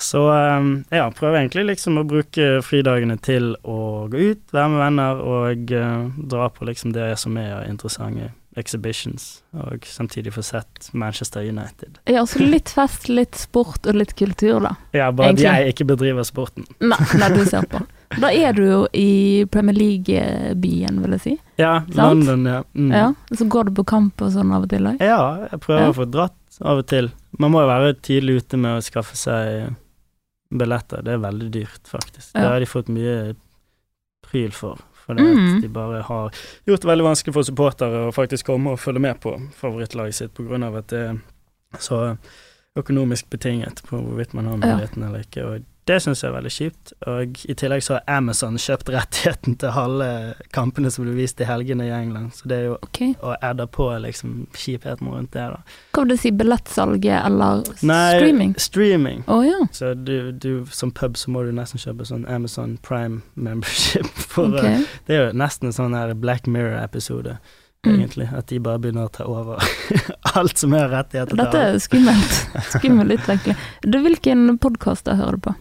Så 0.00 0.20
um, 0.28 0.84
ja, 0.90 1.10
prøver 1.14 1.38
egentlig 1.38 1.64
liksom 1.66 1.98
å 2.00 2.04
bruke 2.04 2.60
fridagene 2.66 3.16
til 3.22 3.52
å 3.64 4.08
gå 4.10 4.18
ut, 4.32 4.40
være 4.52 4.68
med 4.72 4.80
venner 4.82 5.20
og 5.22 5.70
uh, 5.72 6.08
dra 6.28 6.48
på 6.50 6.64
liksom 6.68 6.92
det 6.96 7.12
som 7.20 7.36
er 7.40 7.64
interessante 7.70 8.32
exhibitions, 8.56 9.42
og 9.52 9.82
samtidig 9.86 10.32
få 10.34 10.42
sett 10.46 10.88
Manchester 10.92 11.42
United. 11.42 11.98
ja, 12.06 12.22
så 12.26 12.38
litt 12.38 12.68
fest, 12.70 13.08
litt 13.08 13.34
sport 13.34 13.86
og 13.86 13.94
litt 13.98 14.14
kultur, 14.14 14.60
da. 14.62 14.74
Ja, 14.94 15.10
bare 15.10 15.32
at 15.34 15.40
jeg 15.42 15.72
ikke 15.74 15.84
bedriver 15.94 16.22
sporten. 16.26 16.66
Nei, 16.80 16.98
nei, 17.18 17.28
du 17.34 17.44
ser 17.44 17.66
på. 17.70 17.80
Da 18.20 18.28
er 18.32 18.52
du 18.52 18.62
jo 18.64 18.86
i 18.92 19.44
Premier 19.50 19.74
League-byen, 19.76 21.00
vil 21.02 21.10
jeg 21.16 21.20
si. 21.20 21.34
Ja, 21.58 21.80
Sant? 21.86 21.96
London, 22.24 22.44
ja. 22.46 22.62
Mm. 22.74 22.92
Ja, 22.92 23.12
Så 23.36 23.48
går 23.48 23.64
du 23.64 23.70
på 23.72 23.84
kamp 23.86 24.20
og 24.22 24.32
sånn 24.32 24.52
av 24.54 24.62
og 24.62 24.68
til 24.70 24.82
òg. 24.86 25.00
Ja, 25.00 25.48
jeg 25.50 25.60
prøver 25.60 25.80
Ja. 25.86 25.90
å 25.92 25.94
få 25.94 26.10
dratt 26.10 26.58
av 26.62 26.78
og 26.78 26.86
til. 26.86 27.10
Man 27.38 27.50
må 27.52 27.60
jo 27.62 27.68
være 27.68 27.94
tidlig 28.00 28.36
ute 28.42 28.56
med 28.56 28.78
å 28.78 28.82
skaffe 28.82 29.16
seg 29.16 29.74
billetter. 30.54 31.02
Det 31.02 31.12
er 31.14 31.18
veldig 31.18 31.50
dyrt, 31.50 31.82
faktisk. 31.90 32.32
Det 32.32 32.42
har 32.46 32.60
de 32.60 32.66
fått 32.66 32.88
mye 32.88 33.34
pryl 34.22 34.50
for. 34.52 34.78
Fordi 35.06 35.20
Mm. 35.22 35.60
de 35.60 35.68
bare 35.68 36.02
har 36.02 36.30
gjort 36.66 36.80
det 36.80 36.88
veldig 36.88 37.04
vanskelig 37.04 37.34
for 37.34 37.42
supportere 37.42 38.08
å 38.08 38.12
faktisk 38.14 38.44
komme 38.46 38.70
og 38.72 38.78
følge 38.78 39.00
med 39.00 39.20
på 39.20 39.36
favorittlaget 39.52 40.14
sitt, 40.14 40.34
på 40.34 40.46
grunn 40.48 40.62
av 40.64 40.76
at 40.76 40.86
det 40.88 40.98
er 41.10 41.18
så 41.78 42.16
økonomisk 42.76 43.28
betinget 43.30 43.82
på 43.86 44.00
hvorvidt 44.00 44.32
man 44.34 44.46
har 44.46 44.58
Ja. 44.58 44.76
muligheten 44.76 45.02
eller 45.06 45.18
ikke. 45.20 45.44
Og 45.44 45.62
det 45.84 45.98
syns 46.00 46.22
jeg 46.22 46.30
er 46.30 46.34
veldig 46.38 46.52
kjipt. 46.52 46.92
Og 47.12 47.40
i 47.44 47.54
tillegg 47.60 47.82
så 47.84 47.98
har 47.98 48.16
Amazon 48.16 48.56
kjøpt 48.60 48.88
rettigheten 48.94 49.56
til 49.60 49.74
halve 49.76 50.08
kampene 50.54 50.90
som 50.92 51.04
blir 51.04 51.16
vist 51.18 51.40
i 51.44 51.48
helgene 51.48 51.88
i 51.88 51.92
England, 51.92 52.32
så 52.38 52.48
det 52.48 52.56
er 52.56 52.68
jo 52.70 52.76
okay. 52.86 53.12
å 53.20 53.34
adde 53.44 53.66
på 53.68 53.90
liksom 54.04 54.46
kjipheten 54.56 55.10
rundt 55.12 55.34
det, 55.36 55.44
da. 55.52 55.60
Hva 55.92 56.04
vil 56.04 56.14
det 56.14 56.20
si, 56.22 56.32
billettsalget 56.32 57.18
eller 57.20 57.64
Nei, 57.84 58.14
streaming? 58.16 58.54
Streaming. 58.60 59.24
Oh, 59.28 59.42
ja, 59.46 59.60
Så 59.76 59.92
du, 59.94 60.32
du, 60.32 60.64
som 60.72 60.92
pub 60.94 61.18
så 61.20 61.34
må 61.34 61.44
du 61.44 61.52
nesten 61.52 61.82
kjøpe 61.82 62.06
sånn 62.08 62.24
Amazon 62.32 62.78
Prime 62.84 63.20
membership. 63.34 64.08
For, 64.34 64.56
okay. 64.56 64.80
eh, 64.80 64.96
det 65.06 65.18
er 65.18 65.28
jo 65.28 65.36
nesten 65.36 65.68
en 65.68 65.76
sånn 65.76 65.98
her 65.98 66.14
Black 66.16 66.48
Mirror-episode, 66.48 67.38
Mm. 67.84 67.98
egentlig. 67.98 68.28
At 68.32 68.46
de 68.48 68.56
bare 68.64 68.80
begynner 68.80 69.10
å 69.10 69.12
ta 69.12 69.26
over 69.28 69.60
alt 70.40 70.56
som 70.56 70.72
er 70.72 70.88
rettigheter 70.88 71.36
Dette 71.36 71.60
er 71.60 71.74
skummelt. 71.84 72.38
Skummel 72.78 73.12
utvikling. 73.18 73.58
Du, 73.84 73.98
hvilken 74.06 74.54
podkast 74.56 75.10
hører 75.12 75.36
du 75.36 75.42
på? 75.50 75.54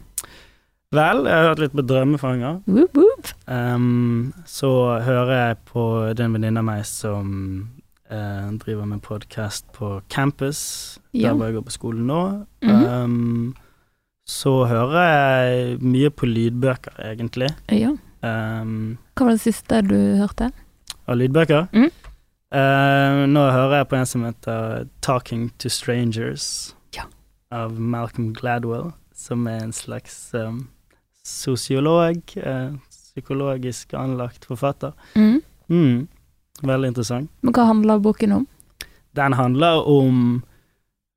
Vel, 0.93 1.23
jeg 1.25 1.33
har 1.33 1.47
hørt 1.47 1.61
litt 1.63 1.73
på 1.73 1.81
Drømmefanger. 1.89 2.59
Woop, 2.69 2.97
woop. 2.99 3.29
Um, 3.49 4.33
så 4.45 4.69
hører 5.01 5.31
jeg 5.33 5.57
på 5.71 5.85
den 6.13 6.35
venninna 6.35 6.61
av 6.61 6.67
meg 6.67 6.83
som 6.85 7.31
uh, 8.13 8.51
driver 8.61 8.85
med 8.85 9.01
podkast 9.01 9.71
på 9.73 9.95
campus, 10.13 10.99
jo. 11.09 11.23
der 11.23 11.33
hvor 11.33 11.49
jeg 11.49 11.57
går 11.57 11.65
på 11.65 11.73
skolen 11.73 12.05
nå. 12.07 12.21
Mm 12.61 12.69
-hmm. 12.69 13.03
um, 13.03 13.55
så 14.27 14.65
hører 14.65 15.01
jeg 15.09 15.81
mye 15.81 16.09
på 16.09 16.25
lydbøker, 16.25 16.93
egentlig. 17.11 17.49
Ja. 17.71 17.89
Um, 18.61 18.97
Hva 19.15 19.25
var 19.25 19.31
det 19.31 19.41
siste 19.41 19.81
du 19.81 20.15
hørte? 20.17 20.51
av 21.07 21.17
lydbøker. 21.17 21.67
Mm. 21.73 21.89
Uh, 22.53 23.25
nå 23.27 23.47
hører 23.51 23.77
jeg 23.77 23.87
på 23.87 23.95
en 23.95 24.05
som 24.05 24.23
heter 24.23 24.87
'Talking 25.01 25.49
to 25.57 25.69
Strangers' 25.69 26.75
Ja. 26.95 27.03
av 27.51 27.79
Malcolm 27.79 28.33
Gladwell, 28.33 28.91
som 29.15 29.47
er 29.47 29.63
en 29.63 29.73
slags 29.73 30.33
um, 30.33 30.69
sosiolog, 31.23 32.21
eh, 32.35 32.71
psykologisk 32.89 33.93
anlagt 33.93 34.45
forfatter. 34.45 34.93
Mm. 35.15 35.41
Mm, 35.69 36.07
veldig 36.61 36.87
interessant. 36.87 37.29
Men 37.41 37.53
hva 37.53 37.65
handler 37.69 37.99
boken 38.03 38.31
om? 38.31 38.47
Den 39.15 39.33
handler 39.37 39.87
om 39.87 40.43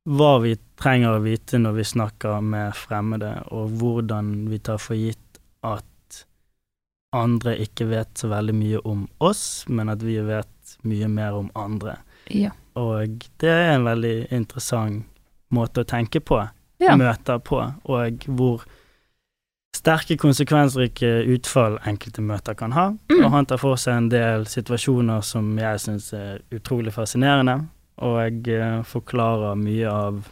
hva 0.07 0.37
vi 0.43 0.55
trenger 0.79 1.17
å 1.17 1.23
vite 1.25 1.59
når 1.59 1.73
vi 1.81 1.85
snakker 1.89 2.41
med 2.45 2.75
fremmede, 2.79 3.33
og 3.51 3.71
hvordan 3.81 4.49
vi 4.51 4.59
tar 4.59 4.79
for 4.79 4.95
gitt 4.95 5.41
at 5.67 6.25
andre 7.17 7.57
ikke 7.65 7.89
vet 7.89 8.13
så 8.21 8.29
veldig 8.31 8.55
mye 8.55 8.83
om 8.87 9.07
oss, 9.25 9.65
men 9.69 9.89
at 9.89 10.03
vi 10.05 10.19
vet 10.21 10.77
mye 10.87 11.09
mer 11.09 11.33
om 11.41 11.51
andre. 11.59 11.97
Ja. 12.31 12.53
Og 12.77 13.25
det 13.41 13.51
er 13.51 13.73
en 13.75 13.87
veldig 13.89 14.29
interessant 14.37 15.07
måte 15.55 15.83
å 15.83 15.89
tenke 15.89 16.21
på, 16.21 16.43
Ja. 16.79 16.95
møter 16.97 17.39
på, 17.41 17.57
og 17.89 18.27
hvor 18.37 18.65
sterke 19.77 20.17
konsekvensrike 20.21 21.11
utfall 21.37 21.77
enkelte 21.87 22.23
møter 22.25 22.57
kan 22.59 22.73
ha. 22.77 22.89
Mm. 23.13 23.21
Og 23.25 23.31
han 23.35 23.47
tar 23.47 23.61
for 23.63 23.77
seg 23.81 23.97
en 24.01 24.09
del 24.13 24.47
situasjoner 24.51 25.23
som 25.27 25.53
jeg 25.61 25.83
syns 25.85 26.13
er 26.17 26.41
utrolig 26.57 26.93
fascinerende, 26.97 27.59
og 28.05 28.19
jeg 28.25 28.83
forklarer 28.89 29.55
mye 29.61 29.89
av 29.93 30.25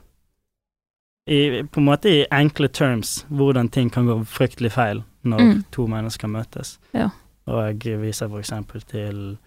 i, 1.26 1.62
På 1.72 1.80
en 1.80 1.86
måte 1.88 2.10
i 2.12 2.26
enkle 2.36 2.68
terms 2.68 3.22
hvordan 3.32 3.70
ting 3.72 3.88
kan 3.92 4.04
gå 4.06 4.18
fryktelig 4.28 4.72
feil 4.74 5.02
når 5.24 5.40
Mm. 5.40 5.64
to 5.72 5.86
mennesker 5.88 6.28
møtes. 6.28 6.78
Ja. 6.92 7.08
Og 7.46 7.80
jeg 7.84 8.00
viser 8.02 8.28
for 8.28 8.38
eksempel 8.42 8.82
til 8.84 9.38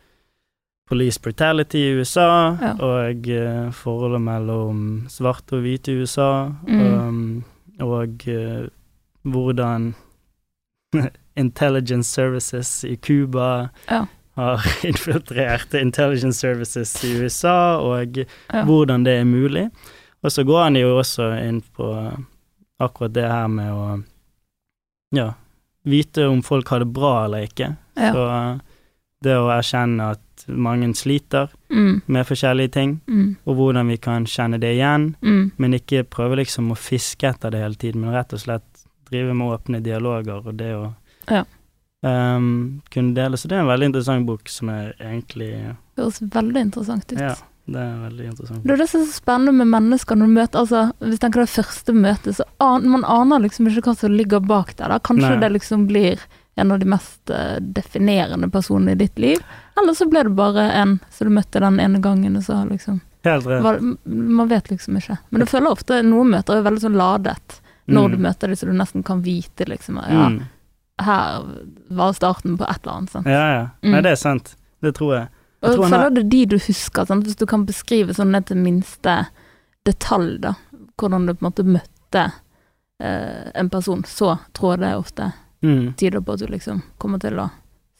police 0.89 1.20
brutality 1.22 1.76
i 1.78 1.93
USA, 2.00 2.58
Ja. 2.62 2.74
og 2.80 3.28
eh, 3.30 3.70
forholdet 3.72 4.22
mellom 4.22 5.06
svarte 5.10 5.54
og 5.58 5.62
hvite 5.62 5.91
i 5.91 6.02
USA, 6.02 6.50
Mm. 6.68 6.82
um, 6.82 7.43
og 7.82 8.28
eh, 8.28 8.68
hvordan 9.32 9.93
intelligence 11.36 12.09
services 12.11 12.84
i 12.84 12.95
Cuba 12.95 13.69
Ja. 13.89 14.05
har 14.36 14.61
infiltrert 14.88 15.73
intelligence 15.73 16.39
services 16.39 17.03
i 17.03 17.15
USA, 17.21 17.78
og 17.78 18.17
Ja. 18.17 18.63
hvordan 18.65 19.03
det 19.05 19.13
er 19.19 19.23
mulig. 19.25 19.69
Og 20.23 20.32
så 20.32 20.43
går 20.43 20.63
han 20.63 20.75
jo 20.75 20.97
også 20.99 21.32
inn 21.47 21.61
på 21.78 21.91
akkurat 22.80 23.13
det 23.13 23.23
her 23.30 23.47
med 23.47 23.71
å 23.73 24.03
ja, 25.15 25.34
vite 25.86 26.28
om 26.28 26.41
folk 26.43 26.67
har 26.69 26.80
det 26.80 26.93
bra 26.93 27.25
eller 27.25 27.45
ikke. 27.47 27.75
Ja. 27.97 28.11
Så 28.13 28.59
det 29.23 29.34
å 29.38 29.47
erkjenne 29.49 30.11
at 30.11 30.19
mange 30.47 30.93
sliter 30.95 31.49
Mm. 31.69 32.01
med 32.07 32.25
forskjellige 32.28 32.71
ting, 32.71 33.01
Mm. 33.07 33.36
og 33.45 33.55
hvordan 33.55 33.88
vi 33.88 33.97
kan 33.97 34.25
kjenne 34.25 34.59
det 34.59 34.75
igjen, 34.78 35.15
Mm. 35.21 35.51
men 35.57 35.73
ikke 35.73 36.03
prøve 36.03 36.36
liksom 36.38 36.71
å 36.71 36.75
fiske 36.78 37.28
etter 37.28 37.49
det 37.51 37.59
hele 37.61 37.75
tiden, 37.75 38.01
men 38.01 38.13
rett 38.13 38.34
og 38.34 38.39
slett 38.39 38.76
drive 39.10 39.34
med 39.36 39.53
åpne 39.58 39.82
dialoger 39.84 40.47
og 40.47 40.55
det 40.60 40.72
å 40.76 40.93
Ja. 41.32 41.43
um, 42.03 42.82
kunne 42.93 43.14
dele. 43.16 43.38
Så 43.38 43.47
det 43.49 43.58
er 43.58 43.66
en 43.66 43.72
veldig 43.72 43.86
interessant 43.91 44.26
bok 44.28 44.47
som 44.49 44.70
er 44.70 44.93
egentlig 44.99 45.51
Høres 45.97 46.20
veldig 46.22 46.62
interessant 46.62 47.12
ut. 47.12 47.20
Ja, 47.20 47.34
det 47.68 47.80
er 47.82 47.88
en 47.93 48.03
veldig 48.05 48.26
interessant. 48.32 48.64
Det 48.64 48.74
er 48.76 48.78
det 48.84 48.89
som 48.91 49.01
er 49.01 49.05
så 49.10 49.18
spennende 49.18 49.53
med 49.58 49.68
mennesker 49.74 50.16
når 50.16 50.28
du 50.30 50.34
møter 50.38 50.60
altså, 50.62 50.82
Hvis 51.01 51.18
du 51.18 51.24
tenker 51.26 51.41
det 51.41 51.49
første 51.49 51.93
møtet, 51.97 52.36
så 52.38 52.45
an, 52.64 52.86
man 52.89 53.03
aner 53.05 53.39
liksom 53.43 53.68
ikke 53.68 53.89
hva 53.89 53.95
som 53.97 54.14
ligger 54.14 54.39
bak 54.45 54.76
der. 54.78 54.93
Da. 54.93 54.99
Kanskje 54.99 55.34
Nei. 55.36 55.39
det 55.41 55.49
liksom 55.58 55.88
blir 55.89 56.22
en 56.58 56.72
av 56.74 56.80
de 56.80 56.86
mest 56.89 57.30
eh, 57.30 57.58
definerende 57.62 58.47
personene 58.49 58.91
i 58.95 58.95
ditt 58.97 59.20
liv. 59.22 59.41
Eller 59.78 59.93
så 59.93 60.08
ble 60.10 60.24
det 60.26 60.32
bare 60.38 60.64
en 60.74 60.95
som 61.14 61.28
du 61.30 61.34
møtte 61.36 61.60
den 61.62 61.80
ene 61.80 61.99
gangen, 62.01 62.38
og 62.39 62.43
så 62.47 62.64
liksom 62.70 63.01
Helt 63.28 63.45
rett. 63.45 63.62
var, 63.64 63.78
Man 64.05 64.47
vet 64.49 64.70
liksom 64.72 64.97
ikke. 64.97 65.18
Men 65.30 65.39
du 65.43 65.45
føler 65.45 65.70
ofte 65.74 65.99
noen 66.05 66.32
møter 66.32 66.58
er 66.58 66.66
veldig 66.66 66.82
sånn 66.82 66.97
ladet. 66.97 67.60
Når 67.88 68.08
Mm. 68.08 68.12
du 68.12 68.18
møter 68.18 68.48
dem, 68.48 68.56
så 68.56 68.66
du 68.66 68.74
nesten 68.74 69.04
kan 69.06 69.22
vite 69.24 69.66
liksom 69.66 69.96
Ja, 70.10 70.30
Mm. 70.30 70.42
her 71.00 71.44
var 71.90 72.12
starten 72.14 72.58
på 72.58 72.70
et 72.70 72.80
eller 72.84 72.94
annet. 72.98 73.10
Sant? 73.10 73.26
Ja, 73.28 73.54
ja. 73.54 73.70
Mm. 73.84 73.92
Nei, 73.92 74.02
det 74.02 74.12
er 74.12 74.16
sant. 74.16 74.56
Det 74.82 74.94
tror 74.96 75.14
jeg. 75.16 75.30
Jeg 75.64 75.72
tror 75.76 75.86
og 75.86 75.86
er- 75.86 75.98
føler 75.98 76.14
det 76.14 76.24
er 76.26 76.30
de 76.30 76.46
du 76.46 76.58
husker, 76.60 77.06
sant? 77.08 77.24
hvis 77.26 77.36
du 77.36 77.46
kan 77.46 77.66
beskrive 77.66 78.10
sånn 78.14 78.32
ned 78.32 78.46
til 78.46 78.58
minste 78.58 79.28
detalj, 79.86 80.42
da. 80.42 80.54
Hvordan 80.98 81.26
du 81.28 81.34
på 81.34 81.46
en 81.46 81.52
måte 81.52 81.64
møtte 81.66 82.32
eh, 83.00 83.52
en 83.56 83.70
person, 83.70 84.02
så 84.04 84.40
tror 84.54 84.72
jeg 84.72 84.80
det 84.80 84.96
ofte 84.98 85.34
Mm. 85.64 85.94
tyder 85.96 86.22
på 86.22 86.34
at 86.34 86.40
du 86.40 86.48
liksom 86.48 86.84
kommer 87.00 87.20
til 87.20 87.34
å 87.38 87.52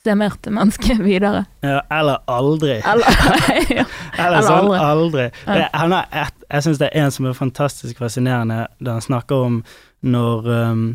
estimerte 0.08 0.52
mennesket 0.52 1.00
videre. 1.00 1.46
Ja, 1.62 1.82
eller 1.92 2.18
aldri. 2.26 2.82
Eller, 2.92 3.06
ja. 3.78 3.86
Eller 4.18 4.42
sånn 4.42 4.72
aldri. 4.72 4.80
aldri. 4.80 5.26
Det- 5.46 6.12
et, 6.22 6.46
jeg 6.50 6.64
syns 6.64 6.80
det 6.80 6.90
er 6.94 7.04
en 7.04 7.12
som 7.12 7.26
er 7.28 7.34
fantastisk 7.34 7.98
fascinerende, 8.00 8.68
da 8.80 8.96
han 8.98 9.02
snakker 9.04 9.36
om 9.50 9.60
når 10.02 10.48
um, 10.48 10.86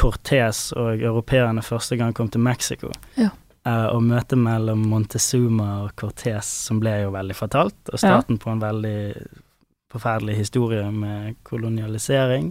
Cortés 0.00 0.72
og 0.76 1.02
europeerne 1.02 1.62
første 1.62 1.96
gang 1.96 2.14
kom 2.14 2.28
til 2.32 2.40
Mexico. 2.42 2.90
Ja. 3.16 3.30
Uh, 3.62 3.94
og 3.94 4.02
møtet 4.02 4.40
mellom 4.42 4.82
Montezuma 4.90 5.84
og 5.84 5.92
Cortés, 6.00 6.48
som 6.66 6.80
ble 6.82 6.96
jo 7.04 7.12
veldig 7.14 7.36
fatalt, 7.38 7.78
og 7.92 8.00
starten 8.00 8.40
på 8.42 8.50
en 8.50 8.62
veldig 8.62 8.96
forferdelig 9.92 10.34
historie 10.40 10.88
med 10.90 11.36
kolonialisering. 11.46 12.50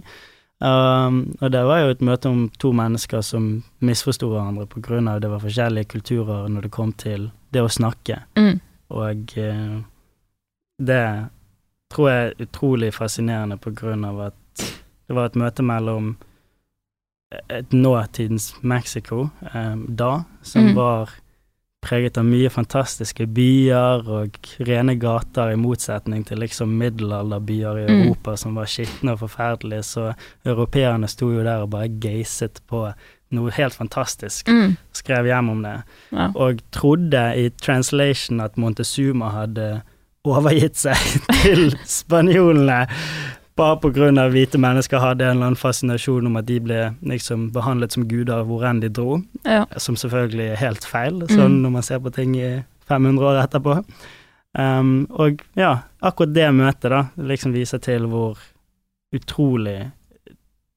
Um, 0.62 1.16
og 1.40 1.50
det 1.50 1.62
var 1.66 1.80
jo 1.82 1.90
et 1.90 2.02
møte 2.06 2.30
om 2.30 2.42
to 2.62 2.70
mennesker 2.76 3.22
som 3.26 3.46
misforsto 3.82 4.28
hverandre 4.30 4.68
av 5.10 5.22
det 5.24 5.30
var 5.32 5.42
forskjellige 5.42 5.90
kulturer 5.90 6.48
når 6.48 6.68
det 6.68 6.70
kom 6.76 6.92
til 6.92 7.30
det 7.50 7.64
å 7.64 7.70
snakke. 7.72 8.20
Mm. 8.38 8.60
Og 8.94 9.34
uh, 9.42 9.80
det 10.78 11.04
tror 11.92 12.08
jeg 12.10 12.28
er 12.28 12.46
utrolig 12.46 12.92
fascinerende 12.94 13.58
av 14.08 14.20
at 14.30 14.68
det 15.08 15.16
var 15.18 15.28
et 15.28 15.40
møte 15.42 15.66
mellom 15.66 16.14
et 17.48 17.72
nåtidens 17.72 18.52
Mexico 18.62 19.30
eh, 19.54 19.76
da, 19.88 20.24
som 20.42 20.66
Mm. 20.66 20.74
var 20.76 21.10
preget 21.82 22.16
av 22.20 22.24
mye 22.24 22.48
fantastiske 22.52 23.26
byer 23.34 24.06
og 24.08 24.36
rene 24.68 24.94
gater, 25.02 25.50
i 25.52 25.56
motsetning 25.58 26.22
til 26.28 26.38
liksom 26.38 26.70
middelalderbyer 26.78 27.80
i 27.82 27.86
Mm. 27.90 28.02
Europa 28.04 28.36
som 28.36 28.54
var 28.54 28.66
skitne 28.70 29.12
og 29.12 29.18
forferdelige, 29.24 29.82
så 29.82 30.14
europeerne 30.46 31.08
sto 31.08 31.30
jo 31.32 31.42
der 31.42 31.62
og 31.64 31.70
bare 31.70 31.88
geiset 31.88 32.60
på 32.70 32.92
noe 33.32 33.50
helt 33.50 33.74
fantastisk, 33.74 34.48
Mm. 34.48 34.76
skrev 34.92 35.24
hjem 35.26 35.48
om 35.50 35.62
det 35.62 35.82
Ja. 36.12 36.30
og 36.34 36.60
trodde 36.70 37.34
i 37.36 37.48
translation 37.50 38.40
at 38.40 38.56
Montezuma 38.56 39.30
hadde 39.30 39.82
overgitt 40.24 40.76
seg 40.76 40.94
til 41.42 41.70
spanjolene 41.84 42.86
bare 43.56 43.76
av 44.18 44.32
hvite 44.32 44.58
mennesker 44.58 44.98
hadde 44.98 45.24
en 45.24 45.36
eller 45.36 45.46
annen 45.46 45.56
fascinasjon 45.60 46.26
om 46.26 46.36
at 46.36 46.46
de 46.46 46.58
ble 46.60 46.94
liksom 47.02 47.50
behandlet 47.52 47.92
som 47.92 48.06
guder 48.08 48.44
hvor 48.48 48.64
enn 48.64 48.80
de 48.80 48.88
dro, 48.88 49.20
ja. 49.44 49.66
som 49.76 49.94
selvfølgelig 49.96 50.52
er 50.52 50.56
helt 50.56 50.84
feil, 50.84 51.20
sånn 51.28 51.58
Mm. 51.58 51.62
når 51.62 51.70
man 51.70 51.82
ser 51.82 51.98
på 52.00 52.12
ting 52.12 52.34
i 52.36 52.64
500 52.88 53.24
år 53.24 53.42
etterpå. 53.44 53.84
Um, 54.58 55.06
og 55.10 55.40
ja, 55.56 55.78
akkurat 56.02 56.34
det 56.34 56.48
møtet 56.54 56.90
da, 56.90 57.06
liksom 57.16 57.52
viser 57.52 57.78
til 57.80 58.06
hvor 58.06 58.38
utrolig 59.14 59.90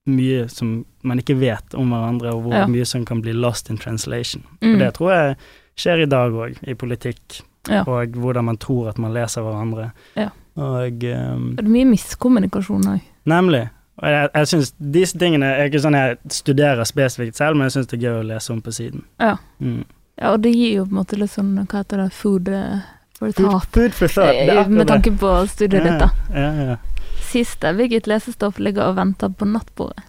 mye 0.06 0.46
som 0.48 0.84
man 1.02 1.18
ikke 1.18 1.34
vet 1.40 1.74
om 1.74 1.90
hverandre, 1.90 2.32
og 2.34 2.42
hvor 2.44 2.54
Ja. 2.54 2.66
mye 2.66 2.84
som 2.86 3.04
kan 3.04 3.20
bli 3.22 3.32
lost 3.32 3.70
in 3.70 3.78
translation. 3.78 4.42
Mm. 4.62 4.72
Og 4.74 4.78
det 4.78 4.94
tror 4.94 5.10
jeg 5.12 5.36
skjer 5.76 6.02
i 6.02 6.06
dag 6.06 6.32
òg, 6.32 6.56
i 6.68 6.74
politikk, 6.74 7.42
Ja. 7.68 7.82
og 7.86 8.12
hvordan 8.12 8.44
man 8.44 8.56
tror 8.56 8.88
at 8.90 8.98
man 8.98 9.12
leser 9.12 9.42
hverandre. 9.42 9.92
Ja. 10.16 10.28
Og 10.56 11.04
um, 11.12 11.48
Det 11.58 11.64
er 11.64 11.72
mye 11.72 11.88
miskommunikasjon 11.90 12.88
òg. 12.94 13.04
Nemlig. 13.28 13.66
Og 13.96 14.10
jeg, 14.12 14.28
jeg 14.34 14.48
synes 14.48 14.72
disse 14.92 15.18
tingene 15.20 15.48
er 15.56 15.68
ikke 15.70 15.80
sånn 15.84 15.96
jeg 15.96 16.18
studerer 16.32 16.88
spesifikt 16.88 17.38
selv, 17.38 17.56
men 17.56 17.68
jeg 17.68 17.76
syns 17.76 17.92
det 17.92 17.96
er 17.98 18.08
gøy 18.08 18.18
å 18.18 18.26
lese 18.30 18.52
om 18.52 18.60
på 18.64 18.74
siden. 18.76 19.06
Ja. 19.22 19.36
Mm. 19.60 19.84
Ja, 20.16 20.32
og 20.32 20.42
det 20.44 20.52
gir 20.56 20.78
jo 20.80 20.84
på 20.88 20.94
en 20.94 21.00
måte 21.02 21.20
litt 21.20 21.32
sånn, 21.32 21.54
hva 21.60 21.80
heter 21.82 22.00
det, 22.00 22.10
food 22.16 22.48
eh, 22.52 22.84
for 23.18 23.36
thought. 23.36 23.70
Food 23.72 23.96
for 23.96 24.12
thought. 24.12 24.68
Med 24.72 24.88
tanke 24.88 25.12
på 25.16 25.32
studiet 25.52 25.84
ditt, 25.84 26.00
da. 26.00 26.10
Ja, 26.32 26.50
ja, 26.56 26.68
ja. 26.74 27.06
Siste, 27.26 27.72
hvilket 27.76 28.08
lesestoff 28.08 28.60
ligger 28.62 28.90
og 28.90 29.00
venter 29.00 29.32
på 29.32 29.48
nattbordet? 29.48 30.04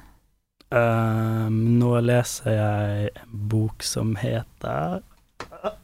Um, 0.67 1.79
nå 1.79 1.93
leser 2.03 2.51
jeg 2.51 3.11
en 3.15 3.35
bok 3.47 3.85
som 3.87 4.17
heter 4.19 4.97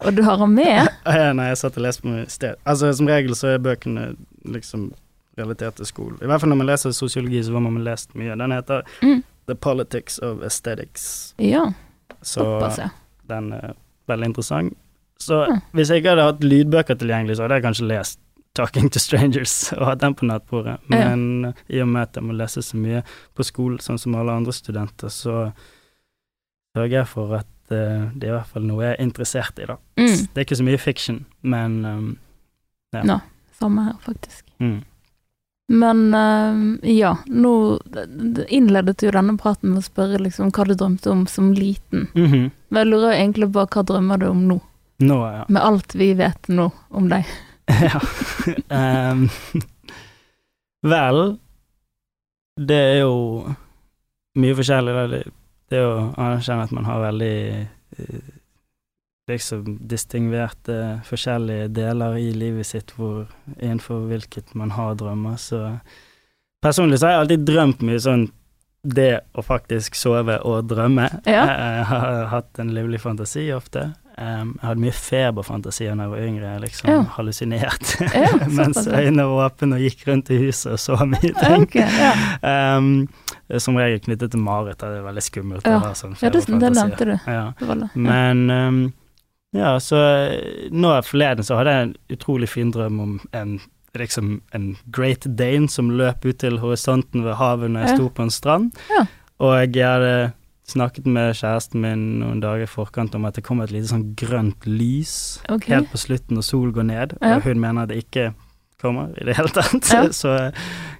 Og 0.03 0.09
du 0.11 0.19
har 0.27 0.41
den 0.41 0.57
med? 0.57 0.89
Nei, 1.37 1.45
jeg 1.53 1.59
satt 1.61 1.79
og 1.79 1.85
leste 1.85 2.03
på 2.03 2.11
den 2.11 2.25
i 2.25 2.31
sted. 2.31 2.59
Altså, 2.67 2.91
som 2.91 3.07
regel 3.07 3.31
så 3.39 3.53
er 3.53 3.63
bøkene 3.63 4.09
liksom 4.45 4.91
realitet 5.37 5.75
til 5.75 5.85
skolen. 5.85 6.19
I 6.21 6.25
hvert 6.29 6.41
fall 6.43 6.49
når 6.49 6.59
man 6.59 6.67
leser 6.67 6.91
sosiologi, 6.93 7.41
så 7.43 7.51
får 7.55 7.61
man 7.65 7.83
lest 7.83 8.13
mye. 8.15 8.35
Den 8.37 8.51
heter 8.51 8.83
Mm. 9.01 9.23
The 9.47 9.55
Politics 9.55 10.19
of 10.19 10.41
Aesthetics. 10.43 11.33
Ja, 11.37 11.73
Så 12.21 12.39
såpass, 12.39 12.77
ja. 12.77 12.89
den 13.27 13.51
er 13.53 13.73
veldig 14.07 14.25
interessant. 14.25 14.77
Så 15.19 15.45
Ja. 15.49 15.59
hvis 15.73 15.89
jeg 15.89 15.97
ikke 16.03 16.09
hadde 16.15 16.23
hatt 16.23 16.39
lydbøker 16.43 16.95
tilgjengelig, 16.95 17.35
så 17.37 17.43
hadde 17.43 17.55
jeg 17.55 17.63
kanskje 17.63 17.87
lest 17.87 18.19
Talking 18.55 18.89
to 18.91 18.99
Strangers 18.99 19.73
og 19.77 19.85
hatt 19.87 19.99
den 19.99 20.13
på 20.15 20.25
nattbordet. 20.25 20.77
Ja. 20.91 21.09
Men 21.15 21.53
i 21.69 21.79
og 21.81 21.87
med 21.87 22.01
at 22.01 22.15
jeg 22.15 22.23
må 22.23 22.33
lese 22.37 22.61
så 22.61 22.77
mye 22.77 23.03
på 23.35 23.43
skolen, 23.43 23.79
sånn 23.79 23.97
som 23.99 24.15
alle 24.15 24.31
andre 24.31 24.53
studenter, 24.53 25.09
så 25.09 25.51
sørger 26.77 26.97
jeg 26.99 27.07
for 27.07 27.35
at 27.39 27.47
uh, 27.71 28.11
det 28.13 28.27
er 28.27 28.33
i 28.33 28.35
hvert 28.37 28.47
fall 28.53 28.63
noe 28.67 28.83
jeg 28.83 28.95
er 28.97 29.03
interessert 29.03 29.59
i, 29.59 29.65
da. 29.65 29.75
Mm. 29.97 30.27
Det 30.33 30.37
er 30.37 30.45
ikke 30.45 30.59
så 30.61 30.63
mye 30.67 30.77
fiction, 30.81 31.25
men 31.41 31.85
um, 31.85 32.17
ja. 32.93 33.03
Nå. 33.03 33.19
Samme 33.63 33.87
her, 33.87 34.01
faktisk. 34.03 34.43
Mm. 34.59 34.81
Men 35.67 36.13
eh, 36.13 36.91
ja, 36.91 37.17
nå 37.25 37.79
innledet 38.47 39.03
jo 39.03 39.11
denne 39.15 39.37
praten 39.39 39.71
med 39.71 39.79
å 39.79 39.85
spørre 39.85 40.19
liksom 40.21 40.51
hva 40.53 40.65
du 40.67 40.75
drømte 40.75 41.11
om 41.13 41.23
som 41.27 41.53
liten. 41.55 42.09
Mhm. 42.13 42.51
Men 42.69 42.81
jeg 42.81 42.91
lurer 42.91 43.15
egentlig 43.15 43.51
på 43.53 43.63
hva 43.63 43.85
drømmer 43.87 44.19
du 44.19 44.27
om 44.31 44.43
nå, 44.49 44.59
Nå, 45.03 45.19
ja. 45.31 45.45
med 45.47 45.61
alt 45.61 45.95
vi 45.95 46.11
vet 46.17 46.49
nå 46.51 46.67
om 46.89 47.07
deg? 47.09 47.29
ja. 47.87 48.01
um, 49.13 49.27
vel, 50.83 51.21
det 52.59 52.79
er 52.91 52.99
jo 53.05 53.15
mye 54.39 54.57
forskjellig. 54.59 54.95
Det, 55.13 55.23
det 55.71 55.79
er 55.79 55.87
å 55.87 56.07
anerkjenne 56.11 56.67
at 56.67 56.75
man 56.75 56.89
har 56.89 57.05
veldig 57.07 57.35
eh, 57.63 58.31
liksom 59.29 59.77
distingverte 59.87 60.99
forskjellige 61.07 61.69
deler 61.73 62.17
i 62.19 62.31
livet 62.35 62.67
sitt 62.67 62.91
hvor, 62.97 63.25
innenfor 63.59 64.07
hvilket 64.09 64.53
man 64.59 64.73
har 64.75 64.95
drømmer. 64.99 65.37
Så 65.39 65.79
personlig 66.63 66.99
så 66.99 67.07
har 67.07 67.13
jeg 67.17 67.23
alltid 67.25 67.45
drømt 67.47 67.83
mye 67.87 67.99
sånn 68.03 68.29
det 68.83 69.21
å 69.31 69.43
faktisk 69.45 69.95
sove 69.95 70.41
og 70.43 70.65
drømme. 70.67 71.05
Ja. 71.23 71.43
Jeg 71.47 71.83
har 71.87 72.25
hatt 72.33 72.59
en 72.59 72.73
livlig 72.75 72.99
fantasi 72.99 73.45
ofte. 73.55 73.93
Um, 74.17 74.51
jeg 74.59 74.67
hadde 74.67 74.83
mye 74.83 74.93
feberfantasier 74.93 75.95
da 75.97 76.03
jeg 76.05 76.11
var 76.11 76.25
yngre, 76.25 76.49
jeg 76.51 76.61
liksom 76.61 76.89
Ja. 76.91 76.97
hallusinert 77.15 77.93
Ja, 78.13 78.27
mens 78.59 78.83
øynene 78.85 79.23
var 79.25 79.47
åpne 79.47 79.79
og 79.79 79.85
gikk 79.87 80.03
rundt 80.05 80.29
i 80.29 80.37
huset 80.43 80.75
og 80.75 80.81
så 80.83 80.97
mye 81.07 81.31
ting. 81.31 81.63
Okay, 81.63 81.87
ja. 81.97 82.11
Um, 82.75 83.07
som 83.57 83.79
regel 83.79 84.03
knyttet 84.03 84.35
til 84.35 84.43
mareritt, 84.43 84.83
det 84.83 84.99
er 84.99 85.07
veldig 85.07 85.23
skummelt 85.25 85.65
Ja. 85.71 85.79
sånn 85.97 86.13
ja, 86.19 86.29
det, 86.29 86.43
det 86.45 86.73
nevnte 86.75 87.07
du. 87.07 87.15
Men 87.95 88.43
um, 88.51 88.83
ja, 89.53 89.75
så 89.79 89.99
eh, 90.27 90.69
nå 90.73 90.93
forleden 91.05 91.45
så 91.45 91.59
hadde 91.59 91.73
jeg 91.75 91.87
en 91.87 91.95
utrolig 92.15 92.49
fin 92.49 92.71
drøm 92.73 92.99
om 93.03 93.19
en 93.37 93.59
liksom 93.93 94.39
en 94.57 94.71
Great 94.89 95.27
Dane 95.37 95.67
som 95.69 95.91
løp 95.93 96.25
ut 96.25 96.39
til 96.41 96.57
horisonten 96.63 97.21
ved 97.23 97.35
havet 97.37 97.69
når 97.69 97.83
jeg 97.85 97.89
Ja. 97.91 97.95
sto 97.99 98.07
på 98.09 98.23
en 98.25 98.31
strand. 98.33 98.71
Ja. 98.89 99.03
Og 99.39 99.53
jeg 99.75 99.85
hadde 99.85 100.31
snakket 100.65 101.05
med 101.05 101.35
kjæresten 101.35 101.81
min 101.83 102.05
noen 102.21 102.39
dager 102.41 102.63
i 102.63 102.71
forkant 102.71 103.13
om 103.15 103.25
at 103.25 103.35
det 103.35 103.43
kom 103.43 103.61
et 103.61 103.69
lite 103.71 103.91
sånn 103.91 104.15
grønt 104.15 104.65
lys 104.65 105.39
okay. 105.49 105.75
helt 105.75 105.91
på 105.91 105.99
slutten 106.01 106.37
når 106.39 106.45
solen 106.47 106.73
går 106.73 106.83
ned, 106.89 107.13
Ja. 107.21 107.35
og 107.35 107.43
hun 107.43 107.59
mener 107.59 107.85
det 107.85 107.97
ikke 108.05 108.33
kommer 108.81 109.11
i 109.21 109.25
det 109.25 109.35
hele 109.37 109.49
tatt. 109.53 109.91
Ja. 109.93 110.07
Så 110.23 110.33
eh, 110.33 110.51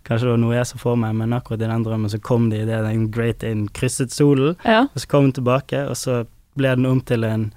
kanskje 0.06 0.28
det 0.28 0.32
var 0.36 0.38
noe 0.44 0.56
jeg 0.56 0.68
så 0.70 0.78
for 0.78 0.96
meg, 0.96 1.16
men 1.16 1.34
akkurat 1.34 1.62
i 1.64 1.72
den 1.72 1.84
drømmen 1.84 2.12
så 2.12 2.20
kom 2.22 2.50
det 2.52 2.62
idet 2.68 2.84
den 2.86 3.10
Great 3.10 3.40
Dane 3.42 3.68
krysset 3.74 4.12
solen. 4.14 4.54
Og 4.64 5.00
så 5.00 5.08
kom 5.08 5.24
den 5.32 5.34
tilbake, 5.40 5.88
og 5.90 5.98
så 5.98 6.26
ble 6.56 6.76
den 6.76 6.86
om 6.86 7.02
til 7.02 7.24
en 7.24 7.50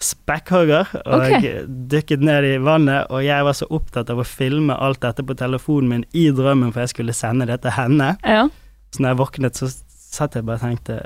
spekkhogger, 0.00 0.88
og 1.04 1.26
okay. 1.26 1.66
dykket 1.92 2.22
ned 2.24 2.46
i 2.48 2.54
vannet, 2.64 3.10
og 3.12 3.24
jeg 3.24 3.44
var 3.44 3.56
så 3.56 3.68
opptatt 3.68 4.10
av 4.12 4.22
å 4.22 4.26
filme 4.26 4.72
alt 4.72 5.02
dette 5.04 5.24
på 5.26 5.36
telefonen 5.36 5.92
min 5.92 6.06
i 6.16 6.30
drømmen, 6.32 6.72
for 6.72 6.84
jeg 6.84 6.94
skulle 6.94 7.16
sende 7.16 7.48
det 7.50 7.60
til 7.66 7.76
henne. 7.76 8.14
ja. 8.24 8.48
Så 8.90 9.04
når 9.04 9.12
jeg 9.12 9.18
våknet, 9.20 9.58
så 9.60 9.68
satt 10.10 10.34
jeg 10.34 10.46
bare 10.48 10.58
og 10.58 10.64
tenkte 10.64 10.96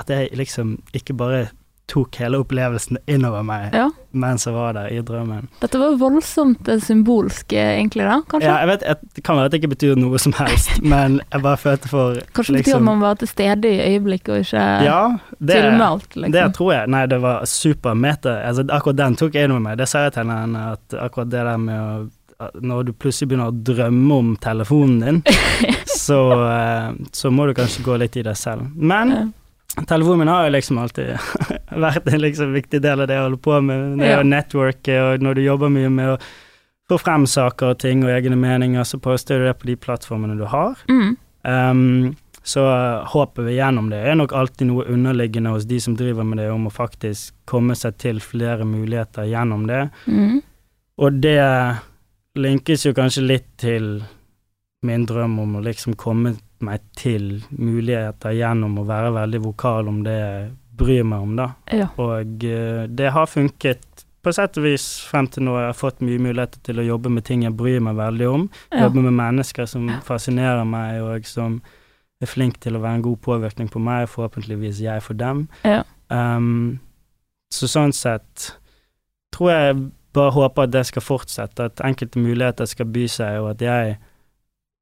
at 0.00 0.10
jeg 0.10 0.34
liksom 0.36 0.74
ikke 0.92 1.14
bare 1.16 1.46
tok 1.86 2.16
hele 2.16 2.38
opplevelsen 2.40 2.96
innover 3.06 3.42
meg 3.44 3.74
ja. 3.76 3.88
mens 4.16 4.46
jeg 4.46 4.54
var 4.54 4.72
der 4.76 4.88
i 4.94 5.02
drømmen. 5.04 5.50
Dette 5.60 5.80
var 5.80 5.96
voldsomt 6.00 6.68
eh, 6.70 6.80
symbolsk, 6.80 7.52
eh, 7.52 7.74
egentlig, 7.76 8.06
da, 8.08 8.20
kanskje? 8.30 8.48
Ja, 8.48 8.56
jeg 8.62 8.70
vet, 8.70 8.86
jeg, 8.88 9.10
det 9.18 9.24
kan 9.26 9.38
være 9.38 9.50
at 9.50 9.54
det 9.54 9.60
ikke 9.60 9.72
betyr 9.74 10.00
noe 10.00 10.20
som 10.22 10.34
helst, 10.38 10.78
men 10.94 11.20
jeg 11.26 11.44
bare 11.44 11.60
følte 11.60 11.92
for 11.92 12.22
Kanskje 12.36 12.56
det 12.56 12.64
betyr 12.64 12.78
at 12.78 12.88
man 12.88 13.04
var 13.04 13.20
til 13.20 13.30
stede 13.30 13.70
i 13.70 13.82
øyeblikket 13.90 14.32
og 14.32 14.40
ikke 14.40 14.64
liksom- 14.64 14.88
Ja, 14.88 15.00
det, 15.38 15.60
filme 15.60 15.90
alt, 15.90 16.10
liksom. 16.16 16.34
det 16.38 16.46
tror 16.56 16.72
jeg. 16.72 16.90
Nei, 16.96 17.04
det 17.12 17.20
var 17.22 17.46
supermeter. 17.50 18.40
Altså, 18.48 18.66
akkurat 18.78 19.00
den 19.02 19.16
tok 19.20 19.34
jeg 19.36 19.48
innover 19.48 19.66
meg. 19.68 19.78
Det 19.78 19.88
sa 19.90 20.06
jeg 20.06 20.16
til 20.16 20.32
henne, 20.32 20.66
at 20.74 20.98
akkurat 21.04 21.30
det 21.30 21.46
der 21.50 21.56
med 21.68 21.80
å 21.80 21.94
Når 22.60 22.82
du 22.88 22.92
plutselig 22.92 23.28
begynner 23.30 23.52
å 23.52 23.62
drømme 23.64 24.14
om 24.14 24.32
telefonen 24.42 25.00
din, 25.00 25.20
så, 26.06 26.18
eh, 26.50 26.88
så 27.14 27.30
må 27.30 27.46
du 27.46 27.54
kanskje 27.54 27.84
gå 27.86 27.96
litt 28.02 28.16
i 28.18 28.24
deg 28.26 28.36
selv. 28.36 28.66
Men. 28.74 29.32
Telefonen 29.88 30.18
min 30.18 30.28
har 30.28 30.46
jo 30.46 30.54
liksom 30.54 30.78
alltid 30.78 31.14
vært 31.86 32.08
en 32.12 32.20
liksom 32.22 32.52
viktig 32.54 32.80
del 32.84 33.00
av 33.02 33.08
det 33.10 33.16
jeg 33.16 33.24
holder 33.26 33.42
på 33.42 33.60
med. 33.66 33.98
Det 33.98 34.10
Ja. 34.10 34.20
å 34.20 34.26
networket, 34.26 34.98
og 35.02 35.22
når 35.24 35.34
du 35.34 35.40
jobber 35.42 35.68
mye 35.74 35.90
med 35.90 36.12
å 36.14 36.18
få 36.90 36.98
frem 37.00 37.24
saker 37.26 37.72
og 37.72 37.78
ting 37.80 38.04
og 38.04 38.10
egne 38.12 38.36
meninger, 38.36 38.84
så 38.84 39.00
poster 39.00 39.38
du 39.40 39.46
det 39.48 39.58
på 39.58 39.66
de 39.66 39.76
plattformene 39.76 40.36
du 40.38 40.44
har. 40.44 40.76
Mm. 40.88 41.16
Um, 41.44 42.16
Så 42.44 42.60
uh, 42.60 43.06
håpet 43.08 43.46
vi 43.46 43.54
gjennom 43.56 43.86
det 43.88 44.02
er 44.04 44.14
nok 44.20 44.34
alltid 44.36 44.66
noe 44.68 44.84
underliggende 44.84 45.48
hos 45.54 45.64
de 45.64 45.78
som 45.80 45.94
driver 45.96 46.26
med 46.28 46.36
det, 46.42 46.50
om 46.52 46.66
å 46.68 46.72
faktisk 46.72 47.32
komme 47.48 47.72
seg 47.74 47.96
til 47.96 48.20
flere 48.20 48.66
muligheter 48.68 49.24
gjennom 49.24 49.64
det. 49.66 49.86
Mm. 50.04 50.42
Og 51.00 51.22
det 51.24 51.40
linkes 52.36 52.84
jo 52.84 52.92
kanskje 52.92 53.24
litt 53.24 53.48
til 53.56 54.02
min 54.84 55.06
drøm 55.08 55.38
om 55.40 55.56
å 55.56 55.62
liksom 55.64 55.96
komme 55.96 56.34
meg 56.64 56.84
til 56.98 57.42
muligheter 57.50 58.34
gjennom 58.36 58.80
å 58.80 58.86
være 58.88 59.12
veldig 59.14 59.42
vokal 59.44 59.90
om 59.90 60.02
det 60.06 60.16
jeg 60.18 60.44
bryr 60.74 61.04
meg 61.06 61.26
om, 61.26 61.36
da. 61.38 61.50
Ja. 61.70 61.90
Og 62.02 62.46
uh, 62.48 62.84
det 62.90 63.12
har 63.14 63.30
funket 63.30 64.04
på 64.24 64.32
sett 64.32 64.56
og 64.58 64.64
vis 64.64 64.86
frem 65.04 65.28
til 65.30 65.44
nå. 65.46 65.54
Jeg 65.60 65.70
har 65.70 65.78
fått 65.78 66.02
mye 66.04 66.22
muligheter 66.22 66.62
til 66.64 66.80
å 66.80 66.86
jobbe 66.86 67.12
med 67.12 67.26
ting 67.28 67.44
jeg 67.44 67.54
bryr 67.56 67.82
meg 67.84 67.98
veldig 67.98 68.28
om. 68.30 68.46
Ja. 68.72 68.86
Jobbe 68.86 69.04
med 69.04 69.16
mennesker 69.20 69.68
som 69.70 69.90
fascinerer 70.06 70.64
meg, 70.68 71.02
og 71.04 71.28
som 71.28 71.60
er 72.24 72.30
flink 72.30 72.56
til 72.64 72.78
å 72.78 72.82
være 72.82 73.00
en 73.00 73.04
god 73.04 73.20
påvirkning 73.26 73.68
på 73.72 73.82
meg, 73.82 74.08
forhåpentligvis 74.12 74.80
jeg 74.84 75.04
for 75.04 75.18
dem. 75.20 75.44
Ja. 75.66 75.82
Um, 76.08 76.80
så 77.52 77.68
sånn 77.70 77.92
sett 77.94 78.54
tror 79.34 79.50
jeg 79.52 79.76
bare 80.14 80.32
håper 80.34 80.66
at 80.66 80.72
det 80.72 80.84
skal 80.88 81.04
fortsette, 81.04 81.68
at 81.68 81.82
enkelte 81.84 82.22
muligheter 82.22 82.68
skal 82.70 82.88
by 82.94 83.06
seg, 83.10 83.40
og 83.42 83.54
at 83.54 83.64
jeg 83.64 83.96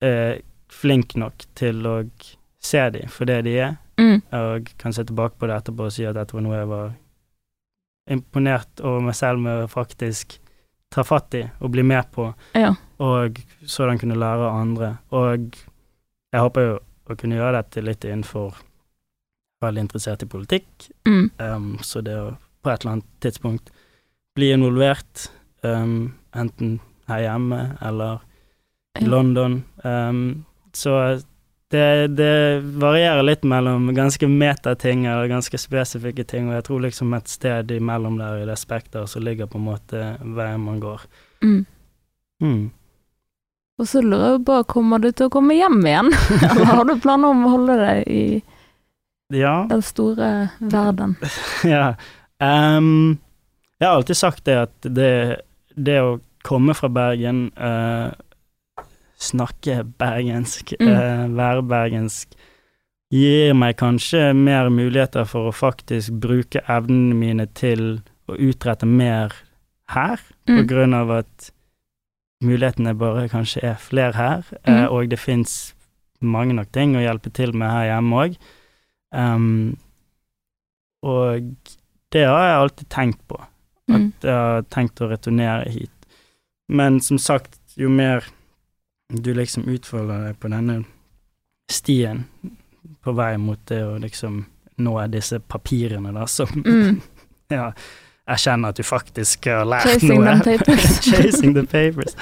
er 0.04 0.42
flink 0.72 1.14
nok 1.20 1.44
til 1.58 1.84
å 1.86 1.96
se 2.62 2.82
dem 2.94 3.08
for 3.12 3.28
det 3.28 3.42
de 3.48 3.56
er, 3.68 3.78
Mm. 4.00 4.22
og 4.32 4.70
kan 4.80 4.92
se 4.96 5.04
tilbake 5.04 5.36
på 5.38 5.46
det 5.46 5.56
etterpå 5.60 5.84
og 5.84 5.92
si 5.92 6.04
at 6.08 6.14
dette 6.16 6.32
var 6.34 6.42
noe 6.42 6.56
jeg 6.56 6.68
var 6.70 6.94
imponert 8.10 8.80
over 8.82 9.00
meg 9.04 9.14
selv 9.14 9.38
med 9.44 9.64
å 9.64 9.68
faktisk 9.70 10.38
ta 10.92 11.04
fatt 11.06 11.34
i 11.38 11.42
og 11.60 11.70
bli 11.72 11.84
med 11.86 12.08
på, 12.12 12.32
Ja. 12.54 12.74
og 12.98 13.38
sådan 13.64 13.98
kunne 14.00 14.16
lære 14.18 14.48
av 14.48 14.56
andre. 14.60 14.98
Og 15.12 15.52
jeg 16.32 16.40
håper 16.40 16.60
jo 16.66 16.78
å 17.08 17.16
kunne 17.16 17.36
gjøre 17.36 17.62
dette 17.62 17.82
litt 17.84 18.00
innenfor 18.04 18.54
Veldig 19.62 19.78
interessert 19.80 20.22
i 20.24 20.26
politikk, 20.26 20.88
Mm. 21.06 21.30
um, 21.38 21.78
så 21.78 22.02
det 22.02 22.16
å 22.18 22.36
på 22.64 22.70
et 22.72 22.80
eller 22.84 22.92
annet 22.96 23.04
tidspunkt 23.20 23.70
bli 24.34 24.48
involvert, 24.52 25.28
um, 25.62 26.14
enten 26.34 26.80
her 27.06 27.20
hjemme 27.20 27.78
eller 27.80 28.18
i 28.98 29.04
Ja. 29.04 29.08
London. 29.08 29.64
Um, 29.84 30.44
så 30.76 30.96
det, 31.72 32.12
det 32.18 32.60
varierer 32.82 33.22
litt 33.24 33.44
mellom 33.48 33.86
ganske 33.96 34.28
metating 34.28 35.06
eller 35.08 35.30
ganske 35.30 35.56
spesifikke 35.58 36.24
ting, 36.28 36.50
og 36.50 36.58
jeg 36.58 36.64
tror 36.68 36.82
liksom 36.84 37.14
et 37.16 37.28
sted 37.32 37.70
imellom 37.72 38.18
der 38.20 38.42
i 38.42 38.46
det 38.48 38.58
spekteret 38.60 39.08
så 39.08 39.22
ligger 39.24 39.48
på 39.48 39.56
en 39.60 39.66
måte 39.70 40.02
veien 40.36 40.60
man 40.66 40.80
går. 40.82 41.06
Mm. 41.42 41.62
Mm. 42.44 42.62
Og 43.80 43.88
så 43.88 44.02
lurer 44.04 44.34
jeg 44.36 44.42
på, 44.46 44.58
kommer 44.68 45.00
du 45.00 45.08
til 45.16 45.30
å 45.30 45.32
komme 45.32 45.56
hjem 45.56 45.80
igjen? 45.88 46.10
Eller 46.50 46.68
har 46.68 46.84
du 46.86 46.92
planer 47.00 47.32
om 47.32 47.46
å 47.48 47.54
holde 47.56 47.78
deg 47.80 48.02
i 48.12 48.24
Ja. 49.32 49.54
den 49.70 49.80
store 49.82 50.28
verden? 50.60 51.16
ja. 51.64 51.94
Um, 52.42 53.16
jeg 53.80 53.88
har 53.88 53.96
alltid 53.96 54.18
sagt 54.20 54.44
det 54.44 54.58
at 54.66 54.90
det, 54.92 55.10
det 55.74 55.96
å 56.04 56.18
komme 56.44 56.74
fra 56.76 56.90
Bergen, 56.92 57.46
eh, 57.56 58.12
snakke 59.22 59.82
bergensk, 59.98 60.72
Mm. 60.80 60.88
eh, 60.88 61.28
være 61.38 61.62
bergensk, 61.68 62.34
gir 63.12 63.54
meg 63.54 63.76
kanskje 63.76 64.34
mer 64.34 64.70
muligheter 64.72 65.26
for 65.28 65.50
å 65.50 65.54
faktisk 65.54 66.10
bruke 66.20 66.62
evnene 66.68 67.14
mine 67.14 67.46
til 67.54 68.00
å 68.28 68.36
utrette 68.38 68.86
mer 68.86 69.32
her, 69.88 70.16
på 70.46 70.58
Mm. 70.62 70.66
grunn 70.68 70.94
av 70.94 71.10
at 71.10 71.50
mulighetene 72.42 72.96
bare 72.98 73.28
kanskje 73.28 73.62
er 73.62 73.74
flere 73.78 74.14
her, 74.14 74.44
eh, 74.64 74.86
Mm. 74.86 74.90
og 74.92 75.08
det 75.10 75.18
fins 75.18 75.74
mange 76.20 76.54
nok 76.54 76.72
ting 76.72 76.94
å 76.96 77.00
hjelpe 77.02 77.32
til 77.32 77.52
med 77.52 77.70
her 77.70 77.84
hjemme 78.00 78.12
òg. 78.14 78.36
Um, 79.12 79.76
og 81.02 81.42
det 82.12 82.24
har 82.26 82.44
jeg 82.46 82.60
alltid 82.62 82.88
tenkt 82.88 83.20
på, 83.28 83.40
Mm. 83.90 83.94
at 84.12 84.22
jeg 84.22 84.32
har 84.32 84.62
tenkt 84.62 85.00
å 85.00 85.08
returnere 85.10 85.68
hit. 85.68 85.90
Men 86.68 87.00
som 87.00 87.18
sagt, 87.18 87.58
jo 87.76 87.88
mer 87.88 88.22
du 89.20 89.34
liksom 89.34 89.64
utfolder 89.68 90.28
deg 90.28 90.38
på 90.40 90.48
denne 90.52 90.84
stien 91.70 92.24
på 93.02 93.12
vei 93.16 93.36
mot 93.38 93.58
det 93.68 93.80
å 93.84 93.98
liksom 94.00 94.44
nå 94.82 94.94
disse 95.12 95.38
papirene, 95.40 96.12
da, 96.12 96.26
som 96.26 96.48
Mm. 96.64 97.00
ja, 97.52 97.72
jeg 98.28 98.38
kjenner 98.38 98.68
at 98.72 98.76
du 98.76 98.82
faktisk 98.86 99.46
har 99.50 99.64
lært 99.68 99.82
Chasing 99.88 100.22
noe. 100.22 100.38
papers. 100.44 101.00
Chasing 101.10 101.54
the 101.54 101.64
papers. 101.66 102.14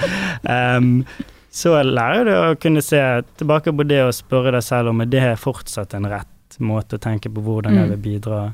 Um, 0.43 1.05
så 1.51 1.77
lærer 1.83 2.25
du 2.25 2.31
å 2.35 2.55
kunne 2.59 2.81
se 2.81 2.99
tilbake 3.37 3.73
på 3.75 3.83
det 3.87 4.01
og 4.05 4.13
spørre 4.15 4.51
deg 4.55 4.63
selv 4.63 4.89
om 4.93 5.01
er 5.03 5.09
det 5.11 5.37
fortsatt 5.39 5.93
en 5.97 6.07
rett 6.11 6.57
måte 6.59 6.97
å 6.97 7.01
tenke 7.01 7.29
på 7.31 7.41
hvordan 7.43 7.75
jeg 7.75 7.87
Mm. 7.87 7.91
vil 7.95 8.03
bidra 8.05 8.53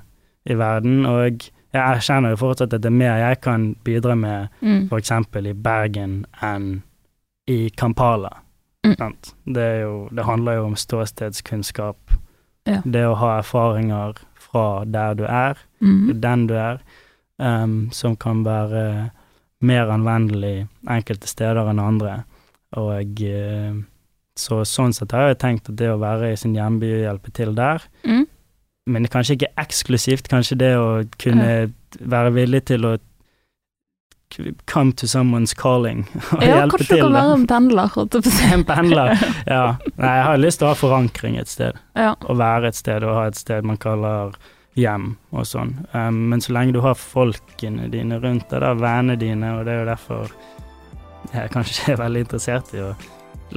i 0.50 0.54
verden. 0.56 1.06
Og 1.06 1.50
jeg 1.74 1.82
erkjenner 1.82 2.30
jo 2.36 2.36
fortsatt 2.42 2.74
at 2.74 2.82
det 2.82 2.90
er 2.92 2.98
mer 2.98 3.18
jeg 3.20 3.42
kan 3.42 3.76
bidra 3.84 4.16
med 4.16 4.50
Mm. 4.62 4.88
f.eks. 4.90 5.12
i 5.46 5.54
Bergen 5.54 6.26
enn 6.42 6.84
i 7.48 7.70
Kampala. 7.70 8.34
Mm. 8.86 9.16
Det, 9.54 9.68
jo, 9.82 10.08
det 10.12 10.24
handler 10.26 10.60
jo 10.60 10.66
om 10.70 10.76
ståstedskunnskap. 10.80 11.98
Ja. 12.68 12.82
Det 12.86 13.04
å 13.08 13.16
ha 13.20 13.38
erfaringer 13.40 14.18
fra 14.48 14.84
der 14.86 15.14
du 15.16 15.26
er, 15.26 15.58
Mm. 15.82 16.20
den 16.22 16.48
du 16.48 16.54
er, 16.56 16.80
um, 17.40 17.90
som 17.92 18.16
kan 18.16 18.44
være 18.44 19.12
mer 19.62 19.88
anvendelig 19.94 20.68
enkelte 20.90 21.28
steder 21.28 21.70
enn 21.70 21.80
andre. 21.80 22.24
Og 22.78 23.22
eh, 23.22 23.74
så 24.38 24.62
sånn 24.66 24.94
sett 24.94 25.12
har 25.12 25.28
jeg 25.30 25.40
tenkt 25.40 25.70
at 25.70 25.76
det 25.78 25.90
å 25.92 26.00
være 26.02 26.32
i 26.34 26.36
sin 26.38 26.56
hjemby 26.56 26.90
og 26.96 27.04
hjelpe 27.06 27.34
til 27.34 27.54
der, 27.56 27.82
Mm. 28.06 28.26
men 28.88 29.06
kanskje 29.08 29.36
ikke 29.38 29.54
eksklusivt, 29.58 30.28
kanskje 30.30 30.58
det 30.58 30.74
å 30.78 31.04
kunne 31.20 31.72
være 32.00 32.34
villig 32.34 32.66
til 32.66 32.86
å 32.86 32.98
come 34.66 34.92
to 34.94 35.08
someone's 35.08 35.54
calling 35.56 36.04
og 36.32 36.44
Ja, 36.44 36.60
hjelpe 36.62 36.78
kanskje 36.78 36.98
du 36.98 37.02
kan 37.02 37.16
være 37.16 37.38
en 37.38 37.48
pendler, 37.48 37.94
holdt 37.96 38.18
jeg 38.18 38.26
på 38.26 38.32
å 38.32 38.36
si. 38.36 38.50
En 38.54 38.66
pendler. 38.68 39.14
Ja. 39.56 39.64
Nei, 39.96 40.12
jeg 40.20 40.28
har 40.28 40.38
lyst 40.42 40.62
til 40.62 40.68
å 40.68 40.74
ha 40.74 40.78
forankring 40.78 41.38
et 41.40 41.52
sted. 41.52 41.80
Ja. 41.96 42.14
Å 42.20 42.38
være 42.38 42.72
et 42.72 42.78
sted 42.78 43.06
og 43.08 43.16
ha 43.16 43.26
et 43.32 43.40
sted 43.40 43.66
man 43.68 43.80
kaller 43.82 44.36
hjem 44.78 45.16
og 45.34 45.48
sånn. 45.50 45.74
Um, 45.94 46.28
men 46.32 46.44
så 46.44 46.54
lenge 46.54 46.76
du 46.76 46.82
har 46.86 47.00
folkene 47.00 47.88
dine 47.94 48.20
rundt 48.22 48.50
deg, 48.52 48.62
da, 48.62 48.76
vennene 48.78 49.18
dine, 49.20 49.56
og 49.58 49.66
det 49.66 49.74
er 49.74 49.82
jo 49.82 49.90
derfor 49.90 50.36
jeg 51.34 51.52
kanskje 51.52 51.94
er 51.94 52.02
veldig 52.04 52.26
interessert 52.28 52.74
i 52.76 52.84
å 52.86 52.94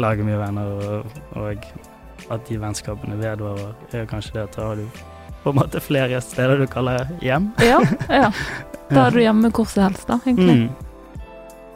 lage 0.00 0.24
mye 0.26 0.38
venner, 0.40 0.70
og, 0.70 1.20
og 1.38 2.30
at 2.30 2.46
de 2.48 2.58
vennskapene 2.62 3.18
vedvarer, 3.20 3.74
er 3.92 4.08
kanskje 4.10 4.38
det 4.38 4.46
at 4.48 4.56
da 4.56 4.70
har 4.70 4.80
du 4.80 5.02
på 5.42 5.52
en 5.52 5.60
måte 5.60 5.80
flere 5.80 6.20
steder 6.24 6.60
du 6.60 6.66
kaller 6.70 7.08
hjem. 7.24 7.50
ja, 7.70 7.80
ja. 8.08 8.30
Da 8.90 9.04
er 9.06 9.14
du 9.14 9.20
hjemme 9.22 9.52
hvor 9.54 9.68
som 9.70 9.84
helst, 9.86 10.08
da, 10.08 10.16
egentlig. 10.26 10.64
Mm. 10.64 10.88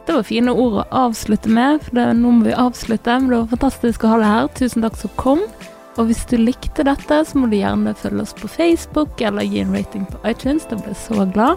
Det 0.05 0.17
var 0.17 0.25
fine 0.27 0.51
ord 0.51 0.81
å 0.81 0.83
avslutte 1.05 1.49
med, 1.49 1.79
for 1.85 1.95
det, 1.95 2.09
nå 2.19 2.33
må 2.35 2.49
vi 2.49 2.57
avslutte. 2.59 3.15
Men 3.21 3.31
det 3.31 3.39
var 3.39 3.53
fantastisk 3.53 4.03
å 4.03 4.11
ha 4.11 4.19
deg 4.19 4.33
her. 4.33 4.49
Tusen 4.59 4.83
takk 4.83 4.99
som 4.99 5.15
kom. 5.21 5.45
Og 5.95 6.09
hvis 6.09 6.25
du 6.27 6.35
likte 6.37 6.83
dette, 6.83 7.21
så 7.25 7.39
må 7.39 7.47
du 7.47 7.55
gjerne 7.55 7.95
følge 7.97 8.27
oss 8.27 8.35
på 8.35 8.51
Facebook 8.51 9.23
eller 9.23 9.47
gi 9.47 9.63
en 9.63 9.73
rating 9.73 10.03
på 10.11 10.19
iTunes. 10.27 10.67
Da 10.67 10.75
blir 10.81 10.91
jeg 10.91 11.01
så 11.07 11.25
glad. 11.31 11.55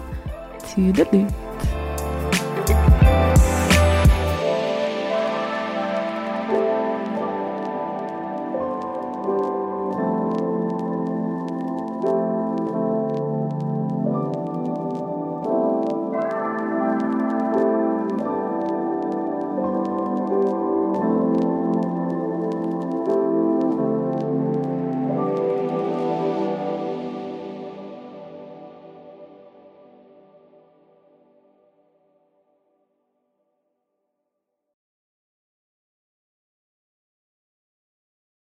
Tudelu. 0.71 1.25